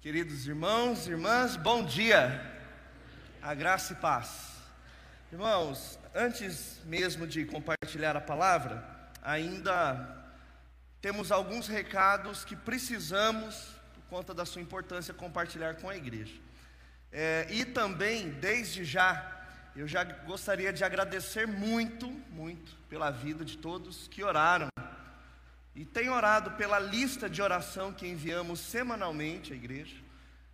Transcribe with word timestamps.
Queridos 0.00 0.46
irmãos, 0.46 1.08
irmãs, 1.08 1.56
bom 1.56 1.84
dia. 1.84 2.40
A 3.42 3.52
graça 3.52 3.94
e 3.94 3.96
paz. 3.96 4.52
Irmãos, 5.32 5.98
antes 6.14 6.80
mesmo 6.84 7.26
de 7.26 7.44
compartilhar 7.44 8.16
a 8.16 8.20
palavra, 8.20 8.88
ainda 9.20 10.16
temos 11.00 11.32
alguns 11.32 11.66
recados 11.66 12.44
que 12.44 12.54
precisamos, 12.54 13.74
por 13.92 14.04
conta 14.04 14.32
da 14.32 14.46
sua 14.46 14.62
importância, 14.62 15.12
compartilhar 15.12 15.74
com 15.74 15.90
a 15.90 15.96
igreja. 15.96 16.40
É, 17.10 17.48
e 17.50 17.64
também, 17.64 18.30
desde 18.30 18.84
já, 18.84 19.48
eu 19.74 19.88
já 19.88 20.04
gostaria 20.04 20.72
de 20.72 20.84
agradecer 20.84 21.44
muito, 21.44 22.08
muito 22.30 22.76
pela 22.88 23.10
vida 23.10 23.44
de 23.44 23.58
todos 23.58 24.06
que 24.06 24.22
oraram. 24.22 24.68
E 25.78 25.84
tenho 25.84 26.12
orado 26.12 26.50
pela 26.56 26.80
lista 26.80 27.30
de 27.30 27.40
oração 27.40 27.92
que 27.92 28.04
enviamos 28.04 28.58
semanalmente 28.58 29.52
à 29.52 29.56
igreja. 29.56 29.94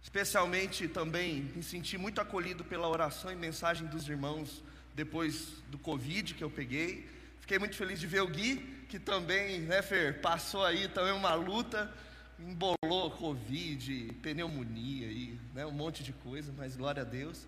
Especialmente 0.02 0.86
também 0.86 1.50
me 1.56 1.62
senti 1.62 1.96
muito 1.96 2.20
acolhido 2.20 2.62
pela 2.62 2.86
oração 2.86 3.32
e 3.32 3.34
mensagem 3.34 3.86
dos 3.86 4.06
irmãos 4.06 4.62
depois 4.94 5.62
do 5.70 5.78
Covid 5.78 6.34
que 6.34 6.44
eu 6.44 6.50
peguei. 6.50 7.08
Fiquei 7.40 7.58
muito 7.58 7.74
feliz 7.74 7.98
de 7.98 8.06
ver 8.06 8.20
o 8.20 8.28
Gui, 8.28 8.56
que 8.86 8.98
também, 8.98 9.60
né, 9.60 9.80
Fer, 9.80 10.20
passou 10.20 10.62
aí 10.62 10.88
também 10.88 11.14
uma 11.14 11.32
luta, 11.32 11.90
embolou 12.38 13.10
Covid, 13.12 14.12
pneumonia 14.20 15.06
e 15.06 15.40
né, 15.54 15.64
um 15.64 15.70
monte 15.70 16.02
de 16.02 16.12
coisa, 16.12 16.52
mas 16.54 16.76
glória 16.76 17.00
a 17.00 17.06
Deus. 17.06 17.46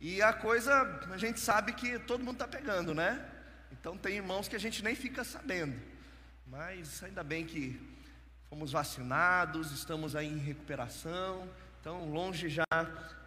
E 0.00 0.22
a 0.22 0.32
coisa, 0.32 0.72
a 1.12 1.18
gente 1.18 1.38
sabe 1.38 1.74
que 1.74 1.98
todo 1.98 2.24
mundo 2.24 2.42
está 2.42 2.48
pegando, 2.48 2.94
né? 2.94 3.22
Então 3.70 3.94
tem 3.98 4.16
irmãos 4.16 4.48
que 4.48 4.56
a 4.56 4.60
gente 4.60 4.82
nem 4.82 4.94
fica 4.94 5.22
sabendo. 5.22 5.89
Mas 6.50 7.00
ainda 7.04 7.22
bem 7.22 7.46
que 7.46 7.80
fomos 8.48 8.72
vacinados, 8.72 9.70
estamos 9.70 10.16
aí 10.16 10.26
em 10.26 10.36
recuperação, 10.36 11.48
então 11.80 12.10
longe 12.10 12.48
já 12.48 12.64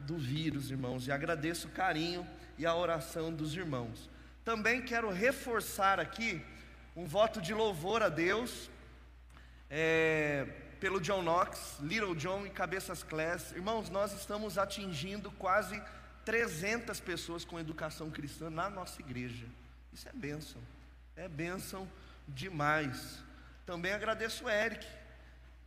do 0.02 0.18
vírus, 0.18 0.70
irmãos. 0.70 1.08
E 1.08 1.12
agradeço 1.12 1.70
o 1.70 1.72
carinho 1.72 2.28
e 2.58 2.66
a 2.66 2.76
oração 2.76 3.34
dos 3.34 3.56
irmãos. 3.56 4.10
Também 4.44 4.82
quero 4.82 5.10
reforçar 5.10 6.02
aqui 6.02 6.46
um 6.98 7.06
voto 7.06 7.42
de 7.42 7.54
louvor 7.54 8.04
a 8.04 8.10
Deus 8.10 8.70
é, 9.70 10.46
pelo 10.82 11.00
John 11.00 11.24
Knox, 11.24 11.80
Little 11.80 12.16
John 12.16 12.46
e 12.46 12.50
Cabeças 12.50 13.04
Class. 13.04 13.54
Irmãos, 13.54 13.90
nós 13.90 14.12
estamos 14.12 14.58
atingindo 14.58 15.32
quase 15.32 15.82
300 16.26 17.00
pessoas 17.00 17.46
com 17.46 17.58
educação 17.58 18.12
cristã 18.12 18.50
na 18.50 18.70
nossa 18.70 19.02
igreja. 19.02 19.46
Isso 19.94 20.10
é 20.10 20.12
bênção, 20.12 20.62
é 21.16 21.30
bênção 21.30 21.88
demais. 22.28 23.20
Também 23.66 23.94
agradeço 23.94 24.46
o 24.46 24.50
Eric, 24.50 24.86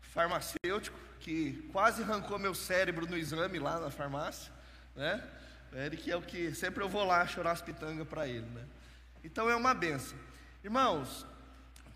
farmacêutico, 0.01 0.99
que 1.21 1.69
quase 1.73 2.03
arrancou 2.03 2.39
meu 2.39 2.55
cérebro 2.55 3.07
no 3.07 3.17
exame 3.17 3.59
lá 3.59 3.81
na 3.81 3.91
farmácia, 3.91 4.53
né? 4.95 5.23
O 5.73 5.77
Eric 5.77 6.11
é 6.11 6.17
o 6.17 6.23
que 6.23 6.55
sempre 6.55 6.83
eu 6.83 6.89
vou 6.89 7.05
lá 7.05 7.27
chorar 7.27 7.53
as 7.53 7.63
pitangas 7.63 8.07
para 8.07 8.27
ele, 8.27 8.47
né? 8.47 8.65
Então 9.25 9.51
é 9.51 9.57
uma 9.57 9.75
benção. 9.75 10.19
Irmãos, 10.63 11.27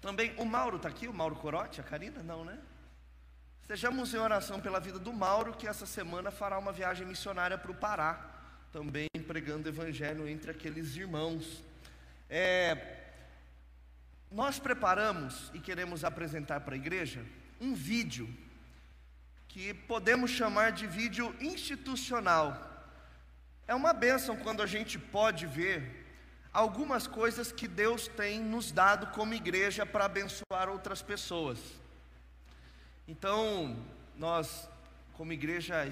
também 0.00 0.34
o 0.36 0.44
Mauro 0.44 0.77
está 0.77 0.88
aqui, 0.88 1.06
o 1.06 1.14
Mauro 1.14 1.36
Corote, 1.36 1.81
a 1.81 1.84
Karina? 1.84 2.22
Não, 2.22 2.44
né? 2.44 2.58
Estejamos 3.62 4.12
em 4.12 4.19
oração 4.19 4.61
pela 4.61 4.81
vida 4.81 4.98
do 4.98 5.12
Mauro, 5.12 5.53
que 5.53 5.69
essa 5.69 5.86
semana 5.86 6.31
fará 6.31 6.58
uma 6.58 6.72
viagem 6.72 7.06
missionária 7.06 7.56
para 7.56 7.70
o 7.70 7.75
Pará 7.75 8.38
também 8.72 9.08
pregando 9.27 9.69
evangelho 9.69 10.28
entre 10.28 10.50
aqueles 10.50 10.97
irmãos. 10.97 11.62
É, 12.28 13.00
nós 14.31 14.59
preparamos 14.59 15.50
e 15.53 15.59
queremos 15.59 16.05
apresentar 16.05 16.61
para 16.61 16.75
a 16.75 16.78
igreja 16.78 17.25
um 17.61 17.75
vídeo 17.75 18.28
que 19.48 19.75
podemos 19.75 20.31
chamar 20.31 20.70
de 20.70 20.87
vídeo 20.87 21.34
institucional. 21.41 22.69
É 23.67 23.75
uma 23.75 23.92
bênção 23.92 24.37
quando 24.37 24.62
a 24.62 24.67
gente 24.67 24.98
pode 24.98 25.47
ver 25.47 26.06
algumas 26.53 27.06
coisas 27.06 27.50
que 27.50 27.66
Deus 27.66 28.06
tem 28.06 28.41
nos 28.41 28.71
dado 28.71 29.09
como 29.09 29.34
igreja 29.34 29.84
para 29.84 30.05
abençoar 30.05 30.69
outras 30.69 31.03
pessoas. 31.03 31.59
Então, 33.09 33.76
nós, 34.16 34.69
como 35.15 35.32
igreja, 35.32 35.88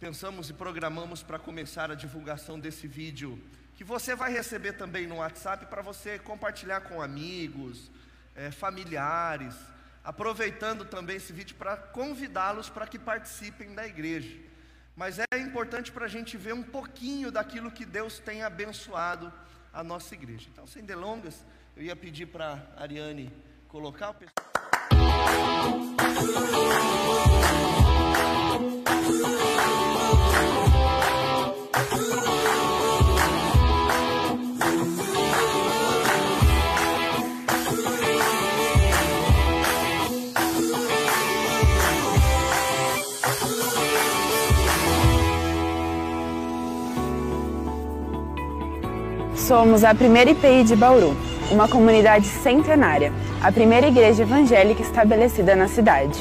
pensamos 0.00 0.50
e 0.50 0.52
programamos 0.52 1.22
para 1.22 1.38
começar 1.38 1.90
a 1.90 1.94
divulgação 1.94 2.58
desse 2.58 2.88
vídeo, 2.88 3.40
que 3.74 3.84
você 3.84 4.14
vai 4.14 4.32
receber 4.32 4.74
também 4.74 5.06
no 5.06 5.16
WhatsApp 5.16 5.66
para 5.66 5.82
você 5.82 6.18
compartilhar 6.18 6.82
com 6.82 7.02
amigos, 7.02 7.90
é, 8.34 8.50
familiares, 8.50 9.54
aproveitando 10.02 10.84
também 10.84 11.16
esse 11.16 11.32
vídeo 11.32 11.56
para 11.56 11.76
convidá-los 11.76 12.68
para 12.68 12.86
que 12.86 12.98
participem 12.98 13.74
da 13.74 13.86
igreja. 13.86 14.38
Mas 14.94 15.18
é 15.18 15.38
importante 15.38 15.90
para 15.90 16.04
a 16.04 16.08
gente 16.08 16.36
ver 16.36 16.54
um 16.54 16.62
pouquinho 16.62 17.32
daquilo 17.32 17.70
que 17.70 17.84
Deus 17.84 18.18
tem 18.20 18.42
abençoado 18.42 19.32
a 19.72 19.82
nossa 19.82 20.14
igreja. 20.14 20.48
Então, 20.52 20.66
sem 20.66 20.84
delongas, 20.84 21.44
eu 21.76 21.82
ia 21.82 21.96
pedir 21.96 22.26
para 22.26 22.62
a 22.76 22.82
Ariane 22.82 23.32
colocar 23.66 24.10
o 24.10 24.14
pessoal. 24.14 24.44
Somos 49.46 49.84
a 49.84 49.94
primeira 49.94 50.30
IPI 50.30 50.64
de 50.64 50.74
Bauru, 50.74 51.14
uma 51.50 51.68
comunidade 51.68 52.26
centenária, 52.26 53.12
a 53.42 53.52
primeira 53.52 53.88
igreja 53.88 54.22
evangélica 54.22 54.80
estabelecida 54.80 55.54
na 55.54 55.68
cidade. 55.68 56.18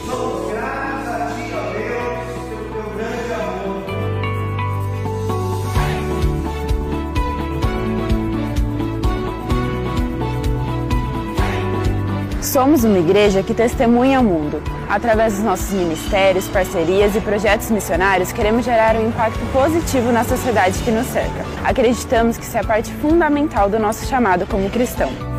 Somos 12.44 12.84
uma 12.84 13.00
igreja 13.00 13.42
que 13.42 13.54
testemunha 13.54 14.20
o 14.20 14.24
mundo. 14.24 14.62
Através 14.90 15.36
dos 15.36 15.44
nossos 15.44 15.72
ministérios, 15.72 16.46
parcerias 16.50 17.16
e 17.16 17.22
projetos 17.22 17.72
missionários, 17.72 18.34
queremos 18.34 18.66
gerar 18.66 18.98
um 18.98 19.08
impacto 19.08 19.40
positivo 19.54 20.12
na 20.12 20.26
sociedade 20.26 20.78
que 20.84 20.92
nos 20.92 21.08
cerca. 21.08 21.46
Acreditamos 21.64 22.38
que 22.38 22.44
isso 22.44 22.58
é 22.58 22.62
parte 22.62 22.92
fundamental 22.96 23.70
do 23.70 23.80
nosso 23.80 24.06
chamado 24.06 24.46
como 24.46 24.70
cristão. 24.70 25.33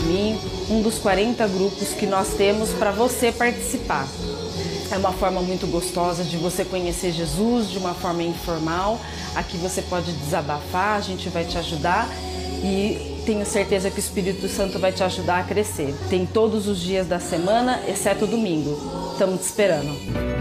Mim 0.00 0.38
um 0.70 0.82
dos 0.82 0.98
40 0.98 1.46
grupos 1.48 1.88
que 1.88 2.06
nós 2.06 2.34
temos 2.34 2.70
para 2.70 2.90
você 2.90 3.32
participar. 3.32 4.06
É 4.90 4.96
uma 4.96 5.12
forma 5.12 5.42
muito 5.42 5.66
gostosa 5.66 6.24
de 6.24 6.36
você 6.36 6.64
conhecer 6.64 7.12
Jesus 7.12 7.70
de 7.70 7.78
uma 7.78 7.94
forma 7.94 8.22
informal. 8.22 8.98
Aqui 9.34 9.56
você 9.58 9.82
pode 9.82 10.12
desabafar, 10.12 10.96
a 10.96 11.00
gente 11.00 11.28
vai 11.28 11.44
te 11.44 11.58
ajudar 11.58 12.08
e 12.62 13.22
tenho 13.26 13.44
certeza 13.44 13.90
que 13.90 13.98
o 13.98 14.00
Espírito 14.00 14.48
Santo 14.48 14.78
vai 14.78 14.90
te 14.90 15.04
ajudar 15.04 15.40
a 15.40 15.42
crescer. 15.42 15.94
Tem 16.08 16.24
todos 16.24 16.66
os 16.66 16.80
dias 16.80 17.06
da 17.06 17.20
semana, 17.20 17.82
exceto 17.86 18.26
domingo. 18.26 19.12
Estamos 19.12 19.40
te 19.40 19.44
esperando. 19.44 20.37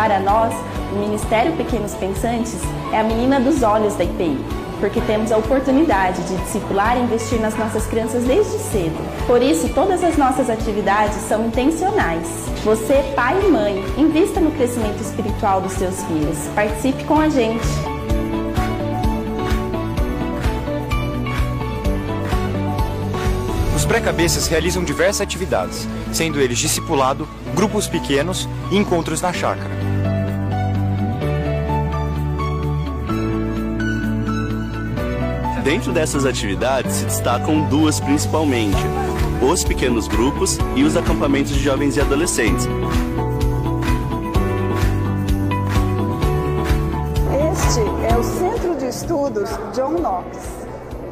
Para 0.00 0.18
nós, 0.18 0.54
o 0.94 0.96
Ministério 0.96 1.52
Pequenos 1.58 1.92
Pensantes 1.92 2.56
é 2.90 3.00
a 3.00 3.04
menina 3.04 3.38
dos 3.38 3.62
olhos 3.62 3.94
da 3.96 4.04
IPI, 4.04 4.42
porque 4.80 4.98
temos 5.02 5.30
a 5.30 5.36
oportunidade 5.36 6.22
de 6.22 6.38
discipular 6.38 6.96
e 6.96 7.02
investir 7.02 7.38
nas 7.38 7.54
nossas 7.54 7.86
crianças 7.86 8.24
desde 8.24 8.56
cedo. 8.60 8.96
Por 9.26 9.42
isso, 9.42 9.68
todas 9.74 10.02
as 10.02 10.16
nossas 10.16 10.48
atividades 10.48 11.16
são 11.28 11.44
intencionais. 11.44 12.26
Você, 12.64 13.12
pai 13.14 13.38
e 13.46 13.50
mãe, 13.50 13.84
invista 13.98 14.40
no 14.40 14.50
crescimento 14.52 15.02
espiritual 15.02 15.60
dos 15.60 15.72
seus 15.72 16.02
filhos. 16.04 16.48
Participe 16.54 17.04
com 17.04 17.20
a 17.20 17.28
gente. 17.28 17.89
Pré-cabeças 23.90 24.46
realizam 24.46 24.84
diversas 24.84 25.20
atividades, 25.20 25.88
sendo 26.12 26.40
eles 26.40 26.58
discipulado, 26.58 27.28
grupos 27.56 27.88
pequenos 27.88 28.48
e 28.70 28.76
encontros 28.76 29.20
na 29.20 29.32
chácara. 29.32 29.68
Dentro 35.64 35.90
dessas 35.92 36.24
atividades 36.24 36.94
se 36.94 37.04
destacam 37.04 37.68
duas 37.68 37.98
principalmente: 37.98 38.78
os 39.42 39.64
pequenos 39.64 40.06
grupos 40.06 40.56
e 40.76 40.84
os 40.84 40.96
acampamentos 40.96 41.50
de 41.50 41.58
jovens 41.58 41.96
e 41.96 42.00
adolescentes. 42.00 42.68
Este 47.52 47.80
é 48.08 48.16
o 48.16 48.22
Centro 48.22 48.76
de 48.76 48.86
Estudos 48.86 49.50
John 49.74 49.98
Knox. 49.98 50.49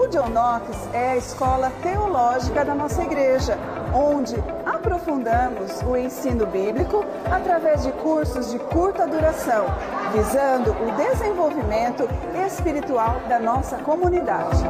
O 0.08 0.10
John 0.10 0.31
Knox 0.31 0.88
é 0.94 1.10
a 1.10 1.16
escola 1.19 1.70
teológica 1.82 2.64
da 2.64 2.75
nossa 2.75 3.02
igreja, 3.02 3.58
onde 3.94 4.37
aprofundamos 4.64 5.82
o 5.82 5.94
ensino 5.99 6.46
bíblico 6.46 7.05
através 7.31 7.82
de 7.82 7.93
cursos 7.93 8.50
de 8.50 8.58
curta 8.58 9.06
duração, 9.06 9.66
visando 10.14 10.70
o 10.70 10.96
desenvolvimento 10.96 12.08
espiritual 12.46 13.20
da 13.28 13.38
nossa 13.38 13.76
comunidade. 13.76 14.64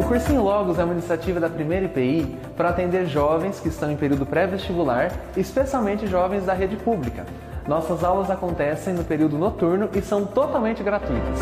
O 0.00 0.08
Cursinho 0.08 0.42
Logos 0.42 0.80
é 0.80 0.84
uma 0.84 0.94
iniciativa 0.94 1.38
da 1.38 1.48
primeira 1.48 1.86
IPI 1.86 2.40
para 2.56 2.70
atender 2.70 3.06
jovens 3.06 3.60
que 3.60 3.68
estão 3.68 3.88
em 3.92 3.96
período 3.96 4.26
pré-vestibular, 4.26 5.12
especialmente 5.36 6.08
jovens 6.08 6.44
da 6.44 6.54
rede 6.54 6.74
pública. 6.74 7.24
Nossas 7.66 8.02
aulas 8.02 8.30
acontecem 8.30 8.92
no 8.92 9.04
período 9.04 9.38
noturno 9.38 9.88
e 9.94 10.02
são 10.02 10.24
totalmente 10.24 10.82
gratuitas. 10.82 11.38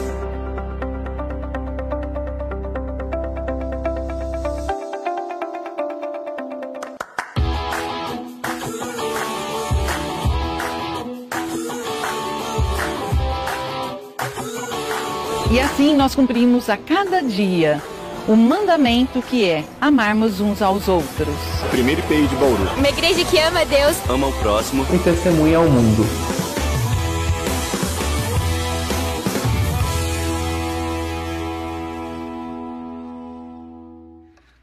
E 15.51 15.59
assim 15.59 15.97
nós 15.97 16.15
cumprimos 16.15 16.69
a 16.69 16.77
cada 16.77 17.23
dia 17.23 17.81
o 18.31 18.37
mandamento 18.37 19.21
que 19.21 19.45
é 19.45 19.65
amarmos 19.81 20.39
uns 20.39 20.63
aos 20.63 20.87
outros. 20.87 21.35
Primeiro 21.69 22.01
IPI 22.03 22.29
de 22.29 22.37
Bauru. 22.37 22.63
Uma 22.77 22.89
igreja 22.89 23.25
que 23.25 23.37
ama 23.37 23.65
Deus, 23.67 24.09
ama 24.09 24.29
o 24.29 24.33
próximo 24.39 24.87
e 24.95 24.99
testemunha 25.01 25.59
ao 25.59 25.69
mundo. 25.69 26.05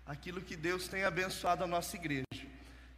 Aquilo 0.06 0.40
que 0.40 0.56
Deus 0.56 0.88
tem 0.88 1.04
abençoado 1.04 1.66
a 1.66 1.68
nossa 1.68 1.98
igreja. 1.98 2.24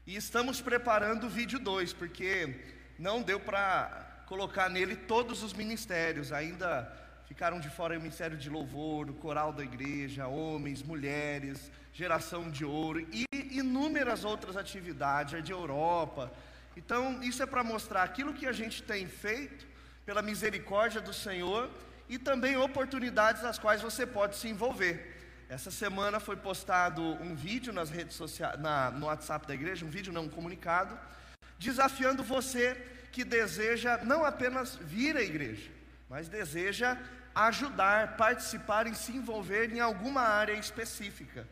E 0.05 0.15
estamos 0.15 0.61
preparando 0.61 1.25
o 1.25 1.29
vídeo 1.31 1.57
2, 1.57 1.93
porque 1.93 2.55
não 2.99 3.23
deu 3.23 3.39
para 3.39 4.23
colocar 4.27 4.69
nele 4.69 4.95
todos 4.95 5.41
os 5.41 5.51
ministérios, 5.51 6.31
ainda 6.31 7.08
Ficaram 7.29 7.59
de 7.59 7.69
fora 7.69 7.95
o 7.95 8.01
ministério 8.01 8.35
de 8.35 8.49
louvor, 8.49 9.07
o 9.07 9.13
coral 9.13 9.53
da 9.53 9.63
igreja, 9.63 10.25
homens, 10.25 10.81
mulheres, 10.81 11.71
geração 11.93 12.49
de 12.49 12.65
ouro 12.65 13.07
e 13.13 13.23
inúmeras 13.51 14.25
outras 14.25 14.57
atividades, 14.57 15.35
a 15.35 15.39
de 15.39 15.51
Europa. 15.51 16.33
Então, 16.75 17.21
isso 17.21 17.43
é 17.43 17.45
para 17.45 17.63
mostrar 17.63 18.01
aquilo 18.01 18.33
que 18.33 18.47
a 18.47 18.51
gente 18.51 18.81
tem 18.81 19.07
feito 19.07 19.67
pela 20.07 20.23
misericórdia 20.23 20.99
do 20.99 21.13
Senhor 21.13 21.69
e 22.09 22.17
também 22.17 22.57
oportunidades 22.57 23.43
nas 23.43 23.59
quais 23.59 23.79
você 23.79 24.07
pode 24.07 24.35
se 24.35 24.47
envolver. 24.47 25.15
Essa 25.47 25.69
semana 25.69 26.19
foi 26.19 26.35
postado 26.35 27.03
um 27.21 27.35
vídeo 27.35 27.71
nas 27.71 27.91
redes 27.91 28.15
sociais, 28.15 28.59
na, 28.59 28.89
no 28.89 29.05
WhatsApp 29.05 29.47
da 29.47 29.53
igreja, 29.53 29.85
um 29.85 29.89
vídeo 29.89 30.11
não 30.11 30.27
comunicado, 30.27 30.97
desafiando 31.59 32.23
você 32.23 32.75
que 33.11 33.23
deseja 33.23 33.99
não 34.03 34.25
apenas 34.25 34.77
vir 34.77 35.15
à 35.15 35.21
igreja, 35.21 35.69
mas 36.09 36.27
deseja 36.27 36.97
ajudar, 37.47 38.17
participar 38.17 38.87
e 38.87 38.95
se 38.95 39.11
envolver 39.11 39.73
em 39.73 39.79
alguma 39.79 40.21
área 40.21 40.53
específica. 40.53 41.47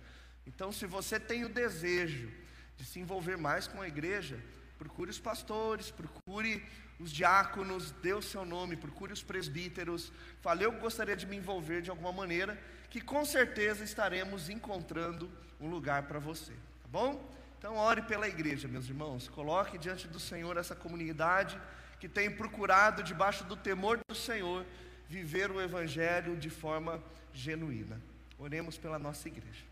Então, 0.46 0.72
se 0.72 0.86
você 0.86 1.20
tem 1.20 1.46
o 1.46 1.50
desejo 1.50 2.32
de 2.76 2.86
se 2.86 3.00
envolver 3.00 3.38
mais 3.38 3.68
com 3.68 3.82
a 3.82 3.88
igreja, 3.88 4.38
procure 4.78 5.10
os 5.10 5.20
pastores, 5.20 5.90
procure 5.92 6.66
os 7.00 7.12
diáconos, 7.12 7.92
dê 7.92 8.14
o 8.14 8.22
seu 8.22 8.44
nome, 8.44 8.76
procure 8.76 9.14
os 9.14 9.24
presbíteros, 9.24 10.12
fale 10.42 10.66
eu 10.66 10.72
gostaria 10.72 11.16
de 11.16 11.26
me 11.26 11.38
envolver 11.38 11.82
de 11.82 11.90
alguma 11.90 12.12
maneira, 12.12 12.60
que 12.90 13.00
com 13.00 13.24
certeza 13.24 13.84
estaremos 13.84 14.50
encontrando 14.50 15.30
um 15.60 15.70
lugar 15.70 16.04
para 16.04 16.20
você, 16.20 16.52
tá 16.52 16.90
bom? 16.90 17.30
Então 17.58 17.76
ore 17.76 18.02
pela 18.04 18.28
igreja, 18.28 18.68
meus 18.68 18.88
irmãos, 18.88 19.28
coloque 19.28 19.78
diante 19.78 20.08
do 20.08 20.20
Senhor 20.20 20.58
essa 20.58 20.76
comunidade 20.76 21.60
que 22.00 22.08
tem 22.08 22.30
procurado 22.30 23.02
debaixo 23.02 23.44
do 23.44 23.56
temor 23.56 24.00
do 24.08 24.16
Senhor 24.16 24.66
viver 25.10 25.52
o 25.52 25.62
Evangelho 25.62 26.36
de 26.36 26.50
forma 26.50 27.02
genuína. 27.34 28.02
Oremos 28.38 28.78
pela 28.78 29.00
nossa 29.00 29.28
igreja. 29.28 29.64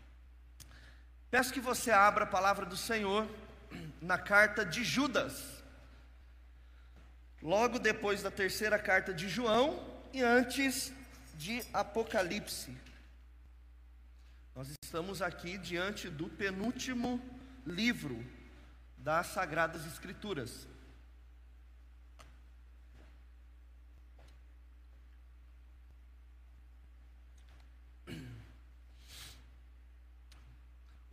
Peço 1.30 1.52
que 1.52 1.60
você 1.60 1.90
abra 1.90 2.24
a 2.24 2.28
palavra 2.28 2.64
do 2.64 2.76
Senhor 2.76 3.28
na 4.00 4.16
carta 4.16 4.64
de 4.64 4.84
Judas, 4.84 5.62
logo 7.42 7.78
depois 7.78 8.22
da 8.22 8.30
terceira 8.30 8.78
carta 8.78 9.12
de 9.12 9.28
João 9.28 9.84
e 10.12 10.22
antes 10.22 10.92
de 11.34 11.62
Apocalipse. 11.72 12.74
Nós 14.54 14.68
estamos 14.82 15.20
aqui 15.20 15.58
diante 15.58 16.08
do 16.08 16.28
penúltimo 16.28 17.20
livro 17.66 18.24
das 18.96 19.26
Sagradas 19.26 19.84
Escrituras. 19.84 20.66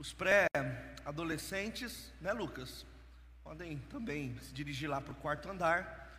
Os 0.04 0.12
pré-adolescentes, 0.12 2.12
né, 2.20 2.34
Lucas? 2.34 2.86
Podem 3.42 3.78
também 3.90 4.38
se 4.42 4.54
dirigir 4.54 4.90
lá 4.90 5.00
para 5.00 5.14
o 5.14 5.16
quarto 5.16 5.50
andar, 5.50 6.12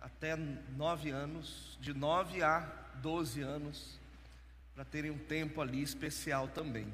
até 0.00 0.34
nove 0.34 1.10
anos, 1.10 1.76
de 1.82 1.92
nove 1.92 2.42
a 2.42 2.60
doze 2.94 3.42
anos, 3.42 4.00
para 4.74 4.86
terem 4.86 5.10
um 5.10 5.18
tempo 5.18 5.60
ali 5.60 5.82
especial 5.82 6.48
também. 6.48 6.90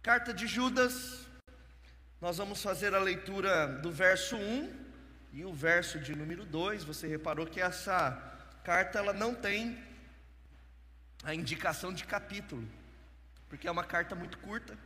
Carta 0.00 0.32
de 0.32 0.46
Judas, 0.46 1.26
nós 2.20 2.36
vamos 2.36 2.62
fazer 2.62 2.94
a 2.94 3.00
leitura 3.00 3.66
do 3.66 3.90
verso 3.90 4.36
1 4.36 4.72
e 5.32 5.44
o 5.44 5.52
verso 5.52 5.98
de 5.98 6.14
número 6.14 6.44
2. 6.44 6.84
Você 6.84 7.08
reparou 7.08 7.48
que 7.48 7.60
essa 7.60 8.12
carta 8.62 9.00
ela 9.00 9.12
não 9.12 9.34
tem 9.34 9.84
a 11.26 11.34
indicação 11.34 11.92
de 11.92 12.04
capítulo, 12.04 12.64
porque 13.48 13.66
é 13.66 13.70
uma 13.70 13.82
carta 13.82 14.14
muito 14.14 14.38
curta. 14.38 14.78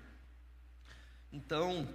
Então, 1.31 1.87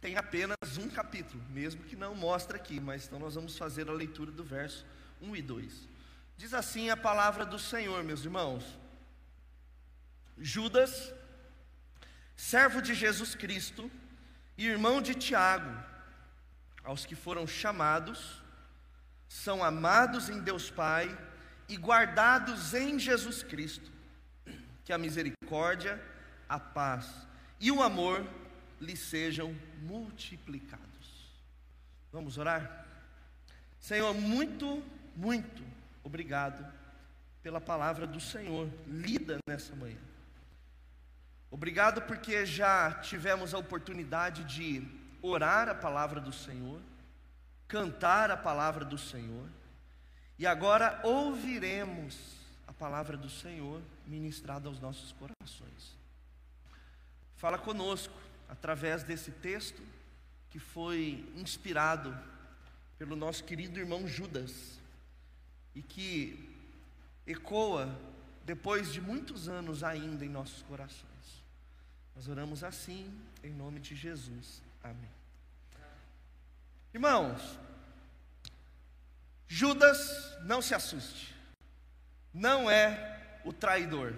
tem 0.00 0.16
apenas 0.16 0.78
um 0.78 0.88
capítulo, 0.88 1.42
mesmo 1.50 1.84
que 1.84 1.94
não 1.94 2.14
mostre 2.14 2.56
aqui, 2.56 2.80
mas 2.80 3.04
então 3.04 3.18
nós 3.18 3.34
vamos 3.34 3.58
fazer 3.58 3.86
a 3.90 3.92
leitura 3.92 4.32
do 4.32 4.42
verso 4.42 4.86
1 5.20 5.36
e 5.36 5.42
2. 5.42 5.88
Diz 6.38 6.54
assim 6.54 6.88
a 6.88 6.96
palavra 6.96 7.44
do 7.44 7.58
Senhor, 7.58 8.02
meus 8.02 8.24
irmãos. 8.24 8.64
Judas, 10.38 11.12
servo 12.34 12.80
de 12.80 12.94
Jesus 12.94 13.34
Cristo 13.34 13.90
e 14.56 14.66
irmão 14.66 15.02
de 15.02 15.14
Tiago, 15.14 15.70
aos 16.82 17.04
que 17.04 17.14
foram 17.14 17.46
chamados, 17.46 18.42
são 19.28 19.62
amados 19.62 20.30
em 20.30 20.40
Deus 20.40 20.70
Pai 20.70 21.14
e 21.70 21.76
guardados 21.76 22.74
em 22.74 22.98
Jesus 22.98 23.44
Cristo. 23.44 23.90
Que 24.84 24.92
a 24.92 24.98
misericórdia, 24.98 26.02
a 26.48 26.58
paz 26.58 27.08
e 27.60 27.70
o 27.70 27.80
amor 27.80 28.26
lhe 28.80 28.96
sejam 28.96 29.56
multiplicados. 29.82 31.30
Vamos 32.12 32.38
orar? 32.38 32.86
Senhor, 33.78 34.12
muito, 34.12 34.82
muito 35.14 35.62
obrigado 36.02 36.66
pela 37.40 37.60
palavra 37.60 38.04
do 38.04 38.18
Senhor 38.18 38.68
lida 38.88 39.38
nessa 39.46 39.74
manhã. 39.76 39.96
Obrigado 41.52 42.02
porque 42.02 42.44
já 42.44 42.94
tivemos 42.94 43.54
a 43.54 43.58
oportunidade 43.58 44.42
de 44.44 44.86
orar 45.22 45.68
a 45.68 45.74
palavra 45.74 46.20
do 46.20 46.32
Senhor, 46.32 46.80
cantar 47.68 48.30
a 48.30 48.36
palavra 48.36 48.84
do 48.84 48.98
Senhor 48.98 49.46
e 50.40 50.46
agora 50.46 50.98
ouviremos 51.04 52.16
a 52.66 52.72
palavra 52.72 53.14
do 53.14 53.28
Senhor 53.28 53.82
ministrada 54.06 54.70
aos 54.70 54.80
nossos 54.80 55.12
corações. 55.12 55.94
Fala 57.36 57.58
conosco 57.58 58.14
através 58.48 59.02
desse 59.02 59.30
texto 59.32 59.82
que 60.48 60.58
foi 60.58 61.30
inspirado 61.36 62.18
pelo 62.98 63.14
nosso 63.14 63.44
querido 63.44 63.78
irmão 63.78 64.08
Judas 64.08 64.80
e 65.74 65.82
que 65.82 66.58
ecoa 67.26 67.94
depois 68.46 68.90
de 68.94 68.98
muitos 68.98 69.46
anos 69.46 69.84
ainda 69.84 70.24
em 70.24 70.30
nossos 70.30 70.62
corações. 70.62 71.44
Nós 72.16 72.28
oramos 72.28 72.64
assim 72.64 73.12
em 73.44 73.52
nome 73.52 73.78
de 73.78 73.94
Jesus. 73.94 74.62
Amém. 74.82 75.10
Irmãos, 76.94 77.58
Judas, 79.52 79.98
não 80.42 80.62
se 80.62 80.76
assuste, 80.76 81.34
não 82.32 82.70
é 82.70 83.40
o 83.44 83.52
traidor, 83.52 84.14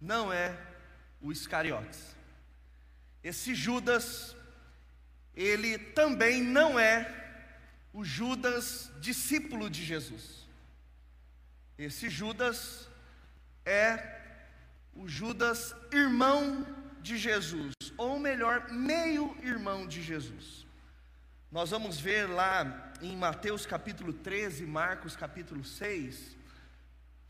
não 0.00 0.32
é 0.32 0.58
o 1.20 1.30
Iscariotes. 1.30 2.16
Esse 3.22 3.54
Judas, 3.54 4.34
ele 5.32 5.78
também 5.78 6.42
não 6.42 6.76
é 6.76 7.08
o 7.92 8.04
Judas 8.04 8.90
discípulo 8.98 9.70
de 9.70 9.84
Jesus. 9.84 10.44
Esse 11.78 12.10
Judas 12.10 12.88
é 13.64 14.22
o 14.92 15.06
Judas 15.06 15.72
irmão 15.92 16.66
de 17.00 17.16
Jesus, 17.16 17.74
ou 17.96 18.18
melhor, 18.18 18.72
meio 18.72 19.36
irmão 19.40 19.86
de 19.86 20.02
Jesus. 20.02 20.66
Nós 21.52 21.68
vamos 21.68 22.00
ver 22.00 22.30
lá 22.30 22.90
em 23.02 23.14
Mateus 23.14 23.66
capítulo 23.66 24.10
13, 24.10 24.64
Marcos 24.64 25.14
capítulo 25.14 25.62
6, 25.62 26.34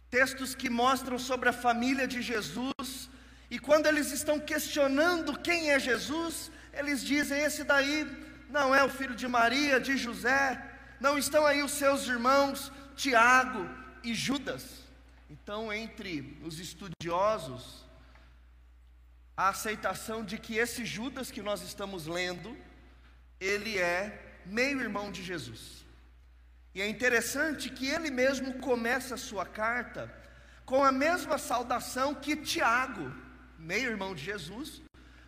textos 0.09 0.55
que 0.55 0.71
mostram 0.71 1.19
sobre 1.19 1.49
a 1.49 1.53
família 1.53 2.07
de 2.07 2.23
Jesus, 2.23 3.11
e 3.51 3.59
quando 3.59 3.87
eles 3.87 4.13
estão 4.13 4.39
questionando 4.39 5.37
quem 5.37 5.73
é 5.73 5.81
Jesus, 5.81 6.53
eles 6.73 7.03
dizem: 7.03 7.41
esse 7.41 7.65
daí 7.65 8.07
não 8.49 8.73
é 8.73 8.85
o 8.85 8.89
filho 8.89 9.17
de 9.17 9.27
Maria, 9.27 9.81
de 9.81 9.97
José, 9.97 10.71
não 11.01 11.19
estão 11.19 11.45
aí 11.45 11.61
os 11.61 11.73
seus 11.73 12.07
irmãos 12.07 12.71
Tiago 12.95 13.69
e 14.05 14.15
Judas. 14.15 14.85
Então, 15.29 15.73
entre 15.73 16.39
os 16.45 16.61
estudiosos, 16.61 17.85
a 19.37 19.49
aceitação 19.49 20.25
de 20.25 20.39
que 20.39 20.59
esse 20.59 20.85
Judas 20.85 21.29
que 21.29 21.43
nós 21.43 21.61
estamos 21.63 22.07
lendo, 22.07 22.57
ele 23.43 23.79
é 23.79 24.41
meio-irmão 24.47 25.11
de 25.11 25.23
Jesus. 25.23 25.85
E 26.75 26.81
é 26.81 26.89
interessante 26.89 27.69
que 27.69 27.87
ele 27.87 28.11
mesmo 28.11 28.55
começa 28.61 29.15
a 29.17 29.19
sua 29.19 29.45
carta 29.45 30.13
com 30.65 30.83
a 30.85 30.93
mesma 30.93 31.37
saudação 31.37 32.15
que 32.15 32.37
Tiago, 32.37 33.13
meio-irmão 33.59 34.15
de 34.15 34.23
Jesus, 34.23 34.81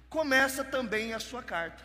começa 0.09 0.63
também 0.63 1.13
a 1.13 1.19
sua 1.19 1.43
carta. 1.43 1.83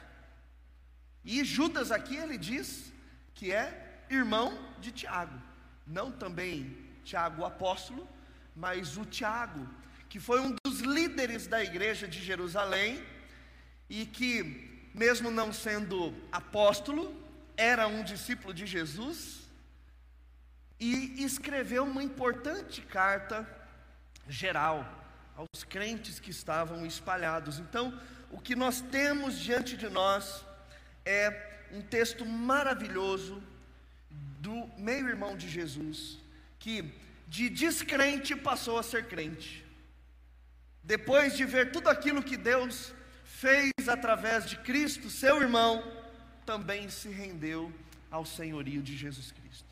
E 1.26 1.44
Judas 1.44 1.92
aqui 1.92 2.16
ele 2.16 2.38
diz 2.38 2.94
que 3.34 3.52
é 3.52 4.04
irmão 4.10 4.58
de 4.80 4.92
Tiago, 4.92 5.42
não 5.86 6.12
também 6.12 6.78
Tiago 7.04 7.42
o 7.42 7.46
apóstolo, 7.46 8.08
mas 8.56 8.98
o 8.98 9.06
Tiago, 9.06 9.68
que 10.08 10.20
foi 10.20 10.40
um 10.40 10.56
dos 10.64 10.80
líderes 10.80 11.48
da 11.48 11.64
igreja 11.64 12.08
de 12.08 12.22
Jerusalém 12.22 13.04
e 13.90 14.06
que 14.06 14.69
mesmo 14.94 15.30
não 15.30 15.52
sendo 15.54 16.14
apóstolo, 16.32 17.16
era 17.56 17.88
um 17.88 18.04
discípulo 18.04 18.54
de 18.54 18.66
Jesus 18.66 19.40
e 20.80 21.24
escreveu 21.24 21.84
uma 21.84 22.02
importante 22.02 22.82
carta 22.82 23.48
geral 24.28 24.88
aos 25.36 25.64
crentes 25.64 26.20
que 26.20 26.32
estavam 26.32 26.86
espalhados. 26.86 27.60
Então, 27.60 28.00
o 28.32 28.40
que 28.40 28.56
nós 28.56 28.82
temos 28.82 29.38
diante 29.38 29.76
de 29.76 29.90
nós 29.90 30.46
é 31.06 31.68
um 31.72 31.82
texto 31.82 32.26
maravilhoso 32.26 33.42
do 34.40 34.68
meio-irmão 34.78 35.36
de 35.36 35.50
Jesus, 35.50 36.18
que 36.58 36.94
de 37.28 37.50
descrente 37.50 38.36
passou 38.36 38.80
a 38.80 38.84
ser 38.84 39.08
crente. 39.08 39.66
Depois 40.84 41.36
de 41.36 41.46
ver 41.46 41.72
tudo 41.72 41.90
aquilo 41.90 42.24
que 42.24 42.38
Deus 42.38 42.94
fez 43.40 43.72
através 43.88 44.46
de 44.46 44.58
Cristo, 44.58 45.10
seu 45.10 45.42
irmão, 45.42 45.82
também 46.46 46.90
se 46.90 47.08
rendeu 47.08 47.74
ao 48.12 48.26
senhorio 48.26 48.82
de 48.82 48.98
Jesus 48.98 49.32
Cristo. 49.32 49.66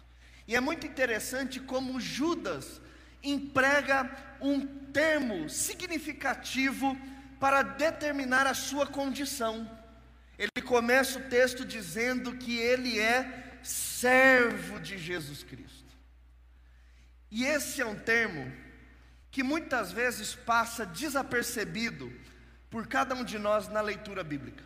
E 0.48 0.56
é 0.56 0.60
muito 0.62 0.88
interessante 0.88 1.60
como 1.60 2.00
Judas 2.00 2.80
emprega 3.22 4.10
um 4.40 4.66
termo 4.94 5.50
significativo 5.50 6.98
para 7.42 7.62
determinar 7.62 8.48
a 8.48 8.54
sua 8.54 8.88
condição. 8.88 9.70
Ele 10.40 10.64
começa 10.66 11.20
o 11.20 11.24
texto 11.24 11.66
dizendo 11.66 12.38
que 12.38 12.58
ele 12.58 12.98
é 12.98 13.60
servo 13.62 14.80
de 14.80 14.98
Jesus 14.98 15.44
Cristo. 15.44 15.92
E 17.30 17.44
esse 17.44 17.82
é 17.82 17.86
um 17.86 18.00
termo 18.00 18.50
que 19.30 19.44
muitas 19.44 19.92
vezes 19.92 20.34
passa 20.34 20.86
desapercebido 20.86 22.10
por 22.70 22.88
cada 22.88 23.16
um 23.16 23.24
de 23.24 23.40
nós 23.40 23.68
na 23.68 23.82
leitura 23.82 24.24
bíblica. 24.24 24.64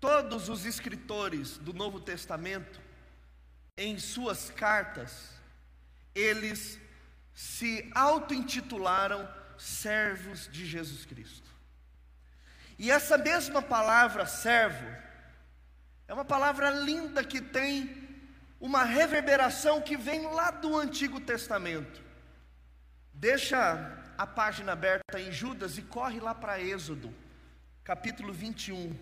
Todos 0.00 0.48
os 0.48 0.64
escritores 0.64 1.58
do 1.58 1.72
Novo 1.72 2.00
Testamento, 2.00 2.80
em 3.76 3.98
suas 3.98 4.50
cartas, 4.50 5.30
eles 6.14 6.78
se 7.34 7.90
auto-intitularam 7.94 9.28
servos 9.58 10.48
de 10.50 10.64
Jesus 10.66 11.04
Cristo. 11.04 11.48
E 12.78 12.90
essa 12.90 13.18
mesma 13.18 13.60
palavra 13.60 14.24
servo 14.24 14.86
é 16.08 16.14
uma 16.14 16.24
palavra 16.24 16.70
linda 16.70 17.22
que 17.22 17.40
tem 17.40 18.08
uma 18.58 18.84
reverberação 18.84 19.80
que 19.80 19.96
vem 19.96 20.26
lá 20.32 20.50
do 20.50 20.76
Antigo 20.78 21.20
Testamento. 21.20 22.02
Deixa 23.12 23.99
a 24.20 24.26
página 24.26 24.72
aberta 24.72 25.18
em 25.18 25.32
Judas 25.32 25.78
e 25.78 25.82
corre 25.82 26.20
lá 26.20 26.34
para 26.34 26.60
Êxodo, 26.60 27.10
capítulo 27.82 28.34
21. 28.34 28.94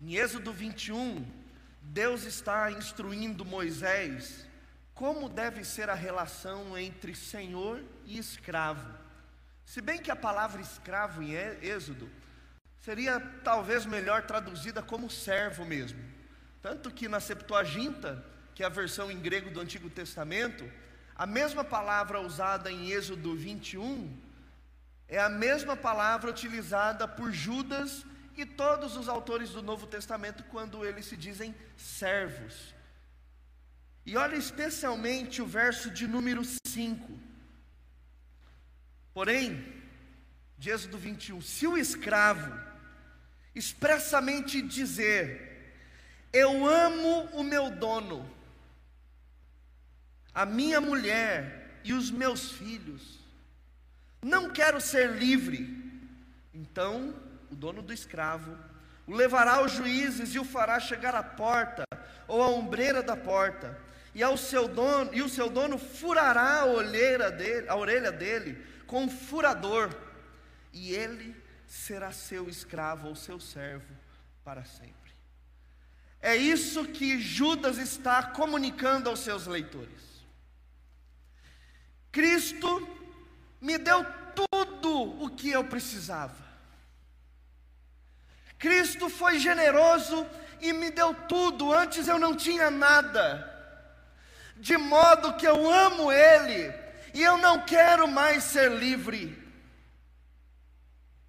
Em 0.00 0.14
Êxodo 0.14 0.54
21, 0.54 1.22
Deus 1.82 2.22
está 2.22 2.72
instruindo 2.72 3.44
Moisés 3.44 4.46
como 4.94 5.28
deve 5.28 5.62
ser 5.62 5.90
a 5.90 5.94
relação 5.94 6.78
entre 6.78 7.14
senhor 7.14 7.84
e 8.06 8.16
escravo. 8.16 8.90
Se 9.66 9.82
bem 9.82 10.00
que 10.00 10.10
a 10.10 10.16
palavra 10.16 10.62
escravo 10.62 11.22
em 11.22 11.34
Êxodo 11.34 12.08
seria 12.78 13.20
talvez 13.44 13.84
melhor 13.84 14.22
traduzida 14.22 14.82
como 14.82 15.10
servo 15.10 15.66
mesmo. 15.66 16.17
Tanto 16.68 16.90
que 16.90 17.08
na 17.08 17.18
Septuaginta, 17.18 18.22
que 18.54 18.62
é 18.62 18.66
a 18.66 18.68
versão 18.68 19.10
em 19.10 19.18
grego 19.18 19.48
do 19.50 19.58
Antigo 19.58 19.88
Testamento, 19.88 20.70
a 21.16 21.24
mesma 21.24 21.64
palavra 21.64 22.20
usada 22.20 22.70
em 22.70 22.90
Êxodo 22.90 23.34
21 23.34 24.14
é 25.08 25.18
a 25.18 25.30
mesma 25.30 25.74
palavra 25.74 26.28
utilizada 26.28 27.08
por 27.08 27.32
Judas 27.32 28.04
e 28.36 28.44
todos 28.44 28.98
os 28.98 29.08
autores 29.08 29.48
do 29.48 29.62
Novo 29.62 29.86
Testamento 29.86 30.44
quando 30.50 30.84
eles 30.84 31.06
se 31.06 31.16
dizem 31.16 31.54
servos. 31.74 32.74
E 34.04 34.14
olha 34.18 34.36
especialmente 34.36 35.40
o 35.40 35.46
verso 35.46 35.90
de 35.90 36.06
número 36.06 36.42
5. 36.66 37.18
Porém, 39.14 39.74
de 40.58 40.68
Êxodo 40.68 40.98
21, 40.98 41.40
se 41.40 41.66
o 41.66 41.78
escravo 41.78 42.52
expressamente 43.54 44.60
dizer, 44.60 45.48
eu 46.32 46.66
amo 46.66 47.28
o 47.32 47.42
meu 47.42 47.70
dono, 47.70 48.28
a 50.34 50.44
minha 50.44 50.80
mulher 50.80 51.80
e 51.84 51.92
os 51.92 52.10
meus 52.10 52.52
filhos. 52.52 53.18
Não 54.22 54.50
quero 54.50 54.80
ser 54.80 55.12
livre. 55.12 55.76
Então, 56.52 57.14
o 57.50 57.54
dono 57.54 57.82
do 57.82 57.92
escravo 57.92 58.56
o 59.08 59.14
levará 59.14 59.54
aos 59.54 59.72
juízes 59.72 60.34
e 60.34 60.38
o 60.38 60.44
fará 60.44 60.78
chegar 60.78 61.14
à 61.14 61.22
porta 61.22 61.84
ou 62.28 62.42
à 62.42 62.48
ombreira 62.48 63.02
da 63.02 63.16
porta. 63.16 63.80
E 64.14 64.22
ao 64.22 64.36
seu 64.36 64.68
dono, 64.68 65.14
e 65.14 65.22
o 65.22 65.28
seu 65.28 65.48
dono 65.48 65.78
furará 65.78 66.60
a 66.60 66.66
orelha 66.66 67.30
dele, 67.30 67.68
a 67.68 67.76
orelha 67.76 68.12
dele 68.12 68.62
com 68.86 69.04
um 69.04 69.08
furador, 69.08 69.94
e 70.72 70.92
ele 70.92 71.34
será 71.66 72.10
seu 72.10 72.48
escravo 72.48 73.08
ou 73.08 73.14
seu 73.14 73.38
servo 73.40 73.94
para 74.44 74.64
sempre. 74.64 75.07
É 76.20 76.36
isso 76.36 76.84
que 76.84 77.20
Judas 77.20 77.78
está 77.78 78.22
comunicando 78.22 79.08
aos 79.08 79.20
seus 79.20 79.46
leitores. 79.46 80.02
Cristo 82.10 82.88
me 83.60 83.78
deu 83.78 84.04
tudo 84.34 85.22
o 85.22 85.30
que 85.30 85.50
eu 85.50 85.64
precisava. 85.64 86.46
Cristo 88.58 89.08
foi 89.08 89.38
generoso 89.38 90.26
e 90.60 90.72
me 90.72 90.90
deu 90.90 91.14
tudo, 91.14 91.72
antes 91.72 92.08
eu 92.08 92.18
não 92.18 92.34
tinha 92.34 92.70
nada. 92.70 93.54
De 94.56 94.76
modo 94.76 95.36
que 95.36 95.46
eu 95.46 95.70
amo 95.70 96.10
Ele 96.10 96.74
e 97.14 97.22
eu 97.22 97.38
não 97.38 97.64
quero 97.64 98.08
mais 98.08 98.42
ser 98.44 98.72
livre. 98.72 99.46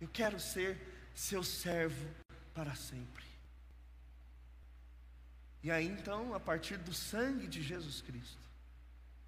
Eu 0.02 0.08
quero 0.08 0.40
ser 0.40 1.12
seu 1.14 1.44
servo 1.44 2.10
para 2.54 2.74
sempre. 2.74 3.19
E 5.62 5.70
aí 5.70 5.88
então, 5.88 6.34
a 6.34 6.40
partir 6.40 6.78
do 6.78 6.94
sangue 6.94 7.48
de 7.48 7.62
Jesus 7.62 8.02
Cristo, 8.02 8.40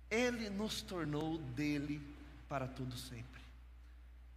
Ele 0.10 0.50
nos 0.50 0.82
tornou 0.82 1.38
dele 1.38 2.02
para 2.48 2.68
todo 2.68 2.98
sempre. 2.98 3.42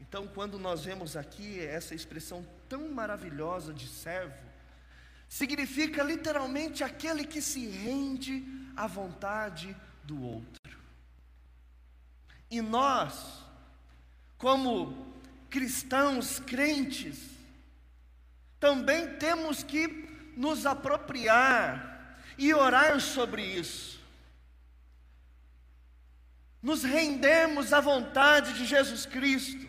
Então, 0.01 0.27
quando 0.27 0.59
nós 0.59 0.85
vemos 0.85 1.17
aqui 1.17 1.61
essa 1.61 1.95
expressão 1.95 2.45
tão 2.69 2.89
maravilhosa 2.91 3.73
de 3.73 3.89
servo, 3.89 4.35
significa 5.29 6.03
literalmente 6.03 6.85
aquele 6.85 7.25
que 7.25 7.41
se 7.41 7.67
rende 7.67 8.45
à 8.77 8.87
vontade 8.87 9.75
do 10.03 10.21
outro. 10.23 10.79
E 12.51 12.61
nós, 12.61 13.43
como 14.37 15.13
cristãos 15.49 16.39
crentes, 16.41 17.19
também 18.61 19.17
temos 19.17 19.63
que 19.63 20.14
nos 20.37 20.67
apropriar 20.67 22.19
e 22.37 22.53
orar 22.53 23.01
sobre 23.01 23.43
isso. 23.43 24.01
Nos 26.63 26.83
rendermos 26.83 27.73
à 27.73 27.81
vontade 27.81 28.55
de 28.55 28.65
Jesus 28.65 29.07
Cristo. 29.07 29.69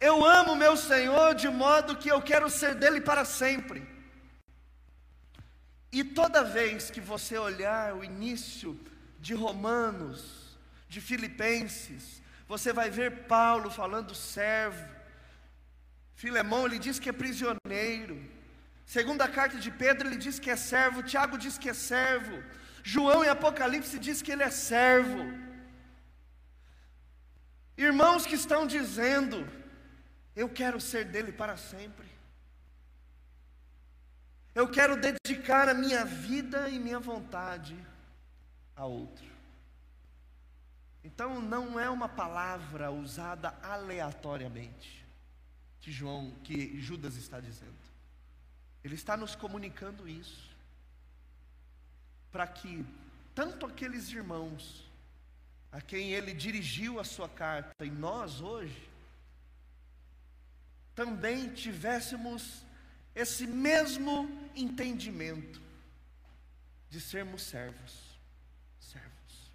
Eu 0.00 0.24
amo 0.24 0.54
meu 0.54 0.76
Senhor 0.76 1.34
de 1.34 1.48
modo 1.48 1.96
que 1.96 2.10
eu 2.10 2.22
quero 2.22 2.48
ser 2.48 2.74
dele 2.74 3.00
para 3.00 3.24
sempre. 3.24 3.86
E 5.92 6.04
toda 6.04 6.44
vez 6.44 6.90
que 6.90 7.00
você 7.00 7.36
olhar 7.36 7.94
o 7.94 8.04
início 8.04 8.78
de 9.18 9.34
Romanos, 9.34 10.56
de 10.88 11.00
Filipenses, 11.00 12.22
você 12.48 12.72
vai 12.72 12.90
ver 12.90 13.26
Paulo 13.26 13.70
falando 13.70 14.14
servo. 14.14 14.88
Filemão, 16.14 16.66
ele 16.66 16.78
diz 16.78 16.98
que 16.98 17.08
é 17.08 17.12
prisioneiro. 17.12 18.39
Segunda 18.94 19.28
carta 19.28 19.56
de 19.64 19.70
Pedro, 19.70 20.08
ele 20.08 20.16
diz 20.16 20.40
que 20.40 20.50
é 20.50 20.56
servo. 20.56 21.04
Tiago 21.10 21.38
diz 21.38 21.56
que 21.56 21.68
é 21.68 21.72
servo. 21.72 22.36
João 22.82 23.24
em 23.24 23.28
Apocalipse 23.28 23.96
diz 24.00 24.20
que 24.20 24.32
ele 24.32 24.42
é 24.42 24.50
servo. 24.50 25.22
Irmãos 27.78 28.26
que 28.26 28.34
estão 28.34 28.66
dizendo, 28.66 29.48
eu 30.34 30.48
quero 30.48 30.80
ser 30.80 31.04
dele 31.04 31.30
para 31.30 31.56
sempre. 31.56 32.08
Eu 34.56 34.66
quero 34.68 34.96
dedicar 34.96 35.68
a 35.68 35.74
minha 35.74 36.04
vida 36.04 36.68
e 36.68 36.80
minha 36.80 36.98
vontade 36.98 37.76
a 38.74 38.86
outro. 38.86 39.30
Então 41.04 41.40
não 41.40 41.78
é 41.78 41.88
uma 41.88 42.08
palavra 42.08 42.90
usada 42.90 43.54
aleatoriamente 43.62 45.06
que 45.80 45.92
João, 45.92 46.32
que 46.42 46.80
Judas 46.80 47.14
está 47.14 47.38
dizendo. 47.38 47.89
Ele 48.82 48.94
está 48.94 49.16
nos 49.16 49.34
comunicando 49.34 50.08
isso 50.08 50.50
para 52.32 52.46
que 52.46 52.84
tanto 53.34 53.66
aqueles 53.66 54.08
irmãos 54.10 54.84
a 55.72 55.80
quem 55.80 56.12
ele 56.12 56.32
dirigiu 56.32 56.98
a 56.98 57.04
sua 57.04 57.28
carta 57.28 57.84
e 57.84 57.90
nós 57.90 58.40
hoje 58.40 58.88
também 60.94 61.52
tivéssemos 61.52 62.62
esse 63.14 63.46
mesmo 63.46 64.28
entendimento 64.54 65.60
de 66.90 67.00
sermos 67.00 67.42
servos, 67.42 68.18
servos, 68.80 69.52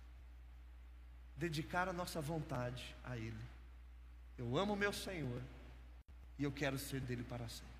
dedicar 1.35 1.87
a 1.87 1.93
nossa 1.93 2.21
vontade 2.21 2.95
a 3.03 3.17
Ele. 3.17 3.37
Eu 4.37 4.57
amo 4.57 4.75
meu 4.75 4.93
Senhor 4.93 5.41
e 6.39 6.43
eu 6.43 6.51
quero 6.51 6.79
ser 6.79 7.01
dele 7.01 7.23
para 7.23 7.47
sempre. 7.47 7.74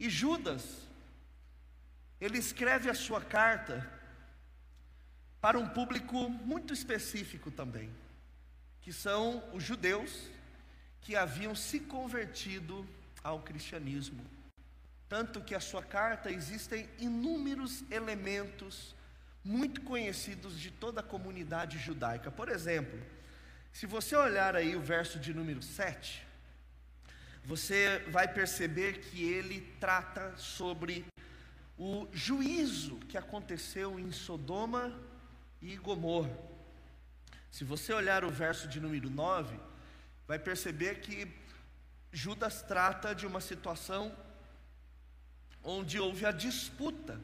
E 0.00 0.08
Judas, 0.08 0.64
ele 2.18 2.38
escreve 2.38 2.88
a 2.88 2.94
sua 2.94 3.20
carta 3.20 3.86
para 5.42 5.58
um 5.58 5.68
público 5.68 6.30
muito 6.30 6.72
específico 6.72 7.50
também, 7.50 7.90
que 8.80 8.94
são 8.94 9.44
os 9.52 9.62
judeus 9.62 10.26
que 11.02 11.14
haviam 11.14 11.54
se 11.54 11.80
convertido 11.80 12.88
ao 13.22 13.40
cristianismo. 13.40 14.24
Tanto 15.06 15.42
que 15.42 15.54
a 15.54 15.60
sua 15.60 15.82
carta 15.82 16.30
existem 16.30 16.88
inúmeros 16.98 17.84
elementos 17.90 18.94
muito 19.44 19.82
conhecidos 19.82 20.58
de 20.58 20.70
toda 20.70 21.00
a 21.00 21.04
comunidade 21.04 21.78
judaica. 21.78 22.30
Por 22.30 22.48
exemplo, 22.48 22.98
se 23.70 23.84
você 23.84 24.16
olhar 24.16 24.56
aí 24.56 24.74
o 24.74 24.80
verso 24.80 25.18
de 25.18 25.34
número 25.34 25.60
7, 25.60 26.26
você 27.50 27.98
vai 28.06 28.32
perceber 28.32 29.00
que 29.00 29.24
ele 29.24 29.60
trata 29.80 30.36
sobre 30.36 31.04
o 31.76 32.06
juízo 32.12 33.00
que 33.08 33.18
aconteceu 33.18 33.98
em 33.98 34.12
Sodoma 34.12 34.96
e 35.60 35.76
Gomorra. 35.76 36.30
Se 37.50 37.64
você 37.64 37.92
olhar 37.92 38.24
o 38.24 38.30
verso 38.30 38.68
de 38.68 38.78
número 38.78 39.10
9, 39.10 39.58
vai 40.28 40.38
perceber 40.38 41.00
que 41.00 41.26
Judas 42.12 42.62
trata 42.62 43.16
de 43.16 43.26
uma 43.26 43.40
situação 43.40 44.16
onde 45.60 45.98
houve 45.98 46.24
a 46.24 46.30
disputa 46.30 47.20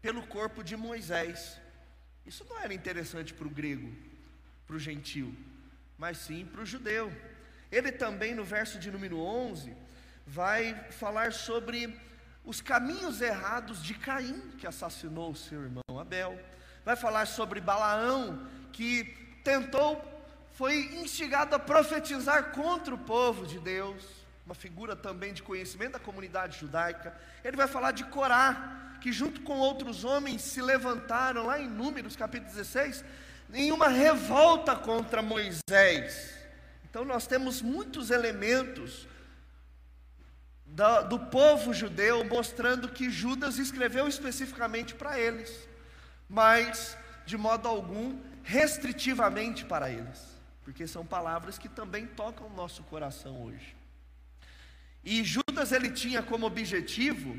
pelo 0.00 0.26
corpo 0.28 0.64
de 0.64 0.78
Moisés. 0.78 1.60
Isso 2.24 2.46
não 2.48 2.58
era 2.58 2.72
interessante 2.72 3.34
para 3.34 3.46
o 3.46 3.50
grego, 3.50 3.94
para 4.66 4.76
o 4.76 4.80
gentil, 4.80 5.36
mas 5.98 6.16
sim 6.16 6.46
para 6.46 6.62
o 6.62 6.64
judeu. 6.64 7.12
Ele 7.70 7.92
também, 7.92 8.34
no 8.34 8.44
verso 8.44 8.78
de 8.78 8.90
número 8.90 9.18
11, 9.18 9.76
vai 10.26 10.74
falar 10.90 11.32
sobre 11.32 11.98
os 12.44 12.60
caminhos 12.60 13.20
errados 13.20 13.82
de 13.82 13.94
Caim, 13.94 14.52
que 14.58 14.66
assassinou 14.66 15.30
o 15.30 15.36
seu 15.36 15.62
irmão 15.62 15.82
Abel. 16.00 16.38
Vai 16.84 16.96
falar 16.96 17.26
sobre 17.26 17.60
Balaão, 17.60 18.46
que 18.72 19.04
tentou 19.44 20.10
foi 20.60 20.90
instigado 20.96 21.54
a 21.54 21.58
profetizar 21.58 22.50
contra 22.52 22.94
o 22.94 22.98
povo 22.98 23.46
de 23.46 23.58
Deus, 23.58 24.04
uma 24.44 24.54
figura 24.54 24.94
também 24.94 25.32
de 25.32 25.42
conhecimento 25.42 25.92
da 25.92 25.98
comunidade 25.98 26.58
judaica. 26.58 27.14
Ele 27.42 27.56
vai 27.56 27.66
falar 27.66 27.92
de 27.92 28.04
Corá, 28.04 28.98
que 29.00 29.10
junto 29.10 29.40
com 29.40 29.58
outros 29.58 30.04
homens 30.04 30.42
se 30.42 30.60
levantaram 30.60 31.46
lá 31.46 31.58
em 31.58 31.66
Números, 31.66 32.14
capítulo 32.14 32.50
16, 32.50 33.02
em 33.54 33.72
uma 33.72 33.88
revolta 33.88 34.76
contra 34.76 35.22
Moisés. 35.22 36.39
Então 36.90 37.04
nós 37.04 37.26
temos 37.26 37.62
muitos 37.62 38.10
elementos 38.10 39.08
do, 40.66 41.02
do 41.04 41.18
povo 41.18 41.72
judeu 41.72 42.24
mostrando 42.24 42.88
que 42.88 43.08
Judas 43.08 43.58
escreveu 43.58 44.06
especificamente 44.06 44.94
para 44.94 45.18
eles, 45.18 45.68
mas 46.28 46.98
de 47.24 47.38
modo 47.38 47.66
algum 47.68 48.20
restritivamente 48.42 49.64
para 49.64 49.90
eles 49.90 50.30
porque 50.70 50.86
são 50.86 51.04
palavras 51.04 51.58
que 51.58 51.68
também 51.68 52.06
tocam 52.06 52.46
o 52.46 52.54
nosso 52.54 52.84
coração 52.84 53.42
hoje. 53.42 53.74
E 55.02 55.24
Judas 55.24 55.72
ele 55.72 55.90
tinha 55.90 56.22
como 56.22 56.46
objetivo 56.46 57.36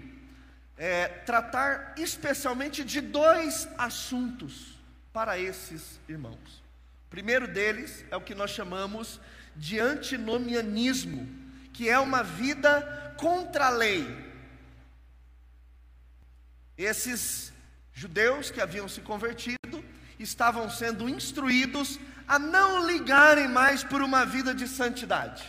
é, 0.75 1.07
tratar 1.07 1.93
especialmente 1.97 2.83
de 2.83 2.99
dois 2.99 3.69
assuntos 3.77 4.77
para 5.13 5.39
esses 5.39 5.97
irmãos. 6.09 6.61
O 7.07 7.09
primeiro 7.09 7.47
deles 7.47 8.03
é 8.11 8.17
o 8.17 8.21
que 8.21 8.35
nós 8.35 8.51
chamamos 8.51 9.17
de 9.55 9.79
antinomianismo, 9.79 11.27
que 11.73 11.89
é 11.89 11.99
uma 11.99 12.23
vida 12.23 13.15
contra 13.17 13.67
a 13.67 13.69
lei. 13.69 14.05
Esses 16.77 17.53
judeus 17.93 18.49
que 18.49 18.61
haviam 18.61 18.87
se 18.87 19.01
convertido 19.01 19.83
estavam 20.17 20.69
sendo 20.69 21.07
instruídos 21.09 21.99
a 22.27 22.39
não 22.39 22.85
ligarem 22.87 23.47
mais 23.47 23.83
por 23.83 24.01
uma 24.01 24.25
vida 24.25 24.53
de 24.53 24.67
santidade. 24.67 25.45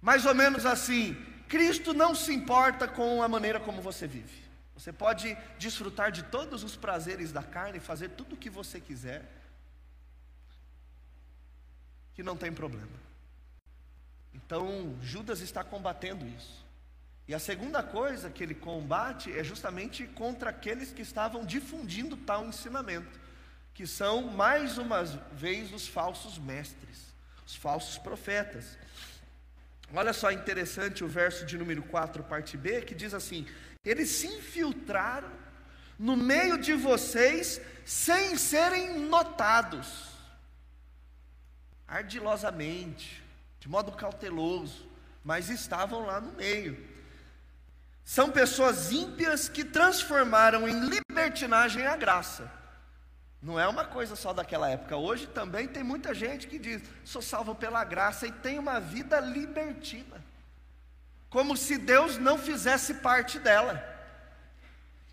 Mais 0.00 0.26
ou 0.26 0.34
menos 0.34 0.66
assim, 0.66 1.16
Cristo 1.48 1.94
não 1.94 2.14
se 2.14 2.32
importa 2.32 2.88
com 2.88 3.22
a 3.22 3.28
maneira 3.28 3.60
como 3.60 3.80
você 3.80 4.06
vive. 4.06 4.42
Você 4.74 4.92
pode 4.92 5.36
desfrutar 5.58 6.10
de 6.10 6.24
todos 6.24 6.64
os 6.64 6.74
prazeres 6.74 7.30
da 7.30 7.42
carne, 7.42 7.78
fazer 7.78 8.08
tudo 8.10 8.34
o 8.34 8.38
que 8.38 8.50
você 8.50 8.80
quiser, 8.80 9.22
que 12.14 12.22
não 12.22 12.36
tem 12.36 12.52
problema. 12.52 13.02
Então, 14.34 14.96
Judas 15.02 15.40
está 15.40 15.62
combatendo 15.62 16.26
isso. 16.26 16.64
E 17.28 17.34
a 17.34 17.38
segunda 17.38 17.82
coisa 17.82 18.30
que 18.30 18.42
ele 18.42 18.54
combate 18.54 19.32
é 19.36 19.44
justamente 19.44 20.06
contra 20.06 20.50
aqueles 20.50 20.92
que 20.92 21.02
estavam 21.02 21.44
difundindo 21.44 22.16
tal 22.16 22.44
ensinamento 22.46 23.22
que 23.74 23.86
são 23.86 24.22
mais 24.22 24.78
uma 24.78 25.02
vez 25.32 25.72
os 25.72 25.88
falsos 25.88 26.38
mestres, 26.38 27.14
os 27.46 27.56
falsos 27.56 27.98
profetas. 27.98 28.76
Olha 29.94 30.12
só 30.12 30.30
interessante 30.30 31.04
o 31.04 31.08
verso 31.08 31.44
de 31.44 31.56
número 31.58 31.82
4, 31.82 32.22
parte 32.24 32.56
B, 32.56 32.82
que 32.82 32.94
diz 32.94 33.14
assim: 33.14 33.46
Eles 33.84 34.10
se 34.10 34.26
infiltraram 34.26 35.30
no 35.98 36.16
meio 36.16 36.58
de 36.58 36.74
vocês 36.74 37.60
sem 37.84 38.36
serem 38.36 39.00
notados, 39.00 40.11
ardilosamente, 41.92 43.22
de 43.60 43.68
modo 43.68 43.92
cauteloso, 43.92 44.88
mas 45.22 45.50
estavam 45.50 46.06
lá 46.06 46.22
no 46.22 46.32
meio. 46.32 46.88
São 48.02 48.30
pessoas 48.30 48.90
ímpias 48.90 49.46
que 49.46 49.62
transformaram 49.62 50.66
em 50.66 50.88
libertinagem 50.88 51.86
a 51.86 51.94
graça 51.94 52.50
Não 53.40 53.60
é 53.60 53.68
uma 53.68 53.84
coisa 53.84 54.16
só 54.16 54.32
daquela 54.32 54.70
época. 54.70 54.96
Hoje 54.96 55.26
também 55.26 55.68
tem 55.68 55.82
muita 55.84 56.14
gente 56.14 56.46
que 56.46 56.58
diz: 56.58 56.82
sou 57.04 57.20
salvo 57.20 57.54
pela 57.54 57.84
graça 57.84 58.26
e 58.26 58.32
tem 58.32 58.58
uma 58.58 58.80
vida 58.80 59.20
libertina. 59.20 60.24
Como 61.28 61.56
se 61.56 61.76
Deus 61.76 62.16
não 62.16 62.38
fizesse 62.38 62.94
parte 62.94 63.38
dela. 63.38 63.90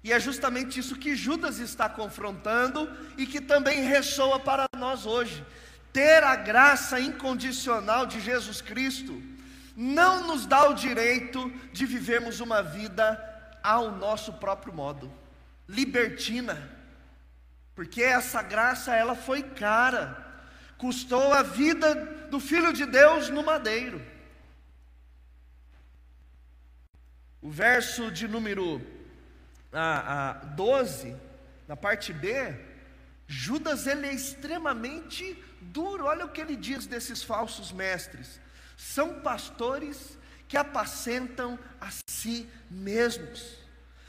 E 0.04 0.14
é 0.14 0.20
justamente 0.20 0.80
isso 0.80 0.96
que 0.96 1.16
Judas 1.16 1.60
está 1.60 1.90
confrontando 1.90 2.90
e 3.18 3.26
que 3.26 3.42
também 3.42 3.82
ressoa 3.82 4.40
para 4.40 4.66
nós 4.78 5.06
hoje. 5.06 5.44
Ter 5.92 6.24
a 6.24 6.36
graça 6.36 7.00
incondicional 7.00 8.06
de 8.06 8.20
Jesus 8.20 8.62
Cristo 8.62 9.22
não 9.76 10.28
nos 10.28 10.46
dá 10.46 10.70
o 10.70 10.74
direito 10.74 11.50
de 11.72 11.86
vivermos 11.86 12.40
uma 12.40 12.62
vida 12.62 13.26
ao 13.64 13.92
nosso 13.92 14.34
próprio 14.34 14.74
modo, 14.74 15.12
libertina 15.68 16.80
porque 17.80 18.04
essa 18.04 18.42
graça 18.42 18.94
ela 18.94 19.16
foi 19.16 19.42
cara, 19.42 20.22
custou 20.78 21.32
a 21.32 21.42
vida 21.42 21.96
do 22.30 22.38
Filho 22.38 22.74
de 22.74 22.86
Deus 22.86 23.30
no 23.30 23.42
madeiro. 23.42 24.06
O 27.42 27.50
verso 27.50 28.12
de 28.12 28.28
número 28.28 28.86
ah, 29.72 30.34
ah, 30.42 30.46
12, 30.48 31.16
na 31.70 31.78
parte 31.78 32.12
B, 32.12 32.54
Judas 33.32 33.86
ele 33.86 34.08
é 34.08 34.14
extremamente 34.14 35.38
duro. 35.62 36.06
Olha 36.06 36.26
o 36.26 36.30
que 36.30 36.42
ele 36.42 36.56
diz 36.56 36.88
desses 36.88 37.22
falsos 37.22 37.72
mestres: 37.72 38.42
são 38.76 39.22
pastores 39.22 40.18
que 40.48 40.58
apacentam 40.58 41.58
a 41.80 41.90
si 42.10 42.50
mesmos. 42.72 43.60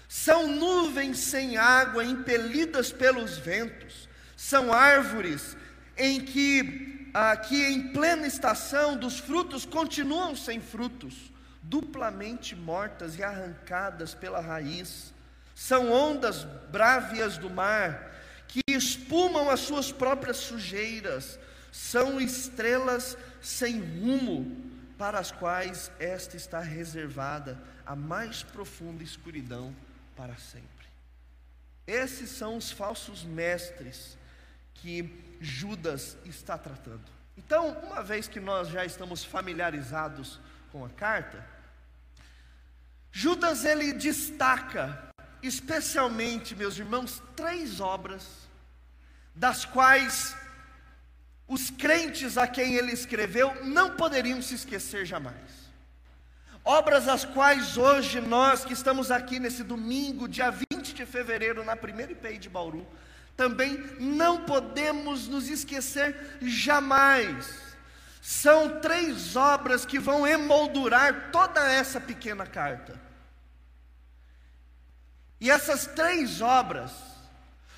São 0.08 0.48
nuvens 0.48 1.18
sem 1.18 1.58
água 1.58 2.02
impelidas 2.02 2.90
pelos 2.90 3.36
ventos, 3.36 4.08
são 4.34 4.72
árvores 4.72 5.54
em 5.96 6.24
que, 6.24 7.10
ah, 7.12 7.36
que 7.36 7.62
em 7.62 7.92
plena 7.92 8.26
estação 8.26 8.96
dos 8.96 9.20
frutos 9.20 9.66
continuam 9.66 10.34
sem 10.34 10.60
frutos, 10.60 11.30
duplamente 11.62 12.56
mortas 12.56 13.18
e 13.18 13.22
arrancadas 13.22 14.14
pela 14.14 14.40
raiz. 14.40 15.12
São 15.54 15.92
ondas 15.92 16.42
brávias 16.72 17.36
do 17.36 17.50
mar 17.50 18.10
que 18.50 18.62
espumam 18.68 19.48
as 19.48 19.60
suas 19.60 19.92
próprias 19.92 20.36
sujeiras, 20.38 21.38
são 21.70 22.20
estrelas 22.20 23.16
sem 23.40 23.80
rumo, 23.80 24.68
para 24.98 25.18
as 25.18 25.30
quais 25.30 25.90
esta 25.98 26.36
está 26.36 26.60
reservada 26.60 27.58
a 27.86 27.96
mais 27.96 28.42
profunda 28.42 29.02
escuridão 29.02 29.74
para 30.14 30.36
sempre. 30.36 30.68
Esses 31.86 32.28
são 32.30 32.56
os 32.56 32.70
falsos 32.70 33.24
mestres 33.24 34.18
que 34.74 35.36
Judas 35.40 36.18
está 36.26 36.58
tratando. 36.58 37.04
Então, 37.38 37.70
uma 37.84 38.02
vez 38.02 38.28
que 38.28 38.40
nós 38.40 38.68
já 38.68 38.84
estamos 38.84 39.24
familiarizados 39.24 40.38
com 40.70 40.84
a 40.84 40.90
carta, 40.90 41.42
Judas 43.10 43.64
ele 43.64 43.92
destaca 43.92 45.09
especialmente, 45.42 46.54
meus 46.54 46.78
irmãos, 46.78 47.22
três 47.34 47.80
obras 47.80 48.22
das 49.34 49.64
quais 49.64 50.36
os 51.48 51.70
crentes 51.70 52.38
a 52.38 52.46
quem 52.46 52.74
ele 52.74 52.92
escreveu 52.92 53.64
não 53.64 53.96
poderiam 53.96 54.40
se 54.40 54.54
esquecer 54.54 55.04
jamais. 55.04 55.34
Obras 56.64 57.08
as 57.08 57.24
quais 57.24 57.76
hoje 57.76 58.20
nós 58.20 58.64
que 58.64 58.72
estamos 58.72 59.10
aqui 59.10 59.38
nesse 59.38 59.64
domingo, 59.64 60.28
dia 60.28 60.50
20 60.50 60.94
de 60.94 61.06
fevereiro, 61.06 61.64
na 61.64 61.74
primeira 61.74 62.12
IPI 62.12 62.38
de 62.38 62.48
Bauru, 62.48 62.86
também 63.36 63.82
não 63.98 64.44
podemos 64.44 65.26
nos 65.26 65.48
esquecer 65.48 66.38
jamais. 66.42 67.70
São 68.20 68.80
três 68.80 69.34
obras 69.34 69.86
que 69.86 69.98
vão 69.98 70.26
emoldurar 70.26 71.30
toda 71.32 71.60
essa 71.72 71.98
pequena 71.98 72.46
carta. 72.46 73.09
E 75.40 75.50
essas 75.50 75.86
três 75.86 76.40
obras, 76.40 76.92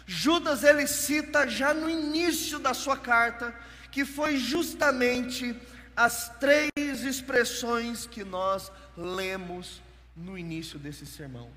Judas 0.06 0.64
ele 0.64 0.86
cita 0.86 1.46
já 1.48 1.72
no 1.72 1.88
início 1.88 2.58
da 2.58 2.74
sua 2.74 2.96
carta, 2.96 3.54
que 3.90 4.04
foi 4.04 4.36
justamente 4.36 5.56
as 5.96 6.28
três 6.40 6.70
expressões 7.04 8.06
que 8.06 8.24
nós 8.24 8.72
lemos 8.96 9.80
no 10.16 10.36
início 10.36 10.78
desse 10.78 11.06
sermão. 11.06 11.50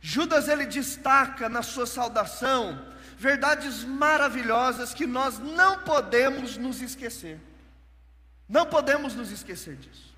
Judas 0.00 0.48
ele 0.48 0.66
destaca 0.66 1.48
na 1.48 1.62
sua 1.62 1.86
saudação 1.86 2.80
verdades 3.18 3.82
maravilhosas 3.82 4.94
que 4.94 5.06
nós 5.06 5.38
não 5.38 5.80
podemos 5.80 6.56
nos 6.56 6.80
esquecer. 6.80 7.40
Não 8.48 8.66
podemos 8.66 9.14
nos 9.14 9.30
esquecer 9.30 9.76
disso. 9.76 10.14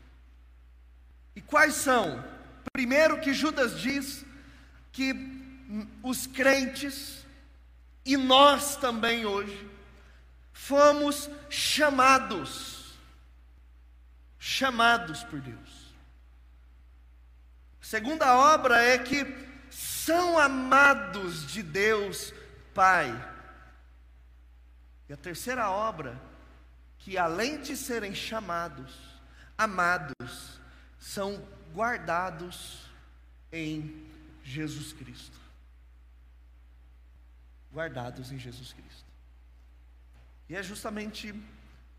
E 1.35 1.41
quais 1.41 1.75
são? 1.75 2.23
Primeiro 2.73 3.21
que 3.21 3.33
Judas 3.33 3.81
diz 3.81 4.25
que 4.93 5.15
os 6.03 6.27
crentes 6.27 7.25
e 8.05 8.17
nós 8.17 8.77
também 8.77 9.27
hoje 9.27 9.69
fomos 10.53 11.29
chamados 11.49 12.79
chamados 14.39 15.23
por 15.25 15.41
Deus. 15.41 15.95
A 17.83 17.85
segunda 17.85 18.35
obra 18.35 18.83
é 18.83 18.99
que 18.99 19.27
são 19.71 20.39
amados 20.39 21.47
de 21.47 21.63
Deus 21.63 22.33
Pai. 22.73 23.13
E 25.09 25.13
a 25.13 25.17
terceira 25.17 25.71
obra, 25.71 26.21
que 26.99 27.19
além 27.19 27.61
de 27.61 27.77
serem 27.77 28.15
chamados, 28.15 28.95
amados, 29.57 30.61
são 30.99 31.43
guardados 31.75 32.89
em 33.53 34.07
Jesus 34.49 34.93
Cristo. 34.95 35.39
Guardados 37.71 38.33
em 38.33 38.39
Jesus 38.39 38.73
Cristo. 38.73 39.05
E 40.49 40.57
é 40.57 40.63
justamente 40.63 41.35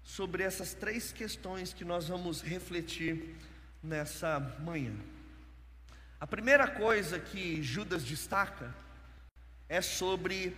sobre 0.03 0.41
essas 0.41 0.73
três 0.73 1.11
questões 1.11 1.71
que 1.71 1.85
nós 1.85 2.07
vamos 2.07 2.41
refletir 2.41 3.35
nessa 3.83 4.39
manhã. 4.61 4.95
A 6.19 6.25
primeira 6.25 6.67
coisa 6.67 7.19
que 7.19 7.61
Judas 7.61 8.03
destaca 8.03 8.73
é 9.69 9.79
sobre 9.81 10.57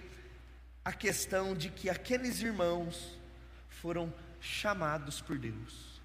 a 0.86 0.94
questão 0.94 1.54
de 1.54 1.70
que 1.70 1.90
aqueles 1.90 2.42
irmãos 2.42 3.20
foram 3.68 4.14
chamados 4.40 5.20
por 5.20 5.38
Deus, 5.38 6.02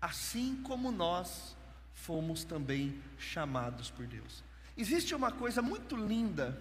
assim 0.00 0.62
como 0.62 0.92
nós 0.92 1.56
fomos 1.94 2.44
também 2.44 3.02
chamados 3.18 3.90
por 3.90 4.06
Deus. 4.06 4.46
Existe 4.78 5.12
uma 5.12 5.32
coisa 5.32 5.60
muito 5.60 5.96
linda 5.96 6.56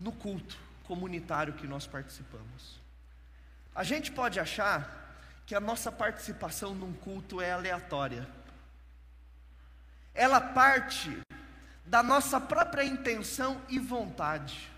no 0.00 0.10
culto 0.10 0.58
comunitário 0.82 1.52
que 1.52 1.64
nós 1.64 1.86
participamos. 1.86 2.80
A 3.72 3.84
gente 3.84 4.10
pode 4.10 4.40
achar 4.40 5.16
que 5.46 5.54
a 5.54 5.60
nossa 5.60 5.92
participação 5.92 6.74
num 6.74 6.92
culto 6.92 7.40
é 7.40 7.52
aleatória. 7.52 8.26
Ela 10.12 10.40
parte 10.40 11.16
da 11.84 12.02
nossa 12.02 12.40
própria 12.40 12.82
intenção 12.82 13.62
e 13.68 13.78
vontade. 13.78 14.68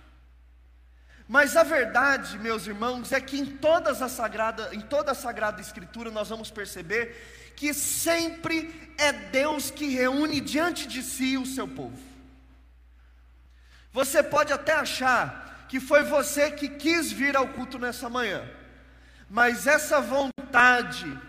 Mas 1.27 1.57
a 1.57 1.63
verdade, 1.63 2.39
meus 2.39 2.67
irmãos, 2.67 3.13
é 3.13 3.21
que 3.21 3.39
em, 3.39 3.47
todas 3.47 4.03
a 4.03 4.11
sagrada, 4.11 4.75
em 4.75 4.81
toda 4.83 5.13
a 5.13 5.15
Sagrada 5.15 5.63
Escritura 5.63 6.11
nós 6.11 6.29
vamos 6.29 6.51
perceber 6.51 7.55
que 7.57 7.73
sempre 7.73 8.93
é 8.99 9.11
Deus 9.11 9.71
que 9.71 9.87
reúne 9.89 10.39
diante 10.39 10.87
de 10.87 11.03
si 11.03 11.39
o 11.39 11.47
seu 11.47 11.67
povo. 11.67 12.08
Você 13.93 14.23
pode 14.23 14.53
até 14.53 14.75
achar 14.75 15.67
que 15.69 15.81
foi 15.81 16.03
você 16.03 16.51
que 16.51 16.69
quis 16.69 17.11
vir 17.13 17.37
ao 17.37 17.49
culto 17.49 17.79
nessa 17.79 18.09
manhã, 18.09 18.49
mas 19.29 19.67
essa 19.67 20.01
vontade 20.01 21.21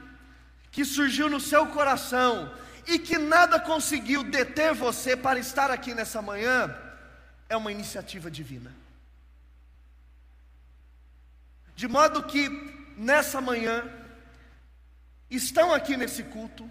que 0.71 0.85
surgiu 0.85 1.29
no 1.29 1.39
seu 1.39 1.67
coração 1.67 2.53
e 2.87 2.97
que 2.97 3.17
nada 3.17 3.59
conseguiu 3.59 4.23
deter 4.23 4.73
você 4.73 5.15
para 5.15 5.39
estar 5.39 5.69
aqui 5.69 5.93
nessa 5.93 6.21
manhã, 6.21 6.75
é 7.47 7.57
uma 7.57 7.71
iniciativa 7.71 8.31
divina. 8.31 8.73
De 11.75 11.87
modo 11.87 12.23
que 12.23 12.49
nessa 12.97 13.39
manhã 13.39 13.87
estão 15.29 15.73
aqui 15.73 15.95
nesse 15.95 16.23
culto 16.23 16.69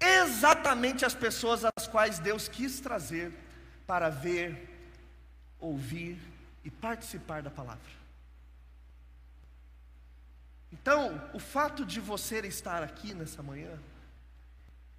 exatamente 0.00 1.04
as 1.04 1.14
pessoas 1.14 1.64
às 1.64 1.86
quais 1.86 2.18
Deus 2.18 2.48
quis 2.48 2.80
trazer 2.80 3.32
para 3.86 4.08
ver, 4.08 4.75
ouvir 5.60 6.18
e 6.64 6.70
participar 6.70 7.42
da 7.42 7.50
palavra. 7.50 7.96
Então, 10.72 11.30
o 11.32 11.38
fato 11.38 11.84
de 11.84 12.00
você 12.00 12.40
estar 12.40 12.82
aqui 12.82 13.14
nessa 13.14 13.42
manhã 13.42 13.78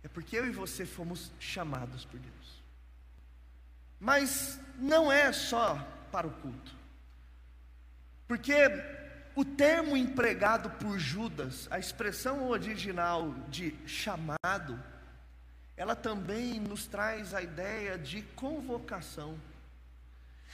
é 0.04 0.08
porque 0.08 0.38
eu 0.38 0.48
e 0.48 0.52
você 0.52 0.86
fomos 0.86 1.32
chamados 1.40 2.06
por 2.06 2.20
Deus. 2.20 2.64
Mas 4.00 4.60
não 4.78 5.12
é 5.12 5.32
só 5.32 5.76
para 6.12 6.28
o 6.28 6.32
culto. 6.32 6.76
Porque 8.28 8.54
o 9.36 9.46
termo 9.46 9.96
empregado 9.96 10.70
por 10.72 10.98
Judas, 10.98 11.68
a 11.70 11.80
expressão 11.80 12.50
original 12.50 13.34
de 13.50 13.76
chamado, 13.86 14.82
ela 15.76 15.96
também 15.96 16.60
nos 16.60 16.88
traz 16.88 17.34
a 17.34 17.42
ideia 17.42 17.98
de 17.98 18.22
convocação. 18.36 19.38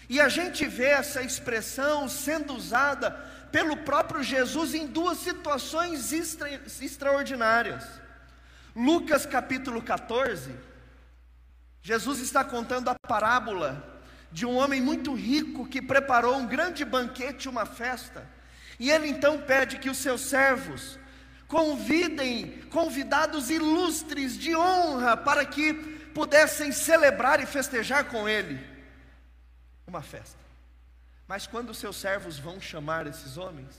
E 0.10 0.20
a 0.20 0.28
gente 0.28 0.66
vê 0.66 0.88
essa 0.88 1.22
expressão 1.22 2.10
sendo 2.10 2.54
usada 2.54 3.12
pelo 3.52 3.78
próprio 3.78 4.24
Jesus 4.24 4.74
em 4.74 4.88
duas 4.88 5.20
situações 5.20 6.12
extra, 6.12 6.50
extraordinárias. 6.82 7.86
Lucas 8.76 9.26
capítulo 9.26 9.82
14, 9.82 10.52
Jesus 11.82 12.20
está 12.20 12.44
contando 12.44 12.90
a 12.90 12.96
parábola 13.08 14.02
de 14.32 14.46
um 14.46 14.56
homem 14.56 14.82
muito 14.82 15.14
rico 15.14 15.68
que 15.68 15.82
preparou 15.82 16.36
um 16.38 16.48
grande 16.48 16.84
banquete, 16.84 17.48
uma 17.48 17.66
festa. 17.66 18.28
E 18.80 18.90
ele 18.90 19.08
então 19.08 19.40
pede 19.40 19.78
que 19.78 19.90
os 19.90 20.00
seus 20.00 20.22
servos 20.22 20.98
convidem 21.48 22.64
convidados 22.72 23.52
ilustres 23.52 24.36
de 24.36 24.56
honra 24.56 25.16
para 25.16 25.46
que 25.46 25.74
pudessem 26.16 26.72
celebrar 26.72 27.40
e 27.40 27.46
festejar 27.46 28.06
com 28.06 28.28
ele 28.28 28.73
uma 29.88 30.02
festa. 30.02 30.38
Mas 31.28 31.48
quando 31.48 31.74
seus 31.74 31.98
servos 31.98 32.38
vão 32.38 32.60
chamar 32.60 33.08
esses 33.08 33.38
homens, 33.38 33.76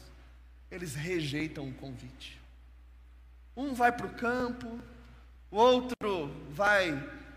eles 0.71 0.95
rejeitam 0.95 1.69
o 1.69 1.75
convite. 1.75 2.41
Um 3.57 3.75
vai 3.75 3.93
para 3.93 4.07
o 4.07 4.15
campo, 4.15 4.81
o 5.51 5.57
outro 5.57 6.29
vai 6.51 6.93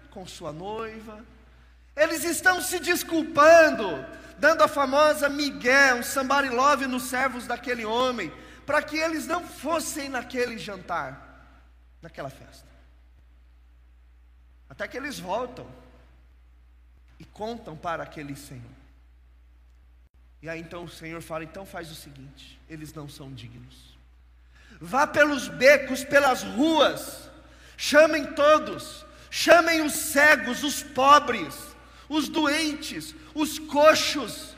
com 0.09 0.25
sua 0.25 0.51
noiva. 0.51 1.23
Eles 1.95 2.23
estão 2.23 2.61
se 2.61 2.79
desculpando, 2.79 3.87
dando 4.37 4.63
a 4.63 4.67
famosa 4.67 5.29
migué, 5.29 5.93
um 5.93 6.03
somebody 6.03 6.49
love 6.49 6.87
nos 6.87 7.03
servos 7.03 7.45
daquele 7.45 7.85
homem, 7.85 8.31
para 8.65 8.81
que 8.81 8.97
eles 8.97 9.27
não 9.27 9.47
fossem 9.47 10.09
naquele 10.09 10.57
jantar, 10.57 11.45
naquela 12.01 12.29
festa. 12.29 12.67
Até 14.69 14.87
que 14.87 14.97
eles 14.97 15.19
voltam 15.19 15.67
e 17.19 17.25
contam 17.25 17.75
para 17.75 18.03
aquele 18.03 18.35
Senhor. 18.35 18.77
E 20.41 20.49
aí 20.49 20.59
então 20.59 20.83
o 20.83 20.89
Senhor 20.89 21.21
fala: 21.21 21.43
então 21.43 21.65
faz 21.65 21.91
o 21.91 21.95
seguinte, 21.95 22.59
eles 22.69 22.93
não 22.93 23.09
são 23.09 23.33
dignos. 23.33 23.97
Vá 24.79 25.07
pelos 25.07 25.47
becos, 25.47 26.03
pelas 26.03 26.43
ruas, 26.43 27.29
chamem 27.75 28.33
todos, 28.33 29.05
chamem 29.31 29.81
os 29.81 29.93
cegos, 29.93 30.63
os 30.63 30.83
pobres, 30.83 31.55
os 32.07 32.29
doentes, 32.29 33.15
os 33.33 33.57
coxos, 33.57 34.55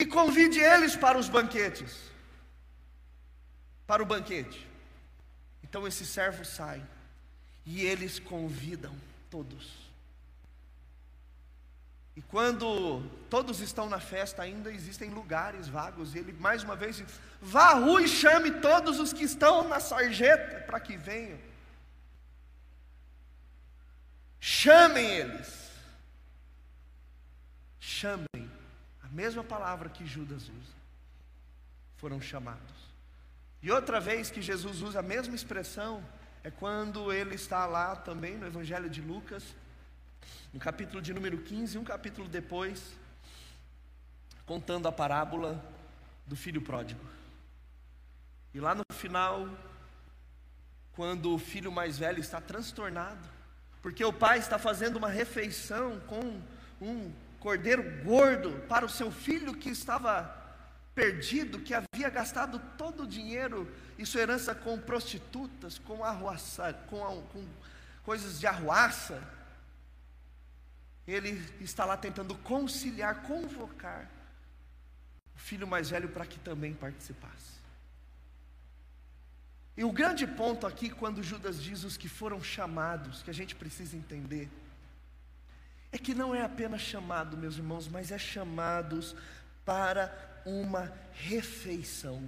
e 0.00 0.06
convide 0.06 0.58
eles 0.58 0.96
para 0.96 1.18
os 1.18 1.28
banquetes, 1.28 1.96
para 3.86 4.02
o 4.02 4.06
banquete. 4.06 4.68
Então 5.62 5.86
esses 5.86 6.08
servos 6.08 6.48
saem 6.48 6.86
e 7.64 7.82
eles 7.82 8.18
convidam 8.18 8.94
todos. 9.30 9.81
E 12.14 12.20
quando 12.20 13.02
todos 13.30 13.60
estão 13.60 13.88
na 13.88 13.98
festa, 13.98 14.42
ainda 14.42 14.70
existem 14.70 15.08
lugares 15.10 15.66
vagos. 15.66 16.14
E 16.14 16.18
ele 16.18 16.32
mais 16.34 16.62
uma 16.62 16.76
vez 16.76 16.96
diz: 16.96 17.20
vá 17.40 17.70
à 17.70 17.74
rua 17.74 18.02
e 18.02 18.08
chame 18.08 18.50
todos 18.60 19.00
os 19.00 19.12
que 19.12 19.24
estão 19.24 19.66
na 19.66 19.80
sarjeta 19.80 20.60
para 20.64 20.78
que 20.78 20.96
venham. 20.96 21.38
Chamem 24.38 25.06
eles. 25.06 25.70
Chamem. 27.80 28.50
A 29.02 29.08
mesma 29.08 29.42
palavra 29.42 29.88
que 29.88 30.04
Judas 30.04 30.42
usa. 30.42 30.74
Foram 31.96 32.20
chamados. 32.20 32.92
E 33.62 33.70
outra 33.70 34.00
vez 34.00 34.30
que 34.30 34.42
Jesus 34.42 34.82
usa 34.82 34.98
a 34.98 35.02
mesma 35.02 35.34
expressão 35.34 36.04
é 36.42 36.50
quando 36.50 37.12
ele 37.12 37.36
está 37.36 37.64
lá 37.64 37.94
também 37.94 38.36
no 38.36 38.46
Evangelho 38.46 38.90
de 38.90 39.00
Lucas, 39.00 39.54
no 40.52 40.60
capítulo 40.60 41.00
de 41.00 41.12
número 41.14 41.38
15, 41.38 41.78
um 41.78 41.84
capítulo 41.84 42.28
depois, 42.28 42.96
contando 44.46 44.86
a 44.88 44.92
parábola 44.92 45.62
do 46.26 46.36
filho 46.36 46.60
pródigo. 46.60 47.04
E 48.54 48.60
lá 48.60 48.74
no 48.74 48.84
final, 48.92 49.48
quando 50.92 51.34
o 51.34 51.38
filho 51.38 51.72
mais 51.72 51.98
velho 51.98 52.20
está 52.20 52.40
transtornado, 52.40 53.28
porque 53.80 54.04
o 54.04 54.12
pai 54.12 54.38
está 54.38 54.58
fazendo 54.58 54.96
uma 54.96 55.08
refeição 55.08 55.98
com 56.00 56.40
um 56.80 57.12
cordeiro 57.40 58.04
gordo 58.04 58.52
para 58.68 58.84
o 58.84 58.88
seu 58.88 59.10
filho 59.10 59.54
que 59.54 59.70
estava 59.70 60.42
perdido, 60.94 61.60
que 61.60 61.74
havia 61.74 62.10
gastado 62.10 62.60
todo 62.76 63.04
o 63.04 63.06
dinheiro 63.06 63.68
e 63.98 64.04
sua 64.04 64.20
herança 64.20 64.54
com 64.54 64.78
prostitutas, 64.78 65.78
com 65.78 66.04
arruaça, 66.04 66.72
com, 66.88 67.22
com 67.32 67.44
coisas 68.04 68.38
de 68.38 68.46
arruaça. 68.46 69.22
Ele 71.06 71.30
está 71.60 71.84
lá 71.84 71.96
tentando 71.96 72.34
conciliar, 72.36 73.22
convocar 73.22 74.08
o 75.34 75.38
filho 75.38 75.66
mais 75.66 75.90
velho 75.90 76.08
para 76.08 76.26
que 76.26 76.38
também 76.38 76.74
participasse. 76.74 77.60
E 79.76 79.84
o 79.84 79.92
grande 79.92 80.26
ponto 80.26 80.66
aqui, 80.66 80.90
quando 80.90 81.22
Judas 81.22 81.62
diz 81.62 81.82
os 81.82 81.96
que 81.96 82.08
foram 82.08 82.42
chamados, 82.42 83.22
que 83.22 83.30
a 83.30 83.34
gente 83.34 83.54
precisa 83.56 83.96
entender, 83.96 84.50
é 85.90 85.98
que 85.98 86.14
não 86.14 86.34
é 86.34 86.42
apenas 86.42 86.82
chamado, 86.82 87.36
meus 87.36 87.56
irmãos, 87.56 87.88
mas 87.88 88.10
é 88.10 88.18
chamados 88.18 89.16
para 89.64 90.12
uma 90.44 90.92
refeição. 91.12 92.22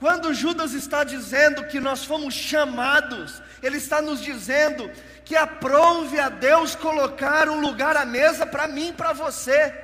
Quando 0.00 0.32
Judas 0.32 0.74
está 0.74 1.02
dizendo 1.02 1.66
que 1.66 1.80
nós 1.80 2.04
fomos 2.04 2.32
chamados, 2.32 3.42
ele 3.60 3.78
está 3.78 4.00
nos 4.00 4.20
dizendo 4.20 4.88
que 5.24 5.34
aprove 5.34 6.20
a 6.20 6.28
Deus 6.28 6.76
colocar 6.76 7.48
um 7.48 7.60
lugar 7.60 7.96
à 7.96 8.04
mesa 8.04 8.46
para 8.46 8.68
mim 8.68 8.90
e 8.90 8.92
para 8.92 9.12
você. 9.12 9.74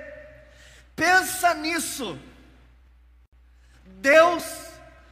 Pensa 0.94 1.52
nisso. 1.54 2.16
Deus 3.84 4.44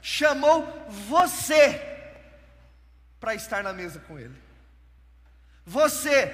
chamou 0.00 0.86
você 0.88 1.80
para 3.18 3.34
estar 3.34 3.64
na 3.64 3.72
mesa 3.72 3.98
com 4.06 4.16
Ele. 4.16 4.40
Você, 5.66 6.28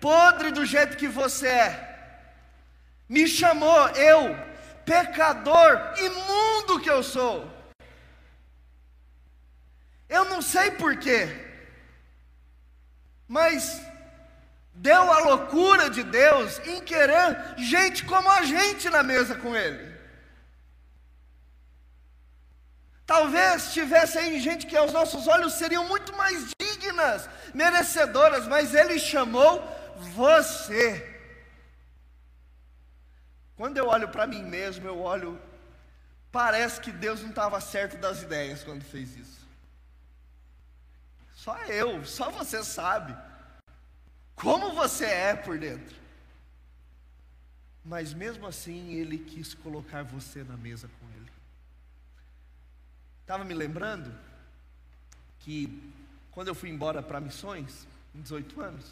podre 0.00 0.52
do 0.52 0.64
jeito 0.64 0.96
que 0.96 1.08
você 1.08 1.48
é, 1.48 2.20
me 3.08 3.26
chamou, 3.26 3.88
eu, 3.90 4.36
pecador, 4.84 5.94
imundo 5.98 6.78
que 6.78 6.88
eu 6.88 7.02
sou. 7.02 7.51
Eu 10.16 10.24
não 10.26 10.42
sei 10.42 10.70
porquê, 10.72 11.20
mas 13.26 13.80
deu 14.74 15.10
a 15.10 15.20
loucura 15.20 15.88
de 15.88 16.02
Deus 16.02 16.58
em 16.66 16.82
querer 16.82 17.54
gente 17.56 18.04
como 18.04 18.28
a 18.30 18.42
gente 18.42 18.90
na 18.90 19.02
mesa 19.02 19.34
com 19.34 19.56
Ele. 19.56 19.90
Talvez 23.06 23.72
tivesse 23.72 24.18
aí 24.18 24.38
gente 24.38 24.66
que 24.66 24.76
aos 24.76 24.92
nossos 24.92 25.26
olhos 25.26 25.54
seriam 25.54 25.88
muito 25.88 26.14
mais 26.14 26.52
dignas, 26.60 27.28
merecedoras, 27.54 28.46
mas 28.46 28.74
Ele 28.74 28.98
chamou 28.98 29.62
você. 30.14 30.86
Quando 33.56 33.78
eu 33.78 33.86
olho 33.88 34.08
para 34.08 34.26
mim 34.26 34.42
mesmo, 34.42 34.86
eu 34.86 34.98
olho, 35.00 35.40
parece 36.30 36.80
que 36.82 36.92
Deus 36.92 37.22
não 37.22 37.30
estava 37.30 37.58
certo 37.62 37.96
das 37.96 38.22
ideias 38.22 38.62
quando 38.62 38.84
fez 38.84 39.16
isso. 39.16 39.41
Só 41.42 41.58
eu, 41.64 42.04
só 42.04 42.30
você 42.30 42.62
sabe 42.62 43.16
como 44.36 44.74
você 44.74 45.06
é 45.06 45.34
por 45.34 45.58
dentro. 45.58 45.96
Mas 47.84 48.14
mesmo 48.14 48.46
assim, 48.46 48.92
Ele 48.92 49.18
quis 49.18 49.52
colocar 49.52 50.04
você 50.04 50.44
na 50.44 50.56
mesa 50.56 50.88
com 51.00 51.16
Ele. 51.16 51.32
Estava 53.22 53.42
me 53.42 53.54
lembrando 53.54 54.16
que 55.40 55.92
quando 56.30 56.46
eu 56.46 56.54
fui 56.54 56.70
embora 56.70 57.02
para 57.02 57.20
missões, 57.20 57.88
em 58.14 58.20
18 58.20 58.60
anos, 58.60 58.86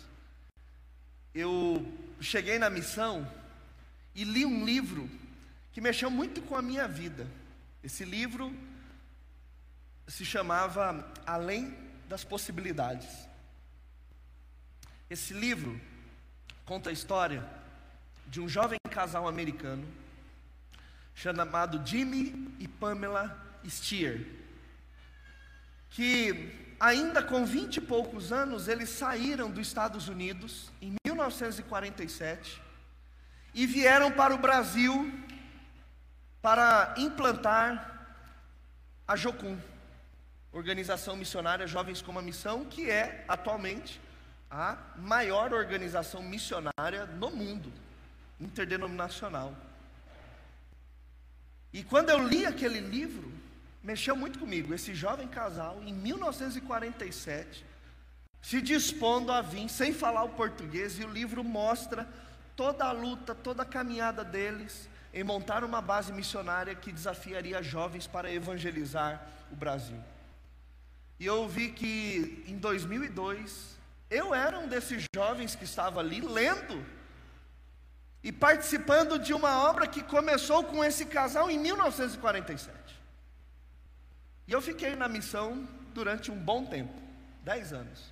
eu 1.32 1.86
cheguei 2.20 2.58
na 2.58 2.68
missão 2.68 3.30
e 4.12 4.24
li 4.24 4.44
um 4.44 4.64
livro 4.64 5.08
que 5.72 5.80
mexeu 5.80 6.10
muito 6.10 6.42
com 6.42 6.56
a 6.56 6.62
minha 6.62 6.88
vida. 6.88 7.28
Esse 7.80 8.04
livro 8.04 8.52
se 10.08 10.24
chamava 10.24 11.08
Além 11.24 11.89
das 12.10 12.24
Possibilidades. 12.24 13.06
Esse 15.08 15.32
livro 15.32 15.80
conta 16.66 16.90
a 16.90 16.92
história 16.92 17.48
de 18.26 18.40
um 18.40 18.48
jovem 18.48 18.80
casal 18.90 19.28
americano 19.28 19.86
chamado 21.14 21.80
Jimmy 21.86 22.52
e 22.58 22.66
Pamela 22.66 23.40
Steer, 23.64 24.26
que 25.90 26.74
ainda 26.80 27.22
com 27.22 27.46
vinte 27.46 27.76
e 27.76 27.80
poucos 27.80 28.32
anos 28.32 28.66
eles 28.66 28.88
saíram 28.88 29.48
dos 29.48 29.68
Estados 29.68 30.08
Unidos 30.08 30.68
em 30.82 30.96
1947 31.06 32.60
e 33.54 33.66
vieram 33.68 34.10
para 34.10 34.34
o 34.34 34.38
Brasil 34.38 35.12
para 36.42 36.92
implantar 36.98 38.18
a 39.06 39.14
Jocum, 39.14 39.56
Organização 40.52 41.16
Missionária 41.16 41.66
Jovens 41.66 42.02
com 42.02 42.10
uma 42.10 42.22
Missão, 42.22 42.64
que 42.64 42.90
é 42.90 43.24
atualmente 43.28 44.00
a 44.50 44.76
maior 44.96 45.52
organização 45.52 46.22
missionária 46.22 47.06
no 47.06 47.30
mundo, 47.30 47.72
interdenominacional. 48.40 49.54
E 51.72 51.84
quando 51.84 52.10
eu 52.10 52.26
li 52.26 52.44
aquele 52.44 52.80
livro, 52.80 53.32
mexeu 53.82 54.16
muito 54.16 54.40
comigo. 54.40 54.74
Esse 54.74 54.92
jovem 54.92 55.28
casal, 55.28 55.80
em 55.84 55.92
1947, 55.92 57.64
se 58.42 58.60
dispondo 58.60 59.30
a 59.30 59.40
vir 59.40 59.68
sem 59.68 59.92
falar 59.92 60.24
o 60.24 60.30
português, 60.30 60.98
e 60.98 61.04
o 61.04 61.08
livro 61.08 61.44
mostra 61.44 62.08
toda 62.56 62.84
a 62.84 62.92
luta, 62.92 63.36
toda 63.36 63.62
a 63.62 63.66
caminhada 63.66 64.24
deles 64.24 64.88
em 65.14 65.22
montar 65.22 65.62
uma 65.62 65.80
base 65.80 66.12
missionária 66.12 66.74
que 66.74 66.90
desafiaria 66.90 67.62
jovens 67.62 68.06
para 68.06 68.32
evangelizar 68.32 69.24
o 69.50 69.56
Brasil. 69.56 70.02
E 71.20 71.26
eu 71.26 71.46
vi 71.46 71.70
que 71.70 72.42
em 72.48 72.56
2002, 72.56 73.78
eu 74.10 74.34
era 74.34 74.58
um 74.58 74.66
desses 74.66 75.04
jovens 75.14 75.54
que 75.54 75.64
estava 75.64 76.00
ali 76.00 76.22
lendo 76.22 76.82
e 78.22 78.32
participando 78.32 79.18
de 79.18 79.34
uma 79.34 79.68
obra 79.68 79.86
que 79.86 80.02
começou 80.02 80.64
com 80.64 80.82
esse 80.82 81.04
casal 81.04 81.50
em 81.50 81.58
1947. 81.58 82.74
E 84.48 84.52
eu 84.52 84.62
fiquei 84.62 84.96
na 84.96 85.08
missão 85.08 85.68
durante 85.92 86.30
um 86.30 86.38
bom 86.38 86.64
tempo, 86.64 86.98
dez 87.44 87.70
anos. 87.70 88.10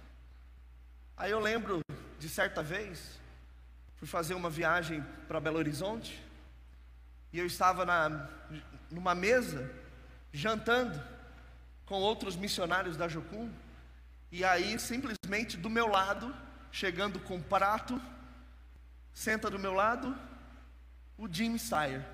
Aí 1.16 1.30
eu 1.30 1.40
lembro 1.40 1.80
de 2.18 2.28
certa 2.28 2.62
vez, 2.62 3.18
fui 3.96 4.06
fazer 4.06 4.34
uma 4.34 4.50
viagem 4.50 5.02
para 5.26 5.40
Belo 5.40 5.56
Horizonte, 5.56 6.22
e 7.32 7.38
eu 7.38 7.46
estava 7.46 7.86
na, 7.86 8.28
numa 8.90 9.14
mesa, 9.14 9.70
jantando, 10.30 11.02
com 11.88 11.96
outros 11.96 12.36
missionários 12.36 12.98
da 12.98 13.08
Jocum, 13.08 13.50
e 14.30 14.44
aí 14.44 14.78
simplesmente 14.78 15.56
do 15.56 15.70
meu 15.70 15.88
lado, 15.88 16.34
chegando 16.70 17.18
com 17.18 17.36
um 17.36 17.42
prato, 17.42 18.00
senta 19.14 19.48
do 19.48 19.58
meu 19.58 19.72
lado 19.72 20.14
o 21.16 21.26
Jim 21.26 21.56
Steyer, 21.56 22.04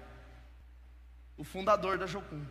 o 1.37 1.43
fundador 1.43 1.99
da 1.99 2.07
Jocum. 2.07 2.43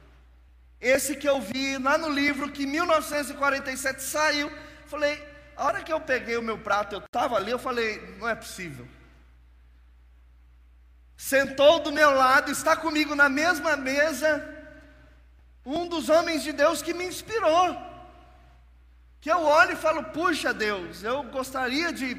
Esse 0.81 1.15
que 1.15 1.27
eu 1.27 1.39
vi 1.39 1.77
lá 1.77 1.97
no 1.97 2.09
livro 2.09 2.51
que 2.51 2.63
em 2.63 2.67
1947 2.67 4.03
saiu, 4.03 4.51
falei, 4.85 5.15
a 5.55 5.63
hora 5.63 5.81
que 5.81 5.93
eu 5.93 6.01
peguei 6.01 6.35
o 6.35 6.43
meu 6.43 6.59
prato, 6.59 6.95
eu 6.95 6.99
estava 6.99 7.37
ali, 7.37 7.51
eu 7.51 7.57
falei: 7.59 8.17
não 8.19 8.27
é 8.27 8.35
possível. 8.35 8.85
Sentou 11.15 11.79
do 11.79 11.91
meu 11.91 12.11
lado, 12.11 12.51
está 12.51 12.75
comigo 12.75 13.15
na 13.15 13.29
mesma 13.29 13.77
mesa, 13.77 14.62
um 15.65 15.87
dos 15.87 16.09
homens 16.09 16.43
de 16.43 16.51
Deus 16.51 16.81
que 16.81 16.93
me 16.93 17.05
inspirou. 17.05 17.77
Que 19.21 19.31
eu 19.31 19.41
olho 19.41 19.73
e 19.73 19.75
falo: 19.77 20.03
puxa 20.05 20.53
Deus, 20.53 21.03
eu 21.03 21.23
gostaria 21.23 21.91
de 21.93 22.15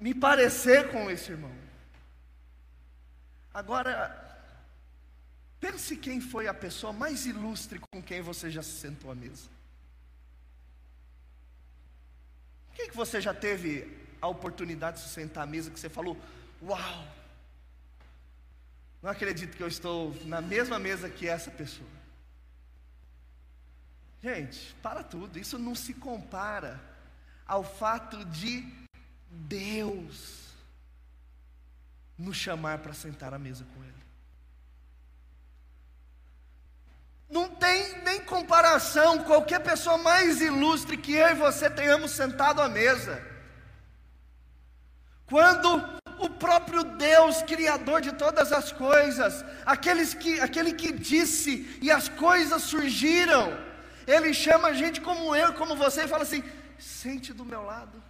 me 0.00 0.14
parecer 0.14 0.90
com 0.90 1.10
esse 1.10 1.30
irmão. 1.32 1.52
Agora, 3.52 3.94
pense 5.60 5.96
quem 5.96 6.20
foi 6.20 6.48
a 6.48 6.54
pessoa 6.54 6.92
mais 6.92 7.26
ilustre 7.26 7.78
com 7.78 8.02
quem 8.02 8.22
você 8.22 8.50
já 8.50 8.62
se 8.62 8.72
sentou 8.72 9.10
à 9.10 9.14
mesa. 9.14 9.48
Quem 12.74 12.88
que 12.88 12.96
você 12.96 13.20
já 13.20 13.34
teve 13.34 14.00
a 14.20 14.26
oportunidade 14.28 14.96
de 14.96 15.02
se 15.02 15.10
sentar 15.10 15.44
à 15.44 15.46
mesa 15.46 15.70
que 15.70 15.78
você 15.78 15.90
falou, 15.90 16.16
uau, 16.62 17.06
não 19.02 19.10
acredito 19.10 19.56
que 19.56 19.62
eu 19.62 19.68
estou 19.68 20.16
na 20.24 20.40
mesma 20.40 20.78
mesa 20.78 21.10
que 21.10 21.28
essa 21.28 21.50
pessoa. 21.50 22.01
Gente, 24.22 24.74
para 24.80 25.02
tudo, 25.02 25.36
isso 25.38 25.58
não 25.58 25.74
se 25.74 25.92
compara 25.92 26.80
ao 27.44 27.64
fato 27.64 28.24
de 28.26 28.64
Deus 29.28 30.42
nos 32.16 32.36
chamar 32.36 32.78
para 32.78 32.92
sentar 32.92 33.34
à 33.34 33.38
mesa 33.38 33.66
com 33.74 33.82
Ele. 33.82 33.92
Não 37.28 37.48
tem 37.48 37.98
nem 38.02 38.20
comparação, 38.20 39.24
qualquer 39.24 39.58
pessoa 39.60 39.98
mais 39.98 40.40
ilustre 40.40 40.96
que 40.96 41.14
eu 41.14 41.30
e 41.30 41.34
você 41.34 41.68
tenhamos 41.68 42.12
sentado 42.12 42.60
à 42.60 42.68
mesa. 42.68 43.20
Quando 45.26 45.82
o 46.18 46.30
próprio 46.30 46.84
Deus, 46.84 47.42
Criador 47.42 48.02
de 48.02 48.12
todas 48.12 48.52
as 48.52 48.70
coisas, 48.70 49.44
aqueles 49.66 50.14
que, 50.14 50.38
aquele 50.40 50.74
que 50.74 50.92
disse 50.92 51.78
e 51.82 51.90
as 51.90 52.08
coisas 52.08 52.62
surgiram, 52.62 53.71
Ele 54.06 54.32
chama 54.34 54.68
a 54.68 54.74
gente 54.74 55.00
como 55.00 55.34
eu, 55.34 55.54
como 55.54 55.76
você, 55.76 56.04
e 56.04 56.08
fala 56.08 56.22
assim: 56.22 56.42
sente 56.78 57.32
do 57.32 57.44
meu 57.44 57.62
lado. 57.62 58.02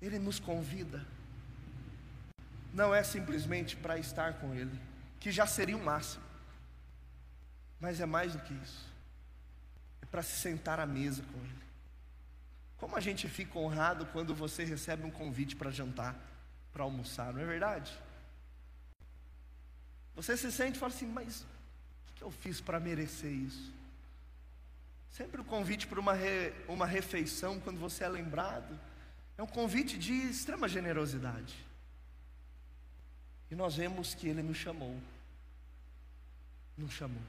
Ele 0.00 0.18
nos 0.18 0.38
convida, 0.38 1.04
não 2.72 2.94
é 2.94 3.02
simplesmente 3.02 3.76
para 3.76 3.98
estar 3.98 4.34
com 4.34 4.54
Ele, 4.54 4.78
que 5.18 5.32
já 5.32 5.46
seria 5.46 5.76
o 5.76 5.84
máximo. 5.84 6.22
Mas 7.80 8.00
é 8.00 8.06
mais 8.06 8.32
do 8.32 8.40
que 8.40 8.54
isso. 8.54 8.86
É 10.00 10.06
para 10.06 10.22
se 10.22 10.40
sentar 10.40 10.78
à 10.78 10.86
mesa 10.86 11.22
com 11.22 11.38
Ele. 11.38 11.58
Como 12.76 12.96
a 12.96 13.00
gente 13.00 13.28
fica 13.28 13.58
honrado 13.58 14.06
quando 14.06 14.34
você 14.34 14.64
recebe 14.64 15.04
um 15.04 15.10
convite 15.10 15.56
para 15.56 15.70
jantar, 15.70 16.14
para 16.72 16.84
almoçar, 16.84 17.32
não 17.32 17.40
é 17.40 17.44
verdade? 17.44 17.92
Você 20.14 20.36
se 20.36 20.50
sente 20.52 20.76
e 20.76 20.78
fala 20.78 20.92
assim, 20.92 21.06
mas 21.06 21.44
que 22.18 22.24
eu 22.24 22.30
fiz 22.30 22.60
para 22.60 22.80
merecer 22.80 23.30
isso? 23.30 23.72
Sempre 25.10 25.40
o 25.40 25.44
convite 25.44 25.86
para 25.86 25.98
uma, 25.98 26.12
re, 26.12 26.52
uma 26.68 26.84
refeição, 26.84 27.58
quando 27.60 27.78
você 27.78 28.04
é 28.04 28.08
lembrado, 28.08 28.78
é 29.36 29.42
um 29.42 29.46
convite 29.46 29.96
de 29.96 30.12
extrema 30.12 30.68
generosidade. 30.68 31.56
E 33.50 33.54
nós 33.54 33.76
vemos 33.76 34.14
que 34.14 34.28
Ele 34.28 34.42
nos 34.42 34.56
chamou. 34.56 35.00
Nos 36.76 36.92
chamou. 36.92 37.22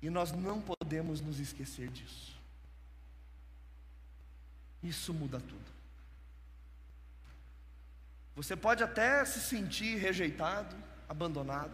E 0.00 0.08
nós 0.08 0.32
não 0.32 0.60
podemos 0.60 1.20
nos 1.20 1.38
esquecer 1.38 1.88
disso. 1.88 2.34
Isso 4.82 5.12
muda 5.12 5.40
tudo. 5.40 5.74
Você 8.36 8.56
pode 8.56 8.82
até 8.82 9.24
se 9.24 9.40
sentir 9.40 9.96
rejeitado, 9.96 10.74
abandonado, 11.08 11.72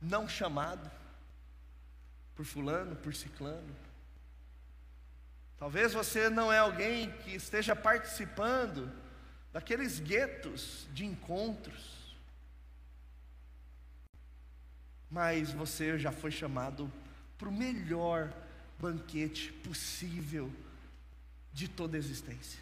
não 0.00 0.28
chamado 0.28 0.90
por 2.34 2.44
fulano, 2.44 2.96
por 2.96 3.14
ciclano. 3.14 3.74
Talvez 5.58 5.92
você 5.92 6.30
não 6.30 6.52
é 6.52 6.58
alguém 6.58 7.12
que 7.18 7.34
esteja 7.34 7.76
participando 7.76 8.90
daqueles 9.52 10.00
guetos 10.00 10.86
de 10.92 11.04
encontros 11.04 12.00
mas 15.10 15.50
você 15.50 15.98
já 15.98 16.12
foi 16.12 16.30
chamado 16.30 16.90
para 17.36 17.48
o 17.48 17.52
melhor 17.52 18.32
banquete 18.78 19.52
possível 19.52 20.52
de 21.52 21.66
toda 21.66 21.96
a 21.96 21.98
existência. 21.98 22.60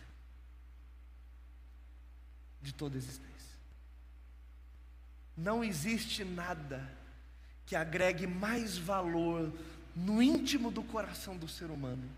De 2.63 2.73
toda 2.73 2.97
existência. 2.97 3.29
Não 5.37 5.63
existe 5.63 6.25
nada 6.25 6.91
que 7.69 7.77
agregue 7.77 8.27
mais 8.27 8.79
valor 8.79 9.53
no 9.95 10.23
íntimo 10.23 10.71
do 10.71 10.83
coração 10.83 11.37
do 11.37 11.47
ser 11.47 11.71
humano 11.71 12.09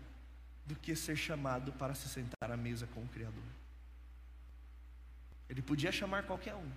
do 0.65 0.73
que 0.77 0.95
ser 0.95 1.17
chamado 1.17 1.73
para 1.73 1.93
se 1.93 2.07
sentar 2.07 2.49
à 2.49 2.55
mesa 2.55 2.87
com 2.87 3.01
o 3.01 3.07
Criador. 3.09 3.43
Ele 5.49 5.61
podia 5.61 5.91
chamar 5.91 6.23
qualquer 6.23 6.55
um, 6.55 6.71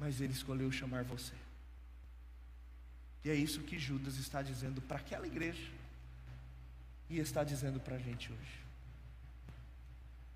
mas 0.00 0.20
ele 0.20 0.32
escolheu 0.32 0.72
chamar 0.72 1.04
você. 1.04 1.34
E 3.24 3.30
é 3.30 3.34
isso 3.36 3.60
que 3.60 3.78
Judas 3.78 4.16
está 4.16 4.42
dizendo 4.42 4.82
para 4.82 4.98
aquela 4.98 5.24
igreja 5.24 5.70
e 7.08 7.20
está 7.20 7.44
dizendo 7.44 7.78
para 7.78 7.94
a 7.94 8.00
gente 8.00 8.32
hoje. 8.32 8.58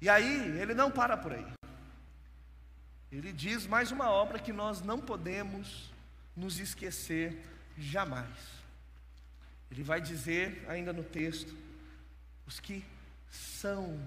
E 0.00 0.08
aí, 0.08 0.56
ele 0.60 0.72
não 0.72 0.88
para 0.88 1.16
por 1.16 1.32
aí. 1.32 1.52
Ele 3.10 3.32
diz 3.32 3.66
mais 3.66 3.90
uma 3.90 4.08
obra 4.08 4.38
que 4.38 4.52
nós 4.52 4.82
não 4.82 5.00
podemos 5.00 5.95
nos 6.36 6.58
esquecer 6.58 7.42
jamais. 7.78 8.56
Ele 9.70 9.82
vai 9.82 10.00
dizer, 10.00 10.64
ainda 10.68 10.92
no 10.92 11.02
texto, 11.02 11.56
os 12.46 12.60
que 12.60 12.84
são 13.30 13.98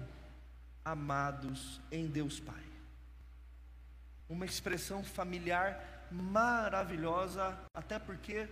amados 0.84 1.80
em 1.90 2.06
Deus 2.06 2.40
Pai. 2.40 2.64
Uma 4.28 4.46
expressão 4.46 5.02
familiar 5.02 6.06
maravilhosa, 6.10 7.58
até 7.74 7.98
porque 7.98 8.48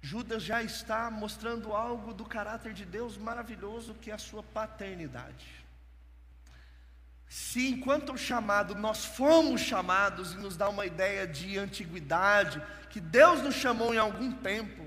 Judas 0.00 0.42
já 0.42 0.62
está 0.62 1.10
mostrando 1.10 1.72
algo 1.72 2.12
do 2.12 2.24
caráter 2.24 2.72
de 2.72 2.84
Deus 2.84 3.16
maravilhoso 3.16 3.94
que 3.94 4.10
é 4.10 4.14
a 4.14 4.18
sua 4.18 4.42
paternidade. 4.42 5.61
Se 7.32 7.66
enquanto 7.66 8.14
chamado 8.18 8.74
nós 8.74 9.06
fomos 9.06 9.62
chamados 9.62 10.34
e 10.34 10.36
nos 10.36 10.54
dá 10.54 10.68
uma 10.68 10.84
ideia 10.84 11.26
de 11.26 11.56
antiguidade, 11.56 12.60
que 12.90 13.00
Deus 13.00 13.40
nos 13.40 13.54
chamou 13.54 13.94
em 13.94 13.96
algum 13.96 14.30
tempo, 14.30 14.86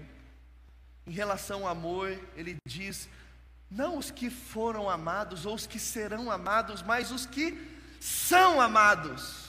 em 1.08 1.12
relação 1.12 1.64
ao 1.64 1.70
amor, 1.70 2.08
ele 2.36 2.58
diz: 2.64 3.10
não 3.70 3.98
os 3.98 4.12
que 4.12 4.30
foram 4.30 4.88
amados 4.88 5.48
ou 5.48 5.56
os 5.56 5.66
que 5.66 5.80
serão 5.80 6.30
amados, 6.30 6.84
mas 6.84 7.10
os 7.10 7.26
que 7.26 7.60
são 8.00 8.62
amados. 8.62 9.46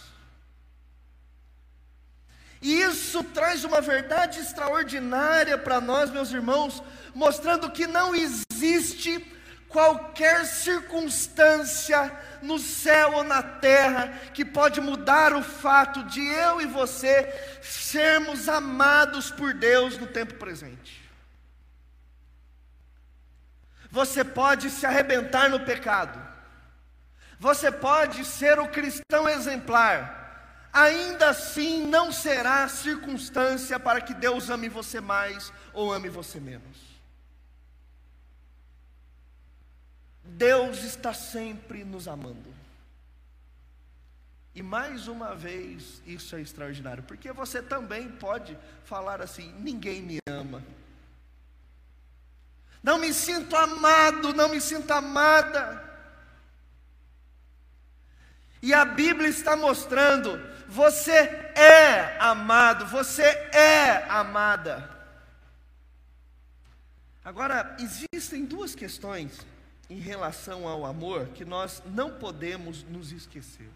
E 2.62 2.80
isso 2.80 3.22
traz 3.22 3.62
uma 3.62 3.82
verdade 3.82 4.40
extraordinária 4.40 5.59
para 5.59 5.82
nós, 5.82 6.11
meus 6.11 6.30
irmãos, 6.32 6.82
mostrando 7.14 7.70
que 7.70 7.86
não 7.86 8.14
existe 8.14 9.36
qualquer 9.68 10.46
circunstância 10.46 12.10
no 12.42 12.58
céu 12.58 13.14
ou 13.14 13.24
na 13.24 13.42
terra 13.42 14.08
que 14.32 14.44
pode 14.44 14.80
mudar 14.80 15.34
o 15.34 15.42
fato 15.42 16.04
de 16.04 16.24
eu 16.24 16.60
e 16.60 16.66
você 16.66 17.28
sermos 17.62 18.48
amados 18.48 19.30
por 19.30 19.52
Deus 19.54 19.98
no 19.98 20.06
tempo 20.06 20.34
presente. 20.34 21.04
Você 23.90 24.22
pode 24.24 24.70
se 24.70 24.84
arrebentar 24.84 25.48
no 25.48 25.60
pecado, 25.60 26.20
você 27.38 27.70
pode 27.70 28.24
ser 28.24 28.58
o 28.58 28.68
cristão 28.68 29.28
exemplar, 29.28 30.68
ainda 30.72 31.30
assim 31.30 31.86
não 31.86 32.12
será 32.12 32.68
circunstância 32.68 33.78
para 33.78 34.00
que 34.00 34.14
Deus 34.14 34.50
ame 34.50 34.68
você 34.68 35.00
mais 35.00 35.52
ou 35.72 35.92
ame 35.92 36.08
você 36.08 36.38
menos. 36.38 36.86
Deus 40.29 40.83
está 40.83 41.14
sempre 41.14 41.85
nos 41.85 42.09
amando. 42.09 42.55
E 44.55 44.62
mais 44.62 45.07
uma 45.07 45.35
vez, 45.35 46.01
isso 46.07 46.35
é 46.35 46.41
extraordinário, 46.41 47.03
porque 47.03 47.31
você 47.31 47.62
também 47.62 48.09
pode 48.09 48.57
falar 48.85 49.20
assim: 49.20 49.53
ninguém 49.59 50.03
me 50.03 50.18
ama. 50.27 50.62
Não 52.83 52.99
me 52.99 53.12
sinto 53.12 53.55
amado, 53.55 54.33
não 54.33 54.49
me 54.49 54.61
sinto 54.61 54.91
amada. 54.93 55.85
E 58.62 58.72
a 58.72 58.85
Bíblia 58.85 59.29
está 59.29 59.57
mostrando: 59.57 60.39
você 60.66 61.12
é 61.12 62.16
amado, 62.18 62.87
você 62.87 63.22
é 63.22 64.07
amada. 64.09 64.91
Agora, 67.22 67.77
existem 67.79 68.45
duas 68.45 68.74
questões 68.74 69.45
em 69.89 69.99
relação 69.99 70.66
ao 70.66 70.84
amor 70.84 71.28
que 71.28 71.45
nós 71.45 71.82
não 71.87 72.18
podemos 72.18 72.82
nos 72.84 73.12
esquecer. 73.12 73.70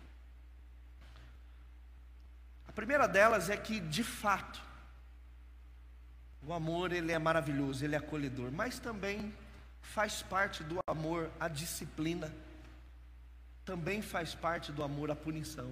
A 2.66 2.72
primeira 2.72 3.06
delas 3.06 3.50
é 3.50 3.56
que, 3.56 3.80
de 3.80 4.02
fato, 4.02 4.60
o 6.42 6.52
amor 6.52 6.92
ele 6.92 7.12
é 7.12 7.18
maravilhoso, 7.18 7.84
ele 7.84 7.94
é 7.94 7.98
acolhedor, 7.98 8.50
mas 8.50 8.78
também 8.78 9.34
faz 9.82 10.22
parte 10.22 10.64
do 10.64 10.78
amor 10.86 11.30
a 11.38 11.48
disciplina. 11.48 12.32
Também 13.64 14.02
faz 14.02 14.34
parte 14.34 14.72
do 14.72 14.82
amor 14.82 15.10
a 15.10 15.16
punição. 15.16 15.70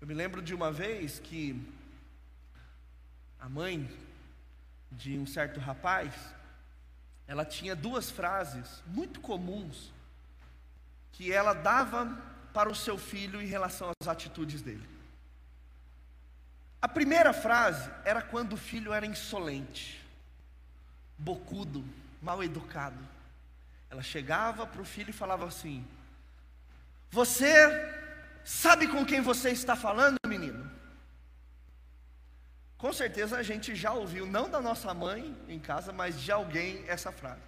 Eu 0.00 0.06
me 0.06 0.14
lembro 0.14 0.40
de 0.40 0.54
uma 0.54 0.72
vez 0.72 1.18
que 1.18 1.60
a 3.38 3.48
mãe 3.48 3.88
de 4.90 5.18
um 5.18 5.26
certo 5.26 5.60
rapaz, 5.60 6.12
ela 7.30 7.44
tinha 7.44 7.76
duas 7.76 8.10
frases 8.10 8.82
muito 8.88 9.20
comuns 9.20 9.92
que 11.12 11.30
ela 11.30 11.52
dava 11.52 12.20
para 12.52 12.68
o 12.68 12.74
seu 12.74 12.98
filho 12.98 13.40
em 13.40 13.46
relação 13.46 13.92
às 14.00 14.08
atitudes 14.08 14.62
dele. 14.62 14.84
A 16.82 16.88
primeira 16.88 17.32
frase 17.32 17.88
era 18.04 18.20
quando 18.20 18.54
o 18.54 18.56
filho 18.56 18.92
era 18.92 19.06
insolente, 19.06 20.04
bocudo, 21.16 21.84
mal 22.20 22.42
educado. 22.42 22.98
Ela 23.88 24.02
chegava 24.02 24.66
para 24.66 24.82
o 24.82 24.84
filho 24.84 25.10
e 25.10 25.12
falava 25.12 25.46
assim: 25.46 25.86
Você 27.12 27.54
sabe 28.42 28.88
com 28.88 29.06
quem 29.06 29.20
você 29.20 29.50
está 29.50 29.76
falando, 29.76 30.16
menino? 30.26 30.68
Com 32.80 32.94
certeza 32.94 33.36
a 33.36 33.42
gente 33.42 33.74
já 33.76 33.92
ouviu, 33.92 34.24
não 34.24 34.48
da 34.48 34.58
nossa 34.58 34.94
mãe 34.94 35.36
em 35.46 35.58
casa, 35.58 35.92
mas 35.92 36.18
de 36.18 36.32
alguém 36.32 36.82
essa 36.88 37.12
frase. 37.12 37.42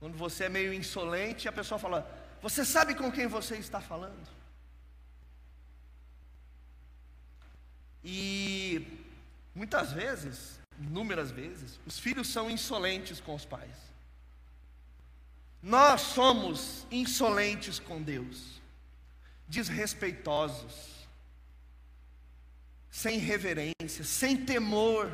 Quando 0.00 0.16
você 0.16 0.44
é 0.44 0.48
meio 0.48 0.72
insolente, 0.72 1.46
a 1.46 1.52
pessoa 1.52 1.78
fala: 1.78 2.10
Você 2.40 2.64
sabe 2.64 2.94
com 2.94 3.12
quem 3.12 3.26
você 3.26 3.56
está 3.58 3.78
falando? 3.78 4.26
E 8.02 9.04
muitas 9.54 9.92
vezes, 9.92 10.58
inúmeras 10.80 11.30
vezes, 11.30 11.78
os 11.86 11.98
filhos 11.98 12.28
são 12.28 12.50
insolentes 12.50 13.20
com 13.20 13.34
os 13.34 13.44
pais. 13.44 13.76
Nós 15.62 16.00
somos 16.00 16.86
insolentes 16.90 17.78
com 17.78 18.02
Deus, 18.02 18.62
desrespeitosos, 19.46 20.93
sem 22.94 23.18
reverência, 23.18 24.04
sem 24.04 24.36
temor. 24.36 25.12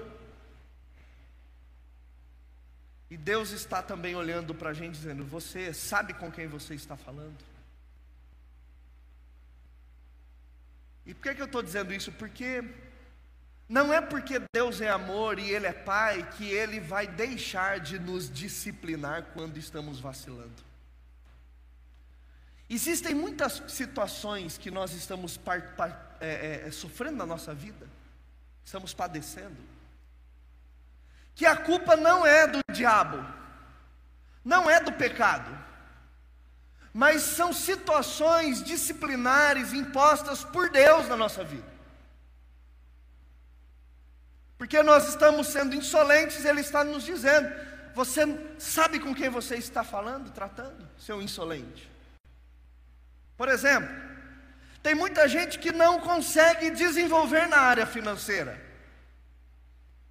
E 3.09 3.17
Deus 3.17 3.53
está 3.53 3.83
também 3.83 4.15
olhando 4.15 4.55
para 4.55 4.69
a 4.69 4.75
gente 4.75 4.97
dizendo: 4.97 5.25
Você 5.25 5.73
sabe 5.73 6.13
com 6.13 6.31
quem 6.31 6.47
você 6.47 6.75
está 6.75 6.95
falando? 6.95 7.39
E 11.07 11.15
por 11.15 11.23
que, 11.23 11.35
que 11.35 11.41
eu 11.41 11.47
estou 11.47 11.63
dizendo 11.63 11.95
isso? 11.95 12.13
Porque 12.13 12.63
não 13.67 13.95
é 13.95 14.03
porque 14.03 14.43
Deus 14.53 14.83
é 14.83 14.91
amor 14.91 15.39
e 15.39 15.49
Ele 15.51 15.67
é 15.67 15.73
Pai 15.73 16.31
que 16.33 16.45
Ele 16.45 16.81
vai 16.81 17.07
deixar 17.07 17.81
de 17.81 17.99
nos 17.99 18.31
disciplinar 18.31 19.31
quando 19.33 19.57
estamos 19.57 19.99
vacilando. 19.99 20.63
Existem 22.69 23.15
muitas 23.15 23.63
situações 23.69 24.59
que 24.59 24.71
nós 24.71 24.93
estamos 24.93 25.39
par, 25.39 25.75
par, 25.77 26.10
é, 26.21 26.65
é, 26.67 26.71
sofrendo 26.71 27.17
na 27.17 27.27
nossa 27.27 27.55
vida, 27.55 27.87
estamos 28.65 28.93
padecendo, 28.93 29.57
que 31.35 31.47
a 31.47 31.57
culpa 31.57 31.97
não 31.97 32.27
é 32.27 32.47
do 32.47 32.61
diabo, 32.73 33.25
não 34.45 34.69
é 34.69 34.81
do 34.81 34.93
pecado, 34.93 35.51
mas 36.93 37.23
são 37.23 37.53
situações 37.53 38.63
disciplinares 38.63 39.73
impostas 39.73 40.45
por 40.45 40.71
Deus 40.71 41.09
na 41.09 41.17
nossa 41.17 41.45
vida. 41.45 41.71
Porque 44.59 44.83
nós 44.83 45.09
estamos 45.09 45.47
sendo 45.47 45.75
insolentes, 45.75 46.45
Ele 46.45 46.61
está 46.61 46.85
nos 46.85 47.05
dizendo: 47.05 47.51
você 47.95 48.23
sabe 48.59 49.01
com 49.01 49.15
quem 49.15 49.31
você 49.31 49.57
está 49.57 49.83
falando, 49.83 50.31
tratando, 50.31 50.87
seu 50.99 51.23
insolente. 51.23 51.91
Por 53.37 53.49
exemplo, 53.49 54.10
tem 54.83 54.95
muita 54.95 55.29
gente 55.29 55.59
que 55.59 55.73
não 55.73 56.01
consegue 56.01 56.71
desenvolver 56.71 57.47
na 57.49 57.59
área 57.59 57.87
financeira. 57.87 58.61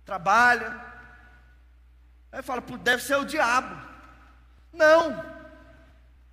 Trabalha, 0.06 0.80
aí 2.32 2.42
fala, 2.42 2.62
deve 2.62 3.04
ser 3.04 3.16
o 3.16 3.26
diabo. 3.26 3.76
Não, 4.72 5.26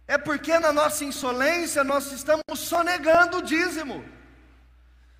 é 0.06 0.18
porque 0.18 0.58
na 0.58 0.72
nossa 0.72 1.04
insolência 1.04 1.82
nós 1.82 2.12
estamos 2.12 2.42
sonegando 2.60 3.38
o 3.38 3.42
dízimo, 3.42 4.04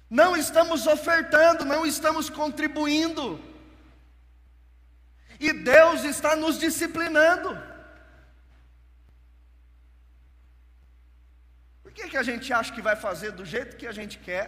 não 0.09 0.37
estamos 0.37 0.87
ofertando, 0.87 1.65
não 1.65 1.85
estamos 1.85 2.31
contribuindo, 2.31 3.43
e 5.41 5.53
Deus 5.53 6.05
está 6.05 6.35
nos 6.35 6.59
disciplinando. 6.59 7.76
Que, 11.97 12.11
que 12.11 12.17
a 12.17 12.23
gente 12.23 12.53
acha 12.53 12.73
que 12.73 12.83
vai 12.83 12.95
fazer 12.95 13.33
do 13.33 13.45
jeito 13.45 13.77
que 13.77 13.87
a 13.87 13.93
gente 13.93 14.19
quer, 14.19 14.47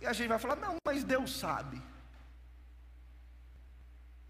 e 0.00 0.06
a 0.06 0.12
gente 0.12 0.28
vai 0.28 0.38
falar, 0.38 0.56
não, 0.56 0.76
mas 0.84 1.02
Deus 1.02 1.38
sabe. 1.38 1.80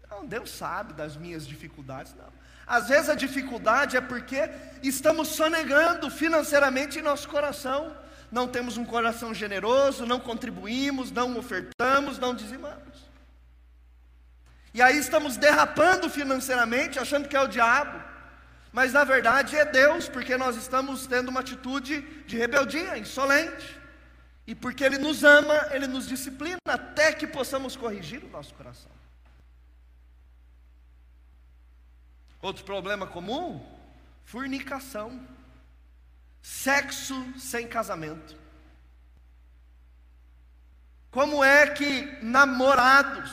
Não, 0.09 0.25
Deus 0.25 0.49
sabe 0.49 0.93
das 0.93 1.17
minhas 1.17 1.45
dificuldades, 1.45 2.15
não. 2.15 2.31
Às 2.65 2.87
vezes 2.87 3.09
a 3.09 3.15
dificuldade 3.15 3.97
é 3.97 4.01
porque 4.01 4.49
estamos 4.81 5.27
sonegando 5.27 6.09
financeiramente 6.09 6.97
em 6.97 7.01
nosso 7.01 7.27
coração. 7.27 7.95
Não 8.31 8.47
temos 8.47 8.77
um 8.77 8.85
coração 8.85 9.33
generoso, 9.33 10.05
não 10.05 10.19
contribuímos, 10.19 11.11
não 11.11 11.37
ofertamos, 11.37 12.17
não 12.17 12.33
dizimamos. 12.33 12.95
E 14.73 14.81
aí 14.81 14.97
estamos 14.97 15.37
derrapando 15.37 16.09
financeiramente, 16.09 16.97
achando 16.97 17.27
que 17.27 17.35
é 17.35 17.41
o 17.41 17.47
diabo. 17.47 18.14
Mas 18.75 18.91
na 18.91 19.05
verdade 19.05 19.55
é 19.55 19.63
Deus, 19.63 20.09
porque 20.09 20.35
nós 20.35 20.57
estamos 20.57 21.07
tendo 21.07 21.29
uma 21.29 21.39
atitude 21.39 22.01
de 22.27 22.35
rebeldia, 22.35 22.97
insolente. 22.97 23.79
E 24.45 24.53
porque 24.53 24.83
Ele 24.83 24.97
nos 24.97 25.23
ama, 25.23 25.69
Ele 25.71 25.87
nos 25.87 26.05
disciplina 26.05 26.57
até 26.67 27.13
que 27.13 27.25
possamos 27.25 27.77
corrigir 27.77 28.21
o 28.21 28.27
nosso 28.27 28.53
coração. 28.53 28.91
Outro 32.41 32.65
problema 32.65 33.07
comum: 33.07 33.65
fornicação. 34.25 35.25
Sexo 36.41 37.15
sem 37.39 37.69
casamento. 37.69 38.35
Como 41.09 41.41
é 41.41 41.67
que 41.67 42.19
namorados 42.21 43.31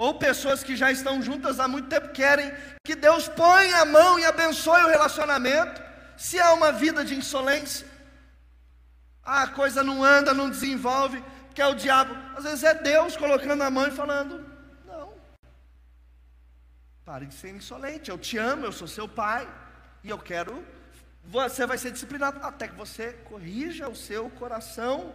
ou 0.00 0.14
pessoas 0.14 0.64
que 0.64 0.74
já 0.74 0.90
estão 0.90 1.20
juntas 1.20 1.60
há 1.60 1.68
muito 1.68 1.86
tempo 1.86 2.08
querem 2.08 2.50
que 2.82 2.94
Deus 2.94 3.28
ponha 3.28 3.82
a 3.82 3.84
mão 3.84 4.18
e 4.18 4.24
abençoe 4.24 4.82
o 4.84 4.88
relacionamento, 4.88 5.82
se 6.16 6.40
há 6.40 6.54
uma 6.54 6.72
vida 6.72 7.04
de 7.04 7.14
insolência? 7.14 7.86
Ah, 9.22 9.42
a 9.42 9.48
coisa 9.48 9.84
não 9.84 10.02
anda, 10.02 10.32
não 10.32 10.48
desenvolve, 10.48 11.22
que 11.54 11.60
é 11.60 11.66
o 11.66 11.74
diabo. 11.74 12.16
Às 12.34 12.44
vezes 12.44 12.64
é 12.64 12.72
Deus 12.72 13.14
colocando 13.14 13.60
a 13.60 13.70
mão 13.70 13.86
e 13.88 13.90
falando: 13.90 14.42
Não, 14.86 15.12
pare 17.04 17.26
de 17.26 17.34
ser 17.34 17.50
insolente. 17.50 18.10
Eu 18.10 18.16
te 18.16 18.38
amo, 18.38 18.64
eu 18.64 18.72
sou 18.72 18.88
seu 18.88 19.06
pai 19.06 19.46
e 20.02 20.08
eu 20.08 20.18
quero. 20.18 20.64
Você 21.26 21.66
vai 21.66 21.76
ser 21.76 21.90
disciplinado 21.90 22.40
até 22.42 22.68
que 22.68 22.74
você 22.74 23.12
corrija 23.28 23.86
o 23.86 23.94
seu 23.94 24.30
coração. 24.30 25.12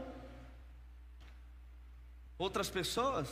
Outras 2.38 2.70
pessoas 2.70 3.28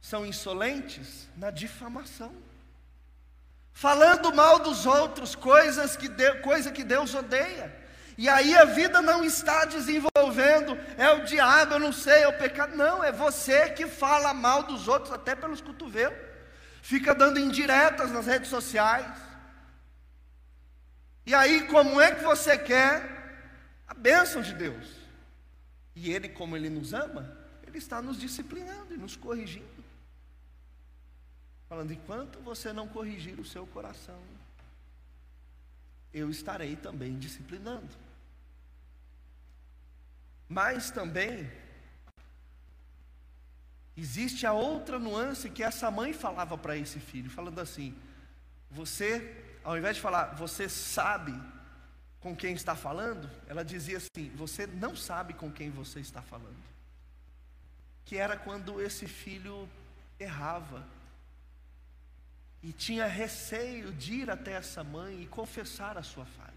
são 0.00 0.24
insolentes 0.24 1.28
na 1.36 1.50
difamação, 1.50 2.34
falando 3.72 4.34
mal 4.34 4.58
dos 4.58 4.86
outros, 4.86 5.34
coisas 5.34 5.96
que 5.96 6.08
coisa 6.42 6.72
que 6.72 6.82
Deus 6.82 7.14
odeia. 7.14 7.78
E 8.16 8.28
aí 8.28 8.54
a 8.54 8.66
vida 8.66 9.00
não 9.00 9.24
está 9.24 9.64
desenvolvendo, 9.64 10.78
é 10.98 11.10
o 11.10 11.24
diabo, 11.24 11.74
eu 11.74 11.78
não 11.78 11.90
sei, 11.92 12.22
é 12.24 12.28
o 12.28 12.36
pecado. 12.36 12.76
Não, 12.76 13.02
é 13.02 13.10
você 13.10 13.70
que 13.70 13.86
fala 13.86 14.34
mal 14.34 14.62
dos 14.62 14.88
outros, 14.88 15.10
até 15.10 15.34
pelos 15.34 15.62
cotovelos. 15.62 16.18
Fica 16.82 17.14
dando 17.14 17.38
indiretas 17.38 18.10
nas 18.10 18.26
redes 18.26 18.50
sociais. 18.50 19.16
E 21.24 21.34
aí, 21.34 21.66
como 21.68 21.98
é 21.98 22.14
que 22.14 22.22
você 22.22 22.58
quer 22.58 23.82
a 23.88 23.94
bênção 23.94 24.42
de 24.42 24.52
Deus? 24.52 24.86
E 25.94 26.12
Ele, 26.12 26.28
como 26.28 26.56
Ele 26.56 26.68
nos 26.68 26.92
ama, 26.92 27.38
Ele 27.66 27.78
está 27.78 28.02
nos 28.02 28.18
disciplinando 28.18 28.92
e 28.92 28.98
nos 28.98 29.16
corrigindo. 29.16 29.69
Falando, 31.70 31.92
enquanto 31.92 32.40
você 32.40 32.72
não 32.72 32.88
corrigir 32.88 33.38
o 33.38 33.44
seu 33.44 33.64
coração, 33.64 34.20
eu 36.12 36.28
estarei 36.28 36.74
também 36.74 37.16
disciplinando. 37.16 37.88
Mas 40.48 40.90
também 40.90 41.48
existe 43.96 44.44
a 44.48 44.52
outra 44.52 44.98
nuance 44.98 45.48
que 45.48 45.62
essa 45.62 45.88
mãe 45.92 46.12
falava 46.12 46.58
para 46.58 46.76
esse 46.76 46.98
filho, 46.98 47.30
falando 47.30 47.60
assim: 47.60 47.96
você, 48.68 49.40
ao 49.62 49.78
invés 49.78 49.94
de 49.94 50.02
falar, 50.02 50.34
você 50.34 50.68
sabe 50.68 51.40
com 52.18 52.34
quem 52.34 52.52
está 52.52 52.74
falando, 52.74 53.30
ela 53.46 53.64
dizia 53.64 53.98
assim: 53.98 54.28
você 54.34 54.66
não 54.66 54.96
sabe 54.96 55.34
com 55.34 55.52
quem 55.52 55.70
você 55.70 56.00
está 56.00 56.20
falando. 56.20 56.64
Que 58.04 58.16
era 58.16 58.36
quando 58.36 58.82
esse 58.82 59.06
filho 59.06 59.68
errava 60.18 60.84
e 62.62 62.72
tinha 62.72 63.06
receio 63.06 63.92
de 63.92 64.14
ir 64.14 64.30
até 64.30 64.52
essa 64.52 64.84
mãe 64.84 65.22
e 65.22 65.26
confessar 65.26 65.96
a 65.96 66.02
sua 66.02 66.24
falha. 66.24 66.50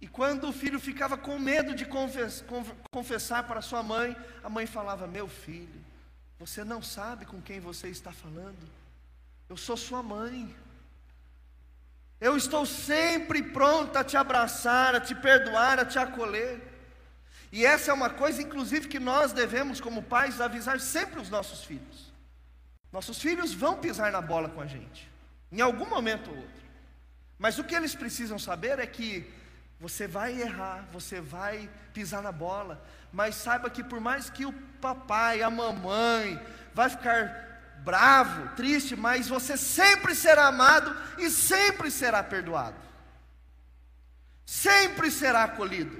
E 0.00 0.06
quando 0.08 0.48
o 0.48 0.52
filho 0.52 0.80
ficava 0.80 1.18
com 1.18 1.38
medo 1.38 1.74
de 1.74 1.86
confessar 2.90 3.46
para 3.46 3.60
sua 3.60 3.82
mãe, 3.82 4.16
a 4.42 4.48
mãe 4.48 4.66
falava: 4.66 5.06
Meu 5.06 5.28
filho, 5.28 5.84
você 6.38 6.64
não 6.64 6.82
sabe 6.82 7.26
com 7.26 7.42
quem 7.42 7.60
você 7.60 7.88
está 7.88 8.12
falando. 8.12 8.66
Eu 9.48 9.56
sou 9.56 9.76
sua 9.76 10.02
mãe. 10.02 10.56
Eu 12.20 12.36
estou 12.36 12.64
sempre 12.64 13.42
pronta 13.42 14.00
a 14.00 14.04
te 14.04 14.16
abraçar, 14.16 14.94
a 14.94 15.00
te 15.00 15.14
perdoar, 15.14 15.78
a 15.78 15.84
te 15.84 15.98
acolher. 15.98 16.60
E 17.52 17.66
essa 17.66 17.90
é 17.90 17.94
uma 17.94 18.10
coisa, 18.10 18.40
inclusive, 18.40 18.88
que 18.88 19.00
nós 19.00 19.32
devemos, 19.32 19.80
como 19.80 20.02
pais, 20.02 20.40
avisar 20.40 20.80
sempre 20.80 21.20
os 21.20 21.28
nossos 21.28 21.64
filhos. 21.64 22.09
Nossos 22.92 23.20
filhos 23.20 23.52
vão 23.52 23.76
pisar 23.76 24.10
na 24.10 24.20
bola 24.20 24.48
com 24.48 24.60
a 24.60 24.66
gente, 24.66 25.08
em 25.50 25.60
algum 25.60 25.86
momento 25.86 26.30
ou 26.30 26.36
outro. 26.36 26.60
Mas 27.38 27.58
o 27.58 27.64
que 27.64 27.74
eles 27.74 27.94
precisam 27.94 28.38
saber 28.38 28.78
é 28.78 28.86
que 28.86 29.28
você 29.78 30.06
vai 30.06 30.38
errar, 30.40 30.84
você 30.92 31.20
vai 31.20 31.70
pisar 31.94 32.22
na 32.22 32.32
bola, 32.32 32.84
mas 33.12 33.34
saiba 33.34 33.70
que 33.70 33.82
por 33.82 34.00
mais 34.00 34.28
que 34.28 34.44
o 34.44 34.52
papai, 34.80 35.40
a 35.40 35.48
mamãe, 35.48 36.38
vai 36.74 36.90
ficar 36.90 37.50
bravo, 37.78 38.54
triste, 38.56 38.94
mas 38.94 39.28
você 39.28 39.56
sempre 39.56 40.14
será 40.14 40.48
amado 40.48 40.94
e 41.18 41.30
sempre 41.30 41.90
será 41.90 42.22
perdoado. 42.22 42.76
Sempre 44.44 45.10
será 45.10 45.44
acolhido. 45.44 45.96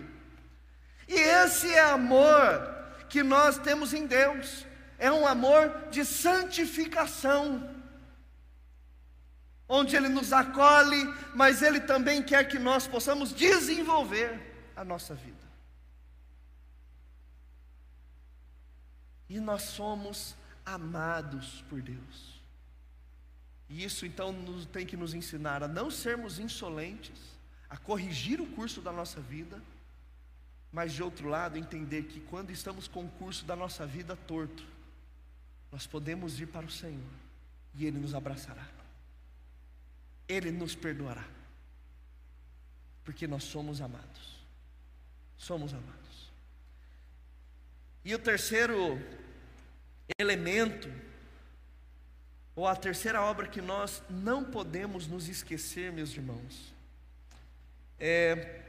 E 1.09 1.15
esse 1.15 1.73
é 1.73 1.81
amor 1.81 2.69
que 3.09 3.23
nós 3.23 3.59
temos 3.59 3.95
em 3.95 4.07
Deus 4.07 4.67
é 5.01 5.11
um 5.11 5.27
amor 5.27 5.89
de 5.91 6.05
santificação, 6.05 7.69
onde 9.67 9.97
Ele 9.97 10.11
nos 10.11 10.31
acolhe, 10.31 11.03
mas 11.35 11.63
Ele 11.63 11.81
também 11.81 12.23
quer 12.23 12.47
que 12.47 12.59
nós 12.59 12.87
possamos 12.87 13.33
desenvolver 13.33 14.39
a 14.77 14.85
nossa 14.85 15.15
vida. 15.15 15.41
E 19.27 19.41
nós 19.41 19.63
somos 19.63 20.37
amados 20.67 21.65
por 21.71 21.81
Deus. 21.81 22.41
E 23.71 23.83
isso 23.83 24.05
então 24.05 24.33
nos, 24.33 24.67
tem 24.67 24.85
que 24.85 24.99
nos 24.99 25.15
ensinar 25.15 25.63
a 25.63 25.69
não 25.69 25.91
sermos 25.91 26.39
insolentes, 26.39 27.19
a 27.71 27.77
corrigir 27.79 28.39
o 28.39 28.47
curso 28.49 28.83
da 28.83 28.93
nossa 28.93 29.19
vida, 29.21 29.63
mas 30.71 30.93
de 30.93 31.03
outro 31.03 31.29
lado 31.29 31.57
entender 31.57 32.03
que 32.03 32.21
quando 32.21 32.51
estamos 32.51 32.87
com 32.87 33.05
o 33.05 33.11
curso 33.13 33.47
da 33.47 33.57
nossa 33.57 33.87
vida 33.87 34.15
torto, 34.15 34.65
nós 35.71 35.87
podemos 35.87 36.41
ir 36.41 36.47
para 36.47 36.67
o 36.67 36.71
Senhor 36.71 37.13
e 37.75 37.87
Ele 37.87 37.99
nos 37.99 38.15
abraçará, 38.15 38.67
Ele 40.29 40.51
nos 40.51 40.75
perdoará, 40.75 41.27
porque 43.05 43.27
nós 43.27 43.45
somos 43.45 43.81
amados. 43.81 44.41
Somos 45.37 45.73
amados. 45.73 46.31
E 48.05 48.15
o 48.15 48.19
terceiro 48.19 48.99
elemento, 50.19 50.93
ou 52.55 52.67
a 52.67 52.77
terceira 52.77 53.23
obra 53.23 53.49
que 53.49 53.63
nós 53.63 54.03
não 54.11 54.45
podemos 54.45 55.07
nos 55.07 55.29
esquecer, 55.29 55.91
meus 55.93 56.13
irmãos, 56.13 56.75
é 57.99 58.63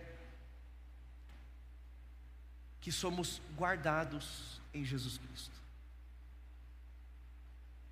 que 2.79 2.91
somos 2.91 3.41
guardados 3.55 4.61
em 4.73 4.83
Jesus 4.83 5.17
Cristo. 5.17 5.60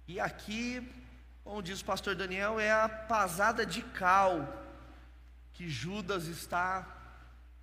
E 0.10 0.20
aqui, 0.20 0.82
como 1.44 1.62
diz 1.62 1.82
o 1.82 1.86
pastor 1.86 2.16
Daniel, 2.16 2.60
é 2.60 2.72
a 2.72 2.90
pasada 2.90 3.64
de 3.64 3.84
cal 3.84 4.66
que 5.54 5.70
Judas 5.70 6.26
está 6.26 6.98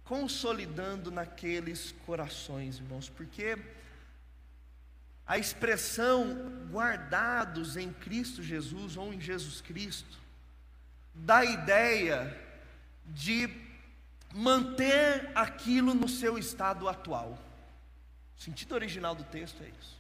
consolidando 0.05 1.11
naqueles 1.11 1.91
corações, 2.07 2.77
irmãos, 2.77 3.09
porque 3.09 3.59
a 5.27 5.37
expressão 5.37 6.69
guardados 6.71 7.77
em 7.77 7.93
Cristo 7.93 8.45
Jesus 8.45 8.97
ou 8.97 9.13
em 9.13 9.21
Jesus 9.21 9.61
Cristo 9.61 10.17
dá 11.13 11.39
a 11.39 11.45
ideia 11.45 12.41
de 13.07 13.51
manter 14.33 15.33
aquilo 15.35 15.95
no 15.95 16.09
seu 16.09 16.39
estado 16.39 16.89
atual. 16.89 17.37
O 18.39 18.41
sentido 18.41 18.77
original 18.77 19.17
do 19.17 19.25
texto 19.25 19.61
é 19.65 19.69
isso 19.81 19.96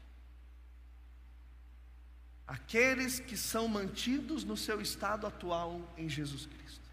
aqueles 2.46 3.18
que 3.18 3.36
são 3.36 3.66
mantidos 3.66 4.44
no 4.44 4.56
seu 4.56 4.80
estado 4.80 5.26
atual 5.26 5.80
em 5.96 6.08
Jesus 6.08 6.46
Cristo. 6.46 6.86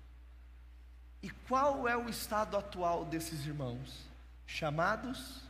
E 1.22 1.30
qual 1.30 1.88
é 1.88 1.96
o 1.96 2.10
estado 2.10 2.58
atual 2.58 3.06
desses 3.06 3.46
irmãos? 3.46 4.06
Chamados 4.48 5.42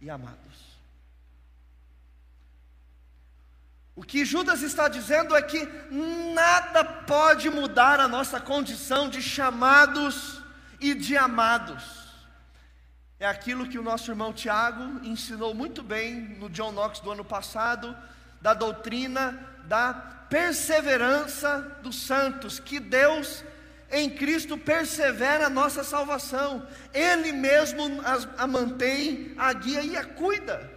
e 0.00 0.08
amados. 0.08 0.70
O 3.94 4.02
que 4.02 4.24
Judas 4.24 4.62
está 4.62 4.88
dizendo 4.88 5.36
é 5.36 5.42
que 5.42 5.62
nada 6.34 6.82
pode 6.82 7.50
mudar 7.50 8.00
a 8.00 8.08
nossa 8.08 8.40
condição 8.40 9.10
de 9.10 9.20
chamados 9.20 10.42
e 10.80 10.94
de 10.94 11.16
amados. 11.18 11.84
É 13.18 13.26
aquilo 13.26 13.68
que 13.68 13.78
o 13.78 13.82
nosso 13.82 14.10
irmão 14.10 14.32
Tiago 14.32 15.04
ensinou 15.04 15.54
muito 15.54 15.82
bem 15.82 16.14
no 16.38 16.48
John 16.48 16.72
Knox 16.72 17.00
do 17.00 17.10
ano 17.10 17.24
passado, 17.24 17.94
da 18.40 18.54
doutrina 18.54 19.49
da 19.66 19.94
perseverança 20.28 21.78
dos 21.82 22.06
santos, 22.06 22.60
que 22.60 22.78
Deus 22.78 23.44
em 23.90 24.08
Cristo 24.08 24.56
persevera 24.56 25.46
a 25.46 25.50
nossa 25.50 25.82
salvação, 25.82 26.66
Ele 26.94 27.32
mesmo 27.32 28.00
a, 28.02 28.44
a 28.44 28.46
mantém, 28.46 29.34
a 29.36 29.52
guia 29.52 29.82
e 29.82 29.96
a 29.96 30.04
cuida. 30.04 30.70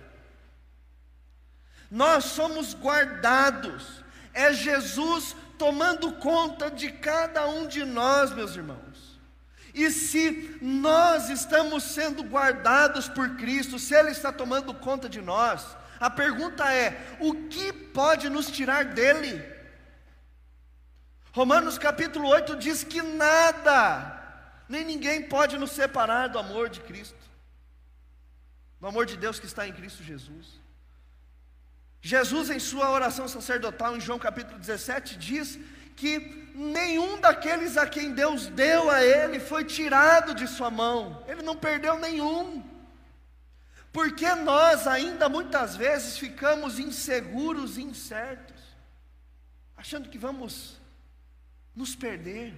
Nós 1.90 2.26
somos 2.26 2.74
guardados, 2.74 4.04
é 4.34 4.52
Jesus 4.52 5.36
tomando 5.60 6.14
conta 6.14 6.72
de 6.72 6.92
cada 6.92 7.48
um 7.48 7.68
de 7.68 7.86
nós, 7.86 8.32
meus 8.32 8.56
irmãos. 8.56 9.20
E 9.76 9.90
se 9.92 10.58
nós 10.62 11.30
estamos 11.30 11.84
sendo 11.84 12.24
guardados 12.24 13.08
por 13.08 13.38
Cristo, 13.38 13.78
se 13.78 13.96
Ele 13.96 14.10
está 14.10 14.32
tomando 14.32 14.74
conta 14.74 15.08
de 15.08 15.22
nós, 15.22 15.66
a 16.04 16.10
pergunta 16.10 16.70
é: 16.70 17.16
o 17.22 17.34
que 17.48 17.72
pode 17.72 18.30
nos 18.30 18.48
tirar 18.52 18.84
dele? 18.84 19.42
Romanos 21.32 21.78
capítulo 21.78 22.28
8 22.28 22.58
diz 22.58 22.84
que 22.84 23.02
nada, 23.02 24.22
nem 24.68 24.84
ninguém 24.84 25.24
pode 25.24 25.58
nos 25.58 25.72
separar 25.72 26.28
do 26.28 26.38
amor 26.38 26.68
de 26.68 26.82
Cristo, 26.82 27.24
do 28.82 28.88
amor 28.88 29.06
de 29.06 29.16
Deus 29.16 29.40
que 29.40 29.46
está 29.46 29.66
em 29.66 29.72
Cristo 29.72 30.04
Jesus. 30.04 30.62
Jesus, 32.02 32.50
em 32.50 32.60
sua 32.60 32.90
oração 32.92 33.30
sacerdotal, 33.30 33.96
em 33.96 34.02
João 34.02 34.20
capítulo 34.20 34.60
17, 34.60 35.16
diz 35.16 35.58
que 35.96 36.52
nenhum 36.54 37.18
daqueles 37.22 37.78
a 37.78 37.88
quem 37.88 38.12
Deus 38.14 38.48
deu 38.48 38.92
a 38.92 39.02
ele 39.02 39.40
foi 39.40 39.64
tirado 39.64 40.36
de 40.36 40.50
sua 40.50 40.70
mão, 40.70 41.24
ele 41.30 41.42
não 41.42 41.56
perdeu 41.56 41.98
nenhum. 41.98 42.73
Porque 43.94 44.34
nós 44.34 44.88
ainda 44.88 45.30
muitas 45.30 45.76
vezes 45.76 46.18
ficamos 46.18 46.80
inseguros 46.80 47.78
e 47.78 47.84
incertos, 47.84 48.60
achando 49.78 50.10
que 50.10 50.18
vamos 50.18 50.82
nos 51.76 51.96
perder. 51.96 52.56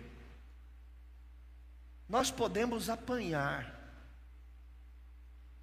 Nós 2.08 2.32
podemos 2.32 2.90
apanhar, 2.90 3.70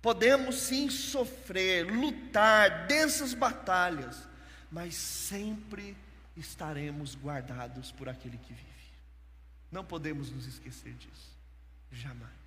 podemos 0.03 0.57
sim 0.57 0.91
sofrer, 0.91 1.91
lutar 1.91 2.87
densas 2.87 3.33
batalhas, 3.33 4.29
mas 4.71 4.95
sempre 4.95 5.97
estaremos 6.37 7.15
guardados 7.15 7.91
por 7.93 8.11
aquele 8.11 8.37
que 8.37 8.53
vive. 8.53 8.67
Não 9.71 9.83
podemos 9.83 10.31
nos 10.31 10.47
esquecer 10.47 10.93
disso, 10.93 11.31
jamais. 11.91 12.42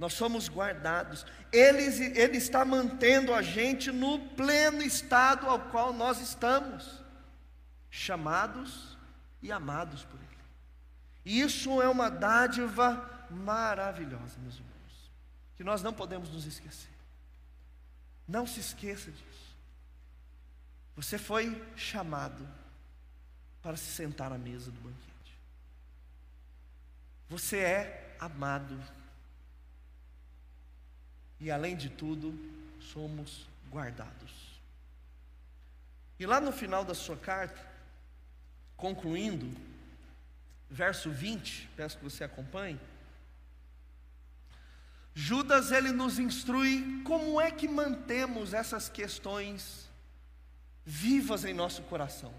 Nós 0.00 0.14
somos 0.14 0.48
guardados, 0.48 1.26
ele, 1.52 1.82
ele 2.18 2.38
está 2.38 2.64
mantendo 2.64 3.34
a 3.34 3.42
gente 3.42 3.92
no 3.92 4.18
pleno 4.30 4.80
estado 4.80 5.46
ao 5.46 5.60
qual 5.60 5.92
nós 5.92 6.22
estamos, 6.22 7.04
chamados 7.90 8.96
e 9.42 9.52
amados 9.52 10.02
por 10.04 10.18
Ele. 10.18 10.26
E 11.22 11.42
isso 11.42 11.82
é 11.82 11.86
uma 11.86 12.08
dádiva 12.10 13.26
maravilhosa, 13.28 14.38
meus 14.38 14.54
irmãos, 14.54 15.12
que 15.54 15.62
nós 15.62 15.82
não 15.82 15.92
podemos 15.92 16.30
nos 16.30 16.46
esquecer. 16.46 16.88
Não 18.26 18.46
se 18.46 18.58
esqueça 18.58 19.10
disso. 19.10 19.54
Você 20.96 21.18
foi 21.18 21.62
chamado 21.76 22.48
para 23.60 23.76
se 23.76 23.92
sentar 23.92 24.32
à 24.32 24.38
mesa 24.38 24.70
do 24.70 24.80
banquete. 24.80 25.38
Você 27.28 27.58
é 27.58 28.16
amado. 28.18 28.82
E 31.40 31.50
além 31.50 31.76
de 31.76 31.88
tudo, 31.88 32.38
somos 32.92 33.46
guardados. 33.70 34.60
E 36.18 36.26
lá 36.26 36.40
no 36.40 36.52
final 36.52 36.84
da 36.84 36.94
sua 36.94 37.16
carta, 37.16 37.60
concluindo, 38.76 39.50
verso 40.68 41.10
20, 41.10 41.70
peço 41.76 41.96
que 41.96 42.04
você 42.04 42.24
acompanhe. 42.24 42.78
Judas 45.14 45.72
ele 45.72 45.92
nos 45.92 46.18
instrui 46.18 47.02
como 47.04 47.40
é 47.40 47.50
que 47.50 47.66
mantemos 47.66 48.54
essas 48.54 48.88
questões 48.88 49.88
vivas 50.84 51.44
em 51.44 51.54
nosso 51.54 51.82
coração. 51.82 52.32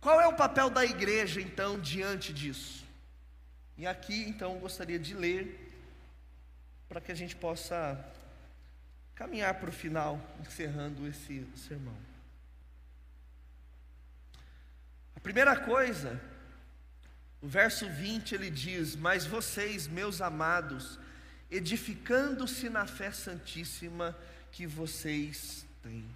Qual 0.00 0.20
é 0.20 0.26
o 0.26 0.36
papel 0.36 0.70
da 0.70 0.84
igreja, 0.84 1.40
então, 1.40 1.80
diante 1.80 2.32
disso? 2.32 2.84
E 3.78 3.86
aqui, 3.86 4.22
então, 4.28 4.54
eu 4.54 4.60
gostaria 4.60 4.98
de 4.98 5.14
ler, 5.14 5.65
para 6.88 7.00
que 7.00 7.12
a 7.12 7.14
gente 7.14 7.36
possa 7.36 7.98
caminhar 9.14 9.54
para 9.54 9.70
o 9.70 9.72
final, 9.72 10.20
encerrando 10.40 11.06
esse 11.06 11.46
sermão. 11.56 11.96
A 15.14 15.20
primeira 15.20 15.56
coisa, 15.56 16.20
o 17.40 17.48
verso 17.48 17.88
20 17.88 18.34
ele 18.34 18.50
diz: 18.50 18.94
Mas 18.94 19.26
vocês, 19.26 19.86
meus 19.86 20.20
amados, 20.20 20.98
edificando-se 21.50 22.68
na 22.68 22.86
fé 22.86 23.10
santíssima 23.10 24.16
que 24.52 24.66
vocês 24.66 25.66
têm 25.82 26.06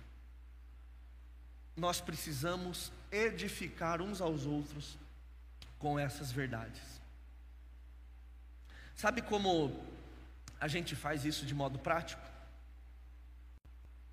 nós 1.81 2.01
precisamos 2.01 2.93
edificar 3.11 4.03
uns 4.03 4.21
aos 4.21 4.45
outros 4.45 4.99
com 5.79 5.99
essas 5.99 6.31
verdades. 6.31 6.83
Sabe 8.95 9.23
como 9.23 9.83
a 10.61 10.69
gente 10.69 10.95
faz 10.95 11.25
isso 11.25 11.47
de 11.47 11.55
modo 11.55 11.79
prático? 11.79 12.23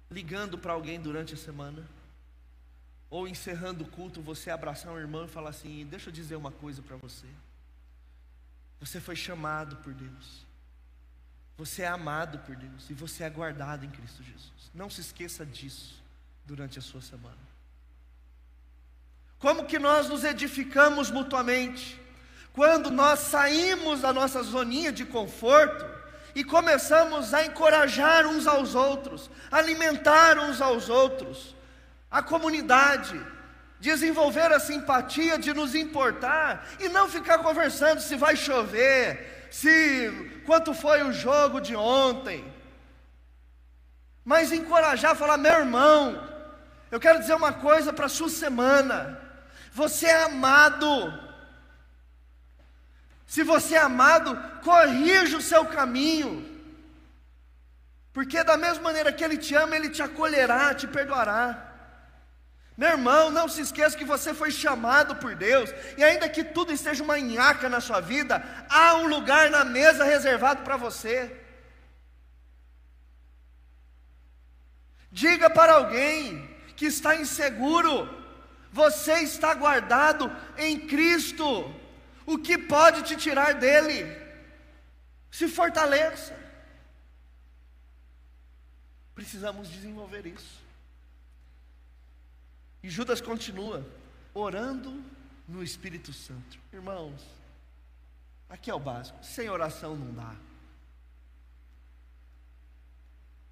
Ligando 0.09 0.57
para 0.57 0.71
alguém 0.71 0.99
durante 0.99 1.33
a 1.33 1.37
semana, 1.37 1.85
ou 3.09 3.27
encerrando 3.27 3.83
o 3.83 3.87
culto, 3.87 4.21
você 4.21 4.49
abraçar 4.49 4.93
um 4.93 4.97
irmão 4.97 5.25
e 5.25 5.27
falar 5.27 5.49
assim: 5.49 5.85
Deixa 5.85 6.09
eu 6.09 6.13
dizer 6.13 6.35
uma 6.35 6.51
coisa 6.51 6.81
para 6.81 6.95
você. 6.95 7.27
Você 8.79 9.01
foi 9.01 9.15
chamado 9.15 9.75
por 9.77 9.93
Deus, 9.93 10.45
você 11.57 11.81
é 11.81 11.87
amado 11.87 12.39
por 12.39 12.55
Deus 12.55 12.89
e 12.89 12.93
você 12.93 13.23
é 13.23 13.29
guardado 13.29 13.85
em 13.85 13.89
Cristo 13.89 14.23
Jesus. 14.23 14.71
Não 14.73 14.89
se 14.89 15.01
esqueça 15.01 15.45
disso 15.45 16.01
durante 16.45 16.77
a 16.79 16.81
sua 16.81 17.01
semana. 17.01 17.35
Como 19.39 19.65
que 19.65 19.79
nós 19.79 20.07
nos 20.07 20.23
edificamos 20.23 21.09
mutuamente? 21.11 21.99
Quando 22.53 22.89
nós 22.89 23.19
saímos 23.19 24.01
da 24.01 24.13
nossa 24.13 24.41
zoninha 24.41 24.91
de 24.91 25.05
conforto 25.05 25.96
e 26.37 26.43
começamos 26.43 27.33
a 27.33 27.43
encorajar 27.47 28.27
uns 28.27 28.45
aos 28.45 28.75
outros, 28.75 29.27
alimentar 29.51 30.37
uns 30.37 30.61
aos 30.61 30.87
outros, 30.87 31.55
a 32.11 32.21
comunidade, 32.21 33.19
desenvolver 33.79 34.51
a 34.53 34.59
simpatia 34.59 35.39
de 35.39 35.51
nos 35.51 35.73
importar 35.73 36.63
e 36.79 36.89
não 36.89 37.09
ficar 37.09 37.39
conversando 37.39 38.01
se 38.01 38.15
vai 38.15 38.35
chover, 38.35 39.47
se 39.49 40.43
quanto 40.45 40.75
foi 40.75 41.01
o 41.01 41.11
jogo 41.11 41.59
de 41.59 41.75
ontem. 41.75 42.45
Mas 44.23 44.51
encorajar, 44.51 45.15
falar, 45.15 45.37
meu 45.37 45.53
irmão, 45.53 46.23
eu 46.91 46.99
quero 46.99 47.19
dizer 47.19 47.33
uma 47.33 47.53
coisa 47.53 47.91
para 47.91 48.05
a 48.05 48.09
sua 48.09 48.29
semana. 48.29 49.19
Você 49.73 50.05
é 50.05 50.25
amado. 50.25 51.26
Se 53.27 53.43
você 53.43 53.75
é 53.75 53.79
amado, 53.79 54.35
corrija 54.63 55.37
o 55.37 55.41
seu 55.41 55.65
caminho. 55.65 56.33
Porque 58.13 58.41
da 58.43 58.57
mesma 58.57 58.81
maneira 58.83 59.11
que 59.11 59.23
Ele 59.23 59.37
te 59.37 59.53
ama, 59.53 59.75
Ele 59.75 59.89
te 59.89 60.01
acolherá, 60.01 60.73
te 60.73 60.87
perdoará. 60.87 61.67
Meu 62.77 62.89
irmão, 62.89 63.29
não 63.29 63.49
se 63.49 63.61
esqueça 63.61 63.97
que 63.97 64.05
você 64.05 64.33
foi 64.33 64.49
chamado 64.49 65.15
por 65.15 65.35
Deus, 65.35 65.71
e 65.97 66.03
ainda 66.03 66.29
que 66.29 66.43
tudo 66.43 66.71
esteja 66.71 67.03
uma 67.03 67.19
nhaca 67.19 67.67
na 67.67 67.81
sua 67.81 67.99
vida, 67.99 68.43
há 68.69 68.95
um 68.95 69.07
lugar 69.07 69.49
na 69.49 69.65
mesa 69.65 70.03
reservado 70.03 70.63
para 70.63 70.77
você. 70.77 71.35
Diga 75.11 75.49
para 75.49 75.73
alguém 75.73 76.47
que 76.75 76.85
está 76.85 77.15
inseguro, 77.15 78.07
você 78.71 79.15
está 79.19 79.53
guardado 79.55 80.31
em 80.55 80.87
Cristo. 80.87 81.73
O 82.27 82.37
que 82.37 82.57
pode 82.57 83.03
te 83.03 83.15
tirar 83.15 83.53
dele? 83.53 84.03
Se 85.31 85.47
fortaleça. 85.47 86.37
Precisamos 89.15 89.69
desenvolver 89.69 90.25
isso. 90.25 90.61
E 92.83 92.89
Judas 92.89 93.21
continua 93.21 93.87
orando 94.33 95.01
no 95.47 95.63
Espírito 95.63 96.11
Santo. 96.11 96.59
Irmãos, 96.73 97.21
aqui 98.49 98.69
é 98.69 98.73
o 98.73 98.79
básico. 98.79 99.23
Sem 99.23 99.49
oração 99.49 99.95
não 99.95 100.13
dá. 100.13 100.35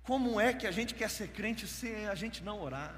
Como 0.03 0.38
é 0.39 0.53
que 0.53 0.67
a 0.67 0.71
gente 0.71 0.93
quer 0.93 1.09
ser 1.09 1.30
crente 1.30 1.65
se 1.65 1.88
a 2.07 2.13
gente 2.13 2.43
não 2.43 2.61
orar? 2.61 2.93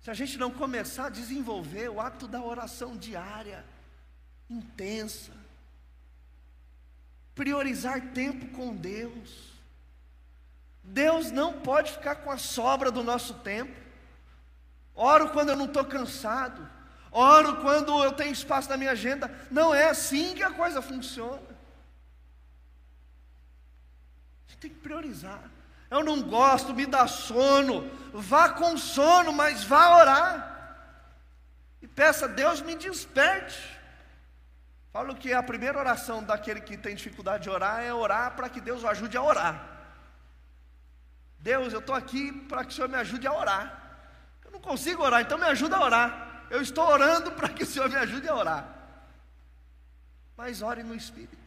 Se 0.00 0.08
a 0.08 0.14
gente 0.14 0.38
não 0.38 0.52
começar 0.52 1.06
a 1.06 1.10
desenvolver 1.10 1.90
o 1.90 2.00
ato 2.00 2.28
da 2.28 2.40
oração 2.40 2.96
diária, 2.96 3.64
intensa, 4.50 5.30
priorizar 7.34 8.00
tempo 8.12 8.48
com 8.56 8.74
Deus. 8.74 9.48
Deus 10.82 11.30
não 11.30 11.60
pode 11.60 11.92
ficar 11.92 12.16
com 12.16 12.30
a 12.30 12.36
sobra 12.36 12.90
do 12.90 13.04
nosso 13.04 13.34
tempo. 13.34 13.78
Oro 14.94 15.30
quando 15.30 15.50
eu 15.50 15.56
não 15.56 15.66
estou 15.66 15.84
cansado, 15.84 16.68
oro 17.12 17.58
quando 17.58 18.02
eu 18.02 18.12
tenho 18.12 18.32
espaço 18.32 18.68
na 18.68 18.76
minha 18.76 18.90
agenda. 18.90 19.30
Não 19.50 19.72
é 19.72 19.88
assim 19.88 20.34
que 20.34 20.42
a 20.42 20.50
coisa 20.50 20.82
funciona. 20.82 21.40
Gente 24.48 24.58
tem 24.58 24.70
que 24.70 24.80
priorizar. 24.80 25.48
Eu 25.90 26.04
não 26.04 26.22
gosto, 26.22 26.74
me 26.74 26.86
dá 26.86 27.06
sono. 27.06 27.88
Vá 28.12 28.50
com 28.50 28.76
sono, 28.76 29.32
mas 29.32 29.64
vá 29.64 29.96
orar. 29.96 30.50
E 31.80 31.86
peça 31.86 32.26
a 32.26 32.28
Deus 32.28 32.60
me 32.60 32.74
desperte. 32.74 33.79
Falo 34.92 35.14
que 35.14 35.32
a 35.32 35.42
primeira 35.42 35.78
oração 35.78 36.22
daquele 36.22 36.60
que 36.60 36.76
tem 36.76 36.96
dificuldade 36.96 37.44
de 37.44 37.50
orar 37.50 37.82
é 37.82 37.94
orar 37.94 38.34
para 38.34 38.48
que 38.48 38.60
Deus 38.60 38.82
o 38.82 38.88
ajude 38.88 39.16
a 39.16 39.22
orar. 39.22 39.70
Deus, 41.38 41.72
eu 41.72 41.78
estou 41.78 41.94
aqui 41.94 42.32
para 42.32 42.64
que 42.64 42.72
o 42.72 42.74
Senhor 42.74 42.88
me 42.88 42.96
ajude 42.96 43.26
a 43.26 43.32
orar. 43.32 43.80
Eu 44.44 44.50
não 44.50 44.60
consigo 44.60 45.02
orar, 45.02 45.20
então 45.22 45.38
me 45.38 45.46
ajuda 45.46 45.76
a 45.76 45.84
orar. 45.84 46.46
Eu 46.50 46.60
estou 46.60 46.84
orando 46.84 47.30
para 47.38 47.48
que 47.48 47.62
o 47.62 47.66
Senhor 47.66 47.88
me 47.88 47.96
ajude 47.96 48.28
a 48.28 48.34
orar. 48.34 48.76
Mas 50.36 50.60
ore 50.60 50.82
no 50.82 50.94
Espírito. 50.94 51.38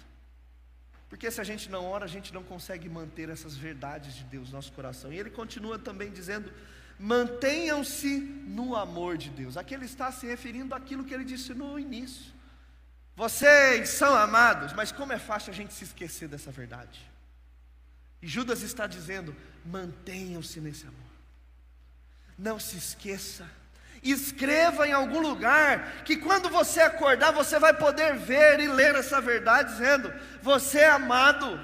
Porque 1.09 1.29
se 1.29 1.39
a 1.39 1.43
gente 1.43 1.69
não 1.69 1.85
ora, 1.85 2.05
a 2.05 2.07
gente 2.07 2.33
não 2.33 2.43
consegue 2.43 2.89
manter 2.89 3.29
essas 3.29 3.55
verdades 3.55 4.15
de 4.15 4.23
Deus 4.23 4.49
no 4.49 4.55
nosso 4.55 4.71
coração. 4.71 5.13
E 5.13 5.19
ele 5.19 5.29
continua 5.29 5.77
também 5.77 6.09
dizendo: 6.09 6.51
mantenham-se 6.97 8.19
no 8.47 8.75
amor 8.75 9.15
de 9.17 9.29
Deus. 9.29 9.57
Aqui 9.57 9.75
ele 9.75 9.85
está 9.85 10.11
se 10.11 10.25
referindo 10.25 10.73
àquilo 10.73 11.03
que 11.03 11.13
ele 11.13 11.23
disse 11.23 11.53
no 11.53 11.77
início. 11.77 12.32
Vocês 13.15 13.89
são 13.89 14.15
amados, 14.15 14.73
mas 14.73 14.91
como 14.91 15.13
é 15.13 15.19
fácil 15.19 15.51
a 15.51 15.55
gente 15.55 15.73
se 15.73 15.83
esquecer 15.83 16.27
dessa 16.27 16.51
verdade. 16.51 16.99
E 18.21 18.27
Judas 18.27 18.61
está 18.61 18.87
dizendo: 18.87 19.35
mantenham-se 19.65 20.59
nesse 20.59 20.85
amor. 20.85 20.99
Não 22.37 22.59
se 22.59 22.77
esqueça. 22.77 23.49
Escreva 24.01 24.87
em 24.87 24.91
algum 24.91 25.19
lugar 25.19 26.03
que 26.03 26.17
quando 26.17 26.49
você 26.49 26.81
acordar, 26.81 27.31
você 27.31 27.57
vai 27.57 27.73
poder 27.73 28.17
ver 28.17 28.59
e 28.59 28.67
ler 28.67 28.95
essa 28.95 29.21
verdade, 29.21 29.71
dizendo: 29.71 30.13
Você 30.41 30.79
é 30.79 30.89
amado. 30.89 31.63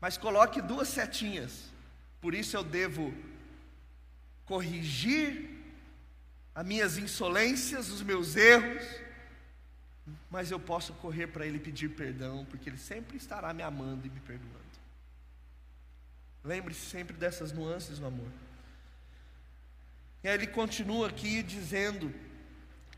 Mas 0.00 0.18
coloque 0.18 0.60
duas 0.60 0.88
setinhas. 0.88 1.72
Por 2.20 2.34
isso 2.34 2.56
eu 2.56 2.64
devo 2.64 3.14
corrigir 4.44 5.50
as 6.54 6.64
minhas 6.64 6.98
insolências, 6.98 7.90
os 7.90 8.02
meus 8.02 8.36
erros, 8.36 8.82
mas 10.30 10.50
eu 10.50 10.60
posso 10.60 10.92
correr 10.94 11.28
para 11.28 11.46
Ele 11.46 11.58
pedir 11.58 11.90
perdão, 11.90 12.44
porque 12.46 12.68
Ele 12.68 12.78
sempre 12.78 13.16
estará 13.16 13.52
me 13.54 13.62
amando 13.62 14.06
e 14.06 14.10
me 14.10 14.20
perdoando. 14.20 14.64
Lembre-se 16.44 16.80
sempre 16.80 17.16
dessas 17.16 17.52
nuances 17.52 17.98
no 17.98 18.06
amor. 18.06 18.28
E 20.22 20.28
aí 20.28 20.34
ele 20.34 20.46
continua 20.46 21.08
aqui 21.08 21.42
dizendo: 21.42 22.12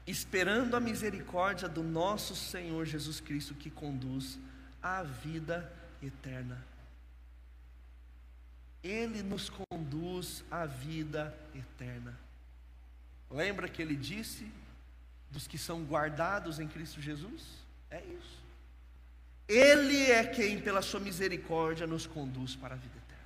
esperando 0.06 0.76
a 0.76 0.80
misericórdia 0.80 1.68
do 1.68 1.82
nosso 1.82 2.34
Senhor 2.34 2.84
Jesus 2.86 3.20
Cristo 3.20 3.54
que 3.54 3.70
conduz 3.70 4.38
à 4.82 5.02
vida 5.02 5.72
eterna. 6.02 6.64
Ele 8.82 9.22
nos 9.22 9.50
conduz 9.50 10.44
à 10.50 10.66
vida 10.66 11.36
eterna. 11.54 12.16
Lembra 13.30 13.68
que 13.68 13.82
ele 13.82 13.96
disse 13.96 14.48
dos 15.36 15.46
que 15.46 15.58
são 15.58 15.84
guardados 15.84 16.58
em 16.58 16.66
Cristo 16.66 16.98
Jesus? 16.98 17.42
É 17.90 18.02
isso. 18.02 18.42
Ele 19.46 20.10
é 20.10 20.24
quem, 20.24 20.58
pela 20.58 20.80
sua 20.80 20.98
misericórdia, 20.98 21.86
nos 21.86 22.06
conduz 22.06 22.56
para 22.56 22.74
a 22.74 22.78
vida 22.78 22.96
eterna. 22.96 23.22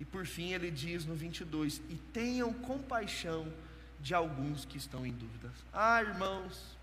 E 0.00 0.06
por 0.06 0.24
fim 0.26 0.54
ele 0.54 0.70
diz 0.70 1.04
no 1.04 1.14
22: 1.14 1.82
E 1.90 1.96
tenham 1.96 2.50
compaixão 2.54 3.52
de 4.00 4.14
alguns 4.14 4.64
que 4.64 4.78
estão 4.78 5.04
em 5.04 5.12
dúvidas. 5.12 5.52
Ah, 5.70 6.00
irmãos, 6.00 6.78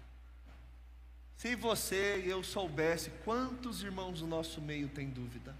se 1.38 1.56
você 1.56 2.22
e 2.24 2.30
eu 2.30 2.44
soubesse 2.44 3.10
quantos 3.24 3.82
irmãos 3.82 4.20
do 4.20 4.28
nosso 4.28 4.62
meio 4.62 4.88
têm 4.90 5.10
dúvida, 5.10 5.56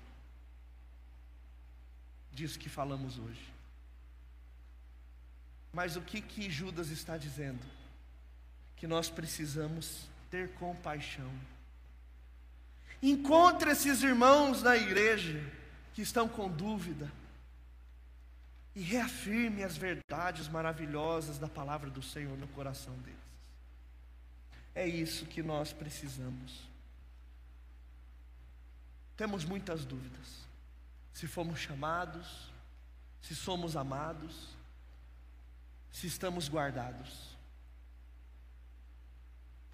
disso 2.32 2.60
que 2.60 2.70
falamos 2.70 3.18
hoje. 3.18 3.52
Mas 5.74 5.96
o 5.96 6.02
que 6.02 6.22
que 6.22 6.52
Judas 6.52 6.90
está 6.90 7.18
dizendo? 7.18 7.66
Que 8.76 8.88
nós 8.88 9.10
precisamos 9.10 10.08
ter 10.30 10.52
compaixão. 10.54 11.32
Encontre 13.02 13.72
esses 13.72 14.04
irmãos 14.04 14.62
na 14.62 14.76
igreja 14.76 15.42
que 15.94 16.02
estão 16.02 16.28
com 16.28 16.50
dúvida 16.50 17.12
e 18.76 18.82
reafirme 18.82 19.64
as 19.64 19.78
verdades 19.78 20.48
maravilhosas 20.50 21.38
da 21.38 21.48
palavra 21.48 21.90
do 21.90 22.02
Senhor 22.02 22.38
no 22.38 22.48
coração 22.50 22.94
deles. 23.00 23.20
É 24.76 24.86
isso 24.86 25.26
que 25.26 25.42
nós 25.42 25.72
precisamos. 25.72 26.68
Temos 29.16 29.46
muitas 29.46 29.86
dúvidas. 29.86 30.46
Se 31.14 31.28
fomos 31.28 31.60
chamados, 31.60 32.52
se 33.22 33.34
somos 33.34 33.78
amados, 33.78 34.50
se 35.90 36.08
estamos 36.08 36.50
guardados. 36.50 37.35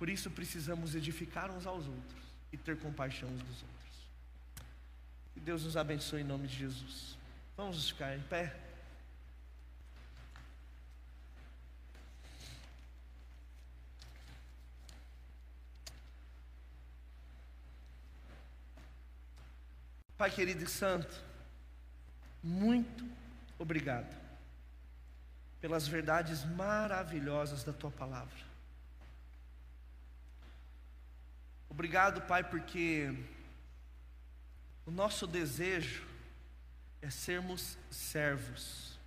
Por 0.01 0.09
isso 0.09 0.31
precisamos 0.31 0.95
edificar 0.95 1.51
uns 1.51 1.67
aos 1.67 1.85
outros 1.85 2.23
e 2.51 2.57
ter 2.57 2.75
compaixão 2.79 3.29
uns 3.29 3.43
dos 3.43 3.61
outros. 3.61 4.07
Que 5.31 5.39
Deus 5.39 5.63
nos 5.63 5.77
abençoe 5.77 6.21
em 6.21 6.23
nome 6.23 6.47
de 6.47 6.57
Jesus. 6.57 7.15
Vamos 7.55 7.91
ficar 7.91 8.17
em 8.17 8.21
pé. 8.23 8.51
Pai 20.17 20.31
querido 20.31 20.63
e 20.63 20.67
santo, 20.67 21.15
muito 22.41 23.07
obrigado 23.59 24.19
pelas 25.59 25.87
verdades 25.87 26.43
maravilhosas 26.43 27.63
da 27.63 27.71
tua 27.71 27.91
palavra. 27.91 28.50
Obrigado, 31.71 32.21
Pai, 32.23 32.43
porque 32.43 33.17
o 34.85 34.91
nosso 34.91 35.25
desejo 35.25 36.05
é 37.01 37.09
sermos 37.09 37.77
servos. 37.89 38.99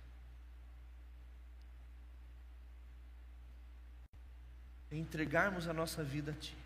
É 4.89 4.95
entregarmos 4.95 5.67
a 5.67 5.73
nossa 5.73 6.03
vida 6.03 6.31
a 6.31 6.33
Ti. 6.33 6.57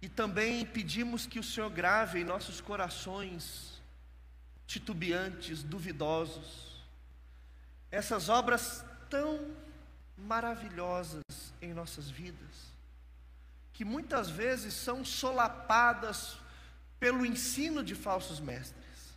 E 0.00 0.08
também 0.08 0.64
pedimos 0.64 1.26
que 1.26 1.38
o 1.38 1.44
Senhor 1.44 1.68
grave 1.68 2.20
em 2.20 2.24
nossos 2.24 2.62
corações 2.62 3.78
titubeantes, 4.66 5.62
duvidosos, 5.62 6.82
essas 7.90 8.30
obras 8.30 8.82
tão 9.10 9.54
maravilhosas 10.16 11.22
em 11.60 11.74
nossas 11.74 12.08
vidas, 12.08 12.77
que 13.78 13.84
muitas 13.84 14.28
vezes 14.28 14.74
são 14.74 15.04
solapadas 15.04 16.36
pelo 16.98 17.24
ensino 17.24 17.84
de 17.84 17.94
falsos 17.94 18.40
mestres. 18.40 19.14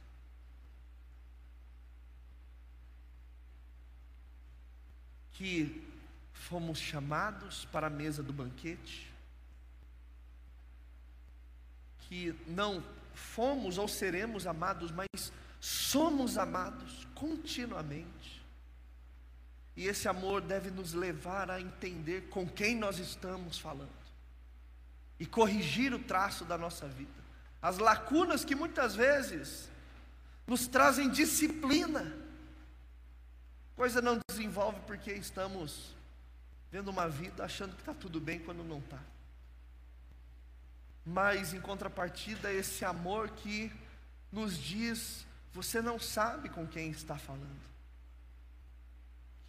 Que 5.32 5.84
fomos 6.32 6.78
chamados 6.78 7.66
para 7.72 7.88
a 7.88 7.90
mesa 7.90 8.22
do 8.22 8.32
banquete, 8.32 9.12
que 12.02 12.40
não 12.46 12.84
fomos 13.16 13.80
ou 13.80 13.88
seremos 13.88 14.46
amados, 14.46 14.92
mas 14.92 15.34
somos 15.60 16.38
amados 16.38 17.08
continuamente. 17.16 18.46
E 19.76 19.88
esse 19.88 20.08
amor 20.08 20.40
deve 20.40 20.70
nos 20.70 20.94
levar 20.94 21.50
a 21.50 21.60
entender 21.60 22.30
com 22.30 22.48
quem 22.48 22.76
nós 22.76 23.00
estamos 23.00 23.58
falando 23.58 24.01
e 25.22 25.26
corrigir 25.26 25.94
o 25.94 26.00
traço 26.00 26.44
da 26.44 26.58
nossa 26.58 26.86
vida. 26.88 27.22
As 27.62 27.78
lacunas 27.78 28.44
que 28.44 28.56
muitas 28.56 28.96
vezes 28.96 29.70
nos 30.46 30.68
trazem 30.68 31.10
disciplina, 31.10 32.12
coisa 33.76 34.02
não 34.02 34.20
desenvolve 34.30 34.82
porque 34.88 35.14
estamos 35.14 35.96
vendo 36.70 36.90
uma 36.90 37.08
vida 37.08 37.46
achando 37.46 37.76
que 37.76 37.82
está 37.82 37.94
tudo 37.94 38.20
bem 38.20 38.40
quando 38.40 38.64
não 38.64 38.80
está 38.80 39.00
mas 41.06 41.54
em 41.54 41.60
contrapartida, 41.62 42.54
esse 42.54 42.86
amor 42.86 43.30
que 43.30 43.72
nos 44.32 44.58
diz: 44.58 45.26
você 45.52 45.82
não 45.82 46.00
sabe 46.00 46.50
com 46.50 46.68
quem 46.68 46.92
está 46.92 47.18
falando. 47.18 47.72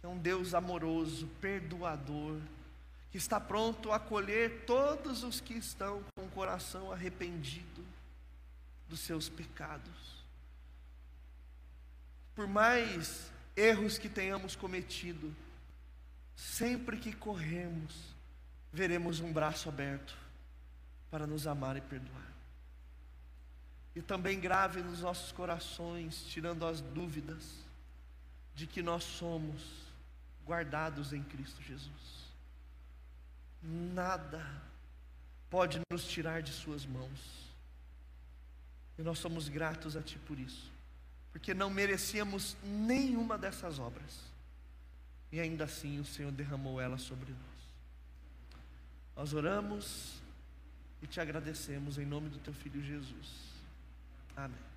É 0.01 0.07
um 0.07 0.17
Deus 0.17 0.53
amoroso, 0.53 1.27
perdoador, 1.39 2.39
que 3.13 3.17
está 3.19 3.39
pronto 3.39 3.91
a 3.91 3.97
acolher 3.97 4.63
todos 4.65 5.21
os 5.21 5.39
que 5.39 5.53
estão 5.53 6.03
com 6.15 6.25
o 6.25 6.31
coração 6.31 6.91
arrependido 6.91 7.85
dos 8.89 9.01
seus 9.01 9.29
pecados. 9.29 10.25
Por 12.33 12.47
mais 12.47 13.31
erros 13.55 13.99
que 13.99 14.09
tenhamos 14.09 14.55
cometido, 14.55 15.31
sempre 16.35 16.97
que 16.97 17.13
corremos, 17.13 17.93
veremos 18.71 19.19
um 19.19 19.31
braço 19.31 19.69
aberto 19.69 20.17
para 21.11 21.27
nos 21.27 21.45
amar 21.45 21.77
e 21.77 21.81
perdoar. 21.81 22.33
E 23.95 24.01
também 24.01 24.39
grave 24.39 24.81
nos 24.81 25.01
nossos 25.01 25.31
corações, 25.31 26.23
tirando 26.29 26.65
as 26.65 26.81
dúvidas 26.81 27.59
de 28.55 28.65
que 28.65 28.81
nós 28.81 29.03
somos 29.03 29.61
guardados 30.47 31.13
em 31.13 31.21
Cristo 31.21 31.61
Jesus. 31.61 32.22
Nada 33.63 34.45
pode 35.49 35.79
nos 35.91 36.05
tirar 36.05 36.41
de 36.41 36.51
Suas 36.51 36.85
mãos. 36.85 37.51
E 38.97 39.01
nós 39.01 39.19
somos 39.19 39.49
gratos 39.49 39.95
a 39.95 40.01
Ti 40.01 40.19
por 40.19 40.37
isso, 40.37 40.71
porque 41.31 41.53
não 41.53 41.69
merecíamos 41.69 42.55
nenhuma 42.63 43.37
dessas 43.37 43.79
obras, 43.79 44.19
e 45.31 45.39
ainda 45.39 45.63
assim 45.63 45.99
o 45.99 46.05
Senhor 46.05 46.31
derramou 46.31 46.79
elas 46.79 47.01
sobre 47.01 47.31
nós. 47.31 47.53
Nós 49.15 49.33
oramos 49.33 50.21
e 51.01 51.07
te 51.07 51.19
agradecemos 51.19 51.97
em 51.97 52.05
nome 52.05 52.29
do 52.29 52.39
Teu 52.39 52.53
Filho 52.53 52.81
Jesus. 52.83 53.53
Amém. 54.35 54.72